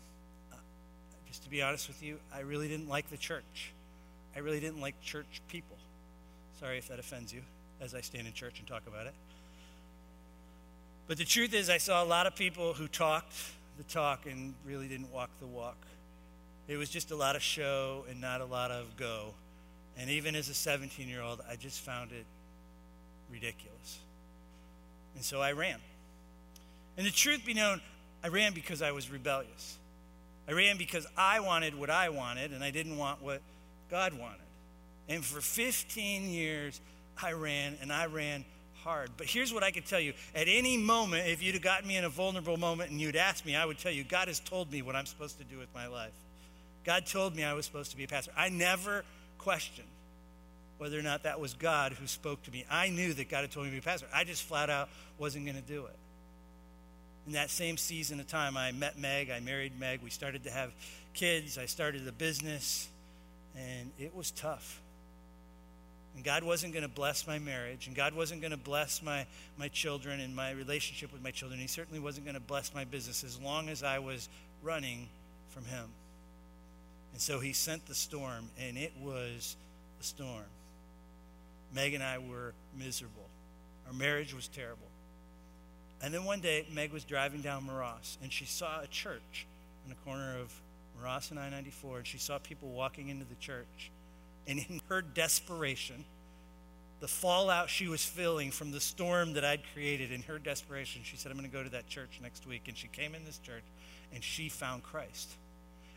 just 1.27 1.43
to 1.43 1.49
be 1.49 1.61
honest 1.61 1.87
with 1.87 2.01
you, 2.01 2.17
I 2.33 2.41
really 2.41 2.67
didn't 2.67 2.89
like 2.89 3.09
the 3.09 3.17
church. 3.17 3.73
I 4.35 4.39
really 4.39 4.59
didn't 4.59 4.81
like 4.81 4.99
church 5.01 5.41
people. 5.49 5.77
Sorry 6.59 6.77
if 6.77 6.87
that 6.87 6.99
offends 6.99 7.33
you 7.33 7.41
as 7.81 7.93
I 7.93 8.01
stand 8.01 8.27
in 8.27 8.33
church 8.33 8.59
and 8.59 8.67
talk 8.67 8.83
about 8.87 9.07
it. 9.07 9.13
But 11.07 11.17
the 11.17 11.25
truth 11.25 11.53
is, 11.53 11.69
I 11.69 11.77
saw 11.77 12.03
a 12.03 12.05
lot 12.05 12.27
of 12.27 12.35
people 12.35 12.73
who 12.73 12.87
talked 12.87 13.33
the 13.77 13.83
talk 13.83 14.25
and 14.25 14.53
really 14.65 14.87
didn't 14.87 15.11
walk 15.11 15.29
the 15.39 15.47
walk. 15.47 15.77
It 16.67 16.77
was 16.77 16.89
just 16.89 17.11
a 17.11 17.15
lot 17.15 17.35
of 17.35 17.41
show 17.41 18.05
and 18.09 18.19
not 18.19 18.41
a 18.41 18.45
lot 18.45 18.71
of 18.71 18.97
go. 18.97 19.33
And 19.97 20.09
even 20.09 20.35
as 20.35 20.49
a 20.49 20.53
17 20.53 21.07
year 21.07 21.21
old, 21.21 21.41
I 21.49 21.55
just 21.55 21.81
found 21.81 22.11
it 22.11 22.25
ridiculous. 23.31 23.99
And 25.15 25.23
so 25.23 25.41
I 25.41 25.53
ran. 25.53 25.79
And 26.97 27.05
the 27.05 27.11
truth 27.11 27.45
be 27.45 27.53
known, 27.53 27.81
I 28.23 28.27
ran 28.27 28.53
because 28.53 28.81
I 28.81 28.91
was 28.91 29.09
rebellious. 29.09 29.77
I 30.47 30.53
ran 30.53 30.77
because 30.77 31.05
I 31.17 31.39
wanted 31.39 31.75
what 31.75 31.89
I 31.89 32.09
wanted 32.09 32.51
and 32.51 32.63
I 32.63 32.71
didn't 32.71 32.97
want 32.97 33.21
what 33.21 33.41
God 33.89 34.13
wanted. 34.13 34.39
And 35.09 35.23
for 35.23 35.41
15 35.41 36.29
years, 36.29 36.81
I 37.21 37.31
ran 37.33 37.77
and 37.81 37.91
I 37.91 38.05
ran 38.07 38.45
hard. 38.83 39.11
But 39.17 39.27
here's 39.27 39.53
what 39.53 39.63
I 39.63 39.71
can 39.71 39.83
tell 39.83 39.99
you 39.99 40.13
at 40.35 40.47
any 40.47 40.77
moment, 40.77 41.27
if 41.27 41.41
you'd 41.41 41.55
have 41.55 41.63
gotten 41.63 41.87
me 41.87 41.97
in 41.97 42.05
a 42.05 42.09
vulnerable 42.09 42.57
moment 42.57 42.91
and 42.91 42.99
you'd 42.99 43.15
asked 43.15 43.45
me, 43.45 43.55
I 43.55 43.65
would 43.65 43.77
tell 43.77 43.91
you, 43.91 44.03
God 44.03 44.27
has 44.27 44.39
told 44.39 44.71
me 44.71 44.81
what 44.81 44.95
I'm 44.95 45.05
supposed 45.05 45.37
to 45.39 45.43
do 45.43 45.57
with 45.57 45.73
my 45.73 45.87
life. 45.87 46.13
God 46.87 47.05
told 47.05 47.35
me 47.35 47.43
I 47.43 47.51
was 47.51 47.65
supposed 47.65 47.91
to 47.91 47.97
be 47.97 48.05
a 48.05 48.07
pastor. 48.07 48.31
I 48.37 48.47
never 48.47 49.03
questioned 49.39 49.89
whether 50.77 50.97
or 50.97 51.01
not 51.01 51.23
that 51.23 51.37
was 51.37 51.53
God 51.53 51.91
who 51.91 52.07
spoke 52.07 52.41
to 52.43 52.51
me. 52.51 52.65
I 52.71 52.87
knew 52.87 53.13
that 53.13 53.27
God 53.27 53.41
had 53.41 53.51
told 53.51 53.65
me 53.65 53.71
to 53.71 53.75
be 53.75 53.79
a 53.79 53.81
pastor. 53.81 54.07
I 54.15 54.23
just 54.23 54.43
flat 54.43 54.69
out 54.69 54.87
wasn't 55.19 55.43
going 55.43 55.57
to 55.57 55.61
do 55.61 55.83
it. 55.83 55.95
In 57.27 57.33
that 57.33 57.49
same 57.49 57.75
season 57.75 58.21
of 58.21 58.27
time, 58.27 58.55
I 58.55 58.71
met 58.71 58.97
Meg. 58.97 59.29
I 59.29 59.41
married 59.41 59.77
Meg. 59.77 59.99
We 60.01 60.09
started 60.09 60.45
to 60.45 60.49
have 60.49 60.71
kids. 61.13 61.57
I 61.57 61.65
started 61.65 62.07
a 62.07 62.13
business, 62.13 62.87
and 63.57 63.91
it 63.99 64.15
was 64.15 64.31
tough. 64.31 64.79
And 66.15 66.23
God 66.23 66.41
wasn't 66.45 66.71
going 66.71 66.83
to 66.83 66.89
bless 66.89 67.27
my 67.27 67.37
marriage, 67.37 67.87
and 67.87 67.97
God 67.97 68.13
wasn't 68.13 68.39
going 68.39 68.51
to 68.51 68.57
bless 68.57 69.03
my, 69.03 69.25
my 69.57 69.67
children 69.67 70.21
and 70.21 70.33
my 70.33 70.51
relationship 70.51 71.11
with 71.11 71.21
my 71.21 71.31
children. 71.31 71.59
He 71.59 71.67
certainly 71.67 71.99
wasn't 71.99 72.25
going 72.25 72.35
to 72.35 72.41
bless 72.41 72.73
my 72.73 72.85
business 72.85 73.25
as 73.25 73.37
long 73.41 73.67
as 73.67 73.83
I 73.83 73.99
was 73.99 74.29
running 74.63 75.09
from 75.49 75.65
Him. 75.65 75.89
And 77.13 77.21
so 77.21 77.39
he 77.39 77.53
sent 77.53 77.85
the 77.85 77.95
storm, 77.95 78.49
and 78.59 78.77
it 78.77 78.93
was 79.01 79.55
a 79.99 80.03
storm. 80.03 80.45
Meg 81.73 81.93
and 81.93 82.03
I 82.03 82.17
were 82.17 82.53
miserable. 82.77 83.27
Our 83.87 83.93
marriage 83.93 84.33
was 84.33 84.47
terrible. 84.47 84.87
And 86.01 86.13
then 86.13 86.25
one 86.25 86.41
day, 86.41 86.65
Meg 86.71 86.93
was 86.93 87.03
driving 87.03 87.41
down 87.41 87.67
Moross, 87.67 88.17
and 88.21 88.31
she 88.31 88.45
saw 88.45 88.81
a 88.81 88.87
church 88.87 89.47
in 89.85 89.89
the 89.89 89.95
corner 90.05 90.37
of 90.39 90.53
Moross 91.01 91.31
and 91.31 91.39
I 91.39 91.49
94, 91.49 91.99
and 91.99 92.07
she 92.07 92.17
saw 92.17 92.37
people 92.37 92.69
walking 92.69 93.09
into 93.09 93.25
the 93.25 93.35
church. 93.35 93.91
And 94.47 94.59
in 94.59 94.81
her 94.89 95.01
desperation, 95.01 96.05
the 96.99 97.07
fallout 97.07 97.69
she 97.69 97.87
was 97.87 98.03
feeling 98.03 98.51
from 98.51 98.71
the 98.71 98.79
storm 98.79 99.33
that 99.33 99.45
I'd 99.45 99.61
created, 99.73 100.11
in 100.11 100.23
her 100.23 100.39
desperation, 100.39 101.01
she 101.03 101.17
said, 101.17 101.31
I'm 101.31 101.37
going 101.37 101.49
to 101.49 101.55
go 101.55 101.63
to 101.63 101.69
that 101.69 101.87
church 101.87 102.19
next 102.21 102.47
week. 102.47 102.63
And 102.67 102.77
she 102.77 102.87
came 102.87 103.15
in 103.15 103.25
this 103.25 103.39
church, 103.39 103.63
and 104.13 104.23
she 104.23 104.49
found 104.49 104.83
Christ. 104.83 105.29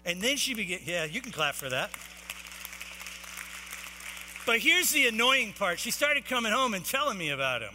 And 0.04 0.20
then 0.20 0.36
she 0.36 0.54
began, 0.54 0.80
yeah, 0.84 1.04
you 1.04 1.20
can 1.20 1.32
clap 1.32 1.54
for 1.54 1.68
that. 1.68 1.90
But 4.46 4.58
here's 4.60 4.90
the 4.90 5.06
annoying 5.06 5.52
part. 5.52 5.78
She 5.78 5.90
started 5.90 6.24
coming 6.24 6.52
home 6.52 6.74
and 6.74 6.84
telling 6.84 7.18
me 7.18 7.30
about 7.30 7.62
him, 7.62 7.74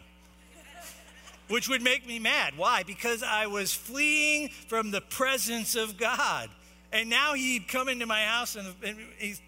which 1.48 1.70
would 1.70 1.82
make 1.82 2.08
me 2.08 2.20
mad. 2.20 2.58
Why? 2.58 2.84
Because 2.84 3.24
I 3.24 3.48
was 3.48 3.74
fleeing 3.74 4.50
from 4.50 4.92
the 4.92 5.02
presence 5.02 5.76
of 5.76 5.98
God. 5.98 6.50
And 6.92 7.10
now 7.10 7.34
he'd 7.34 7.68
come 7.68 7.90
into 7.90 8.06
my 8.06 8.24
house, 8.24 8.56
and, 8.56 8.68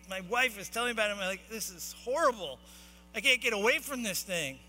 my 0.10 0.22
wife 0.30 0.60
is 0.60 0.70
telling 0.70 0.90
me 0.90 0.92
about 0.92 1.12
him. 1.12 1.18
I'm 1.20 1.28
like, 1.28 1.50
this 1.50 1.70
is 1.70 1.96
horrible. 2.04 2.60
I 3.16 3.22
can't 3.22 3.42
get 3.42 3.54
away 3.54 3.80
from 3.80 4.04
this 4.04 4.22
thing. 4.22 4.60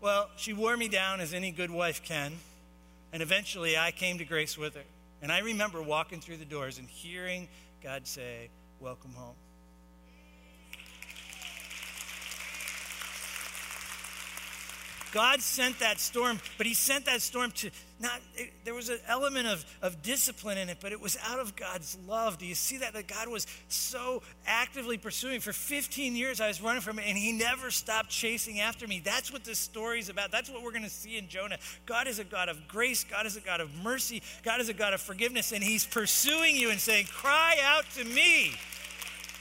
Well, 0.00 0.28
she 0.36 0.52
wore 0.52 0.76
me 0.76 0.88
down 0.88 1.20
as 1.20 1.32
any 1.32 1.50
good 1.50 1.70
wife 1.70 2.02
can. 2.02 2.32
And 3.12 3.22
eventually 3.22 3.78
I 3.78 3.92
came 3.92 4.18
to 4.18 4.24
grace 4.24 4.58
with 4.58 4.74
her. 4.74 4.82
And 5.24 5.32
I 5.32 5.38
remember 5.38 5.80
walking 5.80 6.20
through 6.20 6.36
the 6.36 6.44
doors 6.44 6.78
and 6.78 6.86
hearing 6.86 7.48
God 7.82 8.06
say, 8.06 8.50
Welcome 8.78 9.14
home. 9.14 9.36
God 15.14 15.40
sent 15.40 15.78
that 15.78 16.00
storm, 16.00 16.40
but 16.58 16.66
He 16.66 16.74
sent 16.74 17.06
that 17.06 17.22
storm 17.22 17.52
to 17.52 17.70
not, 18.00 18.20
it, 18.34 18.52
there 18.64 18.74
was 18.74 18.88
an 18.88 18.98
element 19.06 19.46
of, 19.46 19.64
of 19.80 20.02
discipline 20.02 20.58
in 20.58 20.68
it, 20.68 20.78
but 20.80 20.90
it 20.90 21.00
was 21.00 21.16
out 21.24 21.38
of 21.38 21.54
God's 21.54 21.96
love. 22.08 22.36
Do 22.36 22.46
you 22.46 22.56
see 22.56 22.78
that? 22.78 22.94
That 22.94 23.06
God 23.06 23.28
was 23.28 23.46
so 23.68 24.22
actively 24.44 24.98
pursuing. 24.98 25.38
For 25.38 25.52
15 25.52 26.16
years, 26.16 26.40
I 26.40 26.48
was 26.48 26.60
running 26.60 26.82
from 26.82 26.98
him, 26.98 27.04
and 27.06 27.16
he 27.16 27.30
never 27.30 27.70
stopped 27.70 28.10
chasing 28.10 28.58
after 28.58 28.88
me. 28.88 29.00
That's 29.02 29.32
what 29.32 29.44
this 29.44 29.60
story 29.60 30.00
is 30.00 30.08
about. 30.08 30.32
That's 30.32 30.50
what 30.50 30.64
we're 30.64 30.72
going 30.72 30.82
to 30.82 30.90
see 30.90 31.16
in 31.16 31.28
Jonah. 31.28 31.58
God 31.86 32.08
is 32.08 32.18
a 32.18 32.24
God 32.24 32.48
of 32.48 32.66
grace, 32.66 33.04
God 33.04 33.24
is 33.24 33.36
a 33.36 33.40
God 33.40 33.60
of 33.60 33.72
mercy, 33.76 34.20
God 34.42 34.60
is 34.60 34.68
a 34.68 34.74
God 34.74 34.94
of 34.94 35.00
forgiveness, 35.00 35.52
and 35.52 35.62
he's 35.62 35.86
pursuing 35.86 36.56
you 36.56 36.70
and 36.70 36.80
saying, 36.80 37.06
Cry 37.06 37.56
out 37.62 37.84
to 37.94 38.04
me. 38.04 38.54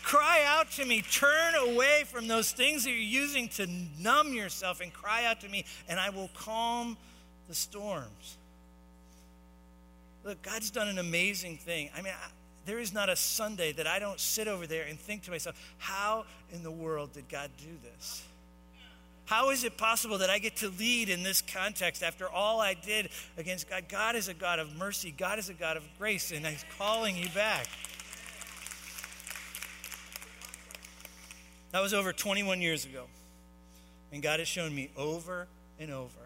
Cry 0.04 0.43
out 0.45 0.70
to 0.72 0.86
me. 0.86 1.01
Turn 1.01 1.56
away 1.56 2.04
from 2.06 2.28
those 2.28 2.51
things 2.51 2.84
that 2.84 2.91
you're 2.91 2.99
using 2.99 3.47
to 3.49 3.68
numb 3.97 4.34
yourself 4.34 4.82
and 4.82 4.93
cry 4.93 5.26
out 5.26 5.41
to 5.41 5.49
me, 5.49 5.66
and 5.88 5.99
I 5.99 6.10
will 6.10 6.30
calm 6.36 6.97
the 7.47 7.56
storms. 7.56 8.38
Look, 10.26 10.41
God's 10.41 10.72
done 10.72 10.89
an 10.89 10.99
amazing 10.99 11.58
thing. 11.58 11.89
I 11.97 12.01
mean, 12.01 12.14
I, 12.14 12.28
there 12.66 12.80
is 12.80 12.93
not 12.93 13.10
a 13.10 13.16
Sunday 13.16 13.72
that 13.74 13.88
I 13.88 13.99
don't 13.99 14.20
sit 14.20 14.47
over 14.47 14.68
there 14.68 14.86
and 14.88 14.99
think 14.99 15.24
to 15.24 15.32
myself, 15.32 15.56
how 15.78 16.26
in 16.54 16.64
the 16.64 16.72
world 16.72 17.14
did 17.14 17.30
God 17.30 17.49
do 17.58 17.72
this? 17.82 18.24
How 19.26 19.51
is 19.51 19.64
it 19.64 19.78
possible 19.78 20.18
that 20.18 20.30
I 20.30 20.38
get 20.38 20.58
to 20.58 20.70
lead 20.70 21.08
in 21.10 21.24
this 21.24 21.41
context 21.41 22.04
after 22.04 22.30
all 22.30 22.60
I 22.60 22.74
did 22.74 23.10
against 23.38 23.70
God? 23.70 23.86
God 23.88 24.16
is 24.18 24.28
a 24.28 24.34
God 24.34 24.60
of 24.60 24.76
mercy, 24.76 25.14
God 25.18 25.39
is 25.39 25.49
a 25.49 25.54
God 25.54 25.78
of 25.78 25.84
grace, 25.97 26.32
and 26.32 26.45
He's 26.45 26.66
calling 26.78 27.16
you 27.16 27.30
back. 27.30 27.68
That 31.74 31.82
was 31.82 31.93
over 31.93 32.13
21 32.13 32.61
years 32.61 32.86
ago. 32.86 33.05
And 34.11 34.21
God 34.21 34.39
has 34.39 34.47
shown 34.47 34.74
me 34.74 34.91
over 34.95 35.47
and 35.80 35.91
over 35.91 36.19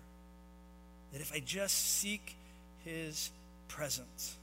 that 1.13 1.21
if 1.21 1.33
I 1.33 1.39
just 1.39 1.73
seek 1.99 2.35
His 2.83 3.31
presence. 3.69 4.35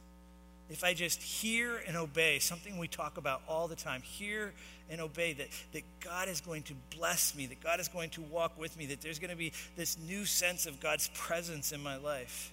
If 0.71 0.83
I 0.83 0.95
just 0.95 1.23
hear 1.23 1.77
and 1.87 1.95
obey, 1.95 2.39
something 2.39 2.79
we 2.79 2.89
talk 2.89 3.19
about 3.19 3.43
all 3.47 3.69
the 3.69 3.77
time, 3.77 4.01
hear 4.01 4.55
and 4.89 4.99
obey, 5.03 5.35
that, 5.35 5.49
that 5.73 5.83
God 6.01 6.27
is 6.29 6.41
going 6.41 6.63
to 6.65 6.75
bless 6.97 7.35
me, 7.35 7.45
that 7.47 7.61
God 7.63 7.81
is 7.81 7.89
going 7.89 8.09
to 8.11 8.23
walk 8.23 8.59
with 8.59 8.75
me, 8.79 8.87
that 8.87 9.03
there's 9.03 9.19
going 9.19 9.31
to 9.31 9.37
be 9.37 9.53
this 9.77 9.99
new 9.99 10.25
sense 10.25 10.65
of 10.65 10.81
God's 10.81 11.11
presence 11.13 11.73
in 11.73 11.83
my 11.83 11.97
life. 11.97 12.51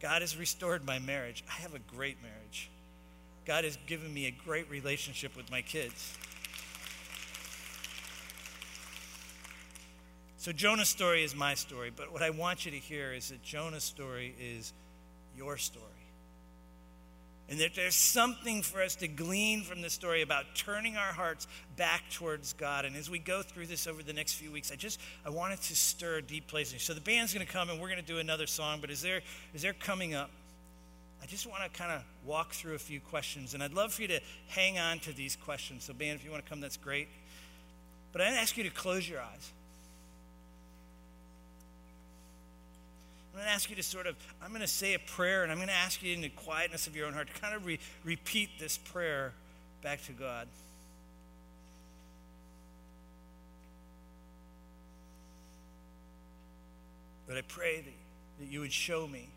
God 0.00 0.22
has 0.22 0.36
restored 0.36 0.84
my 0.84 0.98
marriage. 0.98 1.44
I 1.48 1.62
have 1.62 1.76
a 1.76 1.94
great 1.94 2.20
marriage. 2.22 2.68
God 3.44 3.62
has 3.62 3.78
given 3.86 4.12
me 4.12 4.26
a 4.26 4.32
great 4.32 4.68
relationship 4.68 5.36
with 5.36 5.48
my 5.48 5.62
kids. 5.62 6.18
So, 10.42 10.50
Jonah's 10.50 10.88
story 10.88 11.22
is 11.22 11.36
my 11.36 11.54
story, 11.54 11.92
but 11.94 12.12
what 12.12 12.20
I 12.20 12.30
want 12.30 12.64
you 12.64 12.72
to 12.72 12.76
hear 12.76 13.12
is 13.12 13.28
that 13.28 13.44
Jonah's 13.44 13.84
story 13.84 14.34
is 14.40 14.72
your 15.36 15.56
story. 15.56 15.86
And 17.48 17.60
that 17.60 17.76
there's 17.76 17.94
something 17.94 18.62
for 18.62 18.82
us 18.82 18.96
to 18.96 19.06
glean 19.06 19.62
from 19.62 19.82
this 19.82 19.92
story 19.92 20.20
about 20.20 20.46
turning 20.56 20.96
our 20.96 21.12
hearts 21.12 21.46
back 21.76 22.02
towards 22.10 22.54
God. 22.54 22.84
And 22.84 22.96
as 22.96 23.08
we 23.08 23.20
go 23.20 23.42
through 23.42 23.66
this 23.66 23.86
over 23.86 24.02
the 24.02 24.12
next 24.12 24.32
few 24.34 24.50
weeks, 24.50 24.72
I 24.72 24.74
just 24.74 24.98
I 25.24 25.30
wanted 25.30 25.60
to 25.60 25.76
stir 25.76 26.22
deep 26.22 26.48
places. 26.48 26.82
So 26.82 26.92
the 26.92 27.00
band's 27.00 27.32
going 27.32 27.46
to 27.46 27.52
come 27.52 27.70
and 27.70 27.80
we're 27.80 27.90
going 27.90 28.00
to 28.00 28.04
do 28.04 28.18
another 28.18 28.48
song. 28.48 28.78
But 28.80 28.90
as 28.90 29.00
they're 29.00 29.22
as 29.54 29.62
they're 29.62 29.72
coming 29.72 30.12
up, 30.12 30.30
I 31.22 31.26
just 31.26 31.46
want 31.46 31.62
to 31.62 31.78
kind 31.78 31.92
of 31.92 32.02
walk 32.26 32.50
through 32.50 32.74
a 32.74 32.80
few 32.80 32.98
questions. 32.98 33.54
And 33.54 33.62
I'd 33.62 33.74
love 33.74 33.92
for 33.92 34.02
you 34.02 34.08
to 34.08 34.20
hang 34.48 34.76
on 34.80 34.98
to 35.00 35.12
these 35.12 35.36
questions. 35.36 35.84
So 35.84 35.92
band, 35.92 36.18
if 36.18 36.24
you 36.24 36.32
want 36.32 36.44
to 36.44 36.50
come, 36.50 36.60
that's 36.60 36.78
great. 36.78 37.06
But 38.10 38.22
I'd 38.22 38.34
ask 38.34 38.56
you 38.56 38.64
to 38.64 38.70
close 38.70 39.08
your 39.08 39.20
eyes. 39.20 39.52
I'm 43.32 43.38
going 43.38 43.46
to 43.46 43.52
ask 43.52 43.70
you 43.70 43.76
to 43.76 43.82
sort 43.82 44.06
of, 44.06 44.16
I'm 44.42 44.50
going 44.50 44.60
to 44.60 44.66
say 44.66 44.92
a 44.92 44.98
prayer, 44.98 45.42
and 45.42 45.50
I'm 45.50 45.56
going 45.56 45.68
to 45.68 45.74
ask 45.74 46.02
you 46.02 46.12
in 46.12 46.20
the 46.20 46.28
quietness 46.28 46.86
of 46.86 46.94
your 46.94 47.06
own 47.06 47.14
heart 47.14 47.28
to 47.34 47.40
kind 47.40 47.54
of 47.54 47.64
re- 47.64 47.78
repeat 48.04 48.50
this 48.58 48.76
prayer 48.76 49.32
back 49.82 50.04
to 50.04 50.12
God. 50.12 50.48
But 57.26 57.38
I 57.38 57.42
pray 57.42 57.76
that, 57.80 57.94
that 58.40 58.52
you 58.52 58.60
would 58.60 58.72
show 58.72 59.06
me 59.06 59.30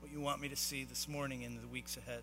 what 0.00 0.10
you 0.10 0.22
want 0.22 0.40
me 0.40 0.48
to 0.48 0.56
see 0.56 0.84
this 0.84 1.06
morning 1.06 1.44
and 1.44 1.62
the 1.62 1.68
weeks 1.68 1.98
ahead. 1.98 2.22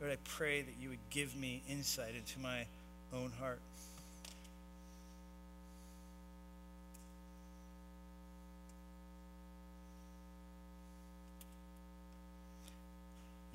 Lord, 0.00 0.12
I 0.12 0.18
pray 0.22 0.62
that 0.62 0.74
you 0.80 0.90
would 0.90 1.10
give 1.10 1.34
me 1.36 1.62
insight 1.68 2.14
into 2.14 2.38
my 2.38 2.66
own 3.12 3.32
heart. 3.40 3.58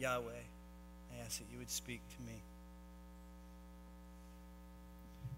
Yahweh, 0.05 0.43
I 1.13 1.25
ask 1.25 1.39
that 1.39 1.45
you 1.51 1.57
would 1.57 1.71
speak 1.71 1.99
to 2.15 2.23
me. 2.27 2.39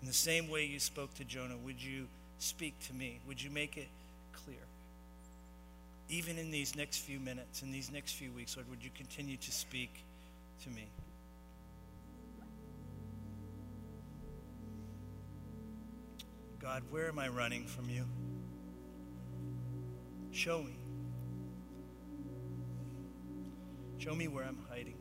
In 0.01 0.07
the 0.07 0.13
same 0.13 0.49
way 0.49 0.65
you 0.65 0.79
spoke 0.79 1.13
to 1.15 1.23
Jonah, 1.23 1.55
would 1.63 1.81
you 1.81 2.07
speak 2.39 2.77
to 2.87 2.93
me? 2.93 3.21
Would 3.27 3.41
you 3.41 3.49
make 3.49 3.77
it 3.77 3.87
clear? 4.33 4.57
Even 6.09 6.37
in 6.37 6.51
these 6.51 6.75
next 6.75 6.97
few 6.97 7.17
minutes, 7.17 7.61
in 7.61 7.71
these 7.71 7.89
next 7.89 8.15
few 8.15 8.29
weeks, 8.31 8.57
Lord, 8.57 8.69
would 8.69 8.83
you 8.83 8.89
continue 8.93 9.37
to 9.37 9.51
speak 9.51 10.03
to 10.63 10.69
me? 10.69 10.87
God, 16.59 16.83
where 16.91 17.07
am 17.07 17.19
I 17.19 17.29
running 17.29 17.65
from 17.67 17.89
you? 17.89 18.03
Show 20.33 20.61
me. 20.61 20.73
Show 23.97 24.13
me 24.13 24.27
where 24.27 24.43
I'm 24.43 24.59
hiding. 24.69 24.95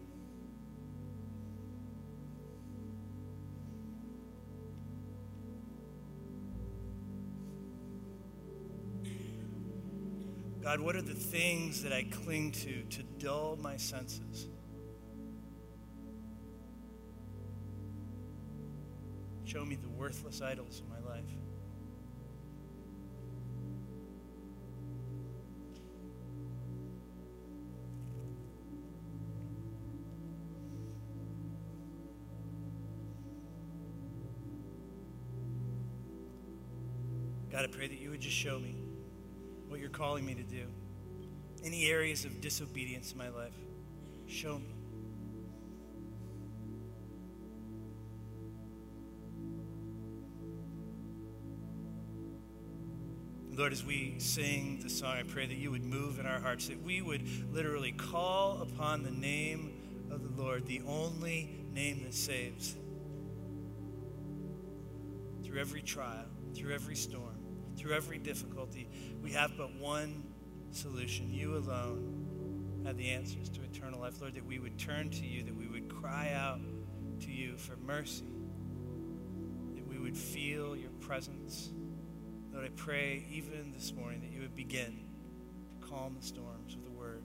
God, 10.62 10.80
what 10.80 10.96
are 10.96 11.02
the 11.02 11.14
things 11.14 11.82
that 11.84 11.92
I 11.92 12.04
cling 12.04 12.50
to 12.52 12.82
to 12.84 13.02
dull 13.18 13.56
my 13.60 13.76
senses? 13.76 14.48
Show 19.44 19.64
me 19.64 19.76
the 19.76 19.88
worthless 19.88 20.42
idols 20.42 20.82
in 20.82 20.88
my 20.88 20.98
life. 21.08 21.30
God, 37.56 37.64
I 37.64 37.68
pray 37.68 37.88
that 37.88 37.98
you 37.98 38.10
would 38.10 38.20
just 38.20 38.36
show 38.36 38.58
me 38.58 38.76
what 39.68 39.80
you're 39.80 39.88
calling 39.88 40.26
me 40.26 40.34
to 40.34 40.42
do. 40.42 40.66
Any 41.64 41.86
areas 41.86 42.26
of 42.26 42.42
disobedience 42.42 43.12
in 43.12 43.16
my 43.16 43.30
life, 43.30 43.54
show 44.26 44.58
me. 44.58 44.74
Lord, 53.52 53.72
as 53.72 53.82
we 53.82 54.16
sing 54.18 54.80
the 54.82 54.90
song, 54.90 55.16
I 55.16 55.22
pray 55.22 55.46
that 55.46 55.56
you 55.56 55.70
would 55.70 55.82
move 55.82 56.20
in 56.20 56.26
our 56.26 56.38
hearts, 56.38 56.68
that 56.68 56.82
we 56.82 57.00
would 57.00 57.22
literally 57.54 57.92
call 57.92 58.60
upon 58.60 59.02
the 59.02 59.10
name 59.10 59.72
of 60.10 60.22
the 60.22 60.42
Lord, 60.42 60.66
the 60.66 60.82
only 60.86 61.64
name 61.72 62.02
that 62.04 62.12
saves, 62.12 62.76
through 65.42 65.58
every 65.58 65.80
trial, 65.80 66.26
through 66.54 66.74
every 66.74 66.96
storm 66.96 67.35
through 67.76 67.92
every 67.92 68.18
difficulty, 68.18 68.88
we 69.22 69.32
have 69.32 69.52
but 69.56 69.74
one 69.74 70.24
solution. 70.70 71.32
You 71.32 71.56
alone 71.56 72.82
have 72.84 72.96
the 72.96 73.10
answers 73.10 73.48
to 73.50 73.62
eternal 73.62 74.00
life. 74.00 74.20
Lord, 74.20 74.34
that 74.34 74.46
we 74.46 74.58
would 74.58 74.78
turn 74.78 75.10
to 75.10 75.26
you, 75.26 75.42
that 75.42 75.54
we 75.54 75.66
would 75.66 75.88
cry 75.88 76.32
out 76.34 76.60
to 77.20 77.30
you 77.30 77.56
for 77.56 77.76
mercy, 77.76 78.26
that 79.74 79.86
we 79.86 79.98
would 79.98 80.16
feel 80.16 80.76
your 80.76 80.90
presence. 81.00 81.70
Lord, 82.52 82.64
I 82.64 82.70
pray 82.76 83.24
even 83.30 83.72
this 83.72 83.92
morning 83.92 84.20
that 84.20 84.30
you 84.30 84.40
would 84.40 84.54
begin 84.54 85.04
to 85.80 85.86
calm 85.86 86.16
the 86.18 86.26
storms 86.26 86.76
with 86.76 86.86
a 86.86 86.90
word. 86.90 87.22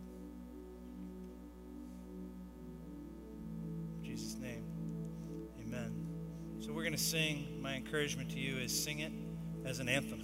Jesus' 4.04 4.36
name, 4.36 4.66
amen. 5.60 5.96
So 6.60 6.74
we're 6.74 6.84
going 6.84 6.92
to 6.94 6.98
sing. 6.98 7.60
My 7.62 7.76
encouragement 7.76 8.30
to 8.32 8.40
you 8.40 8.58
is 8.58 8.78
sing 8.78 9.00
it 9.00 9.12
as 9.66 9.80
an 9.80 9.88
anthem. 9.88 10.21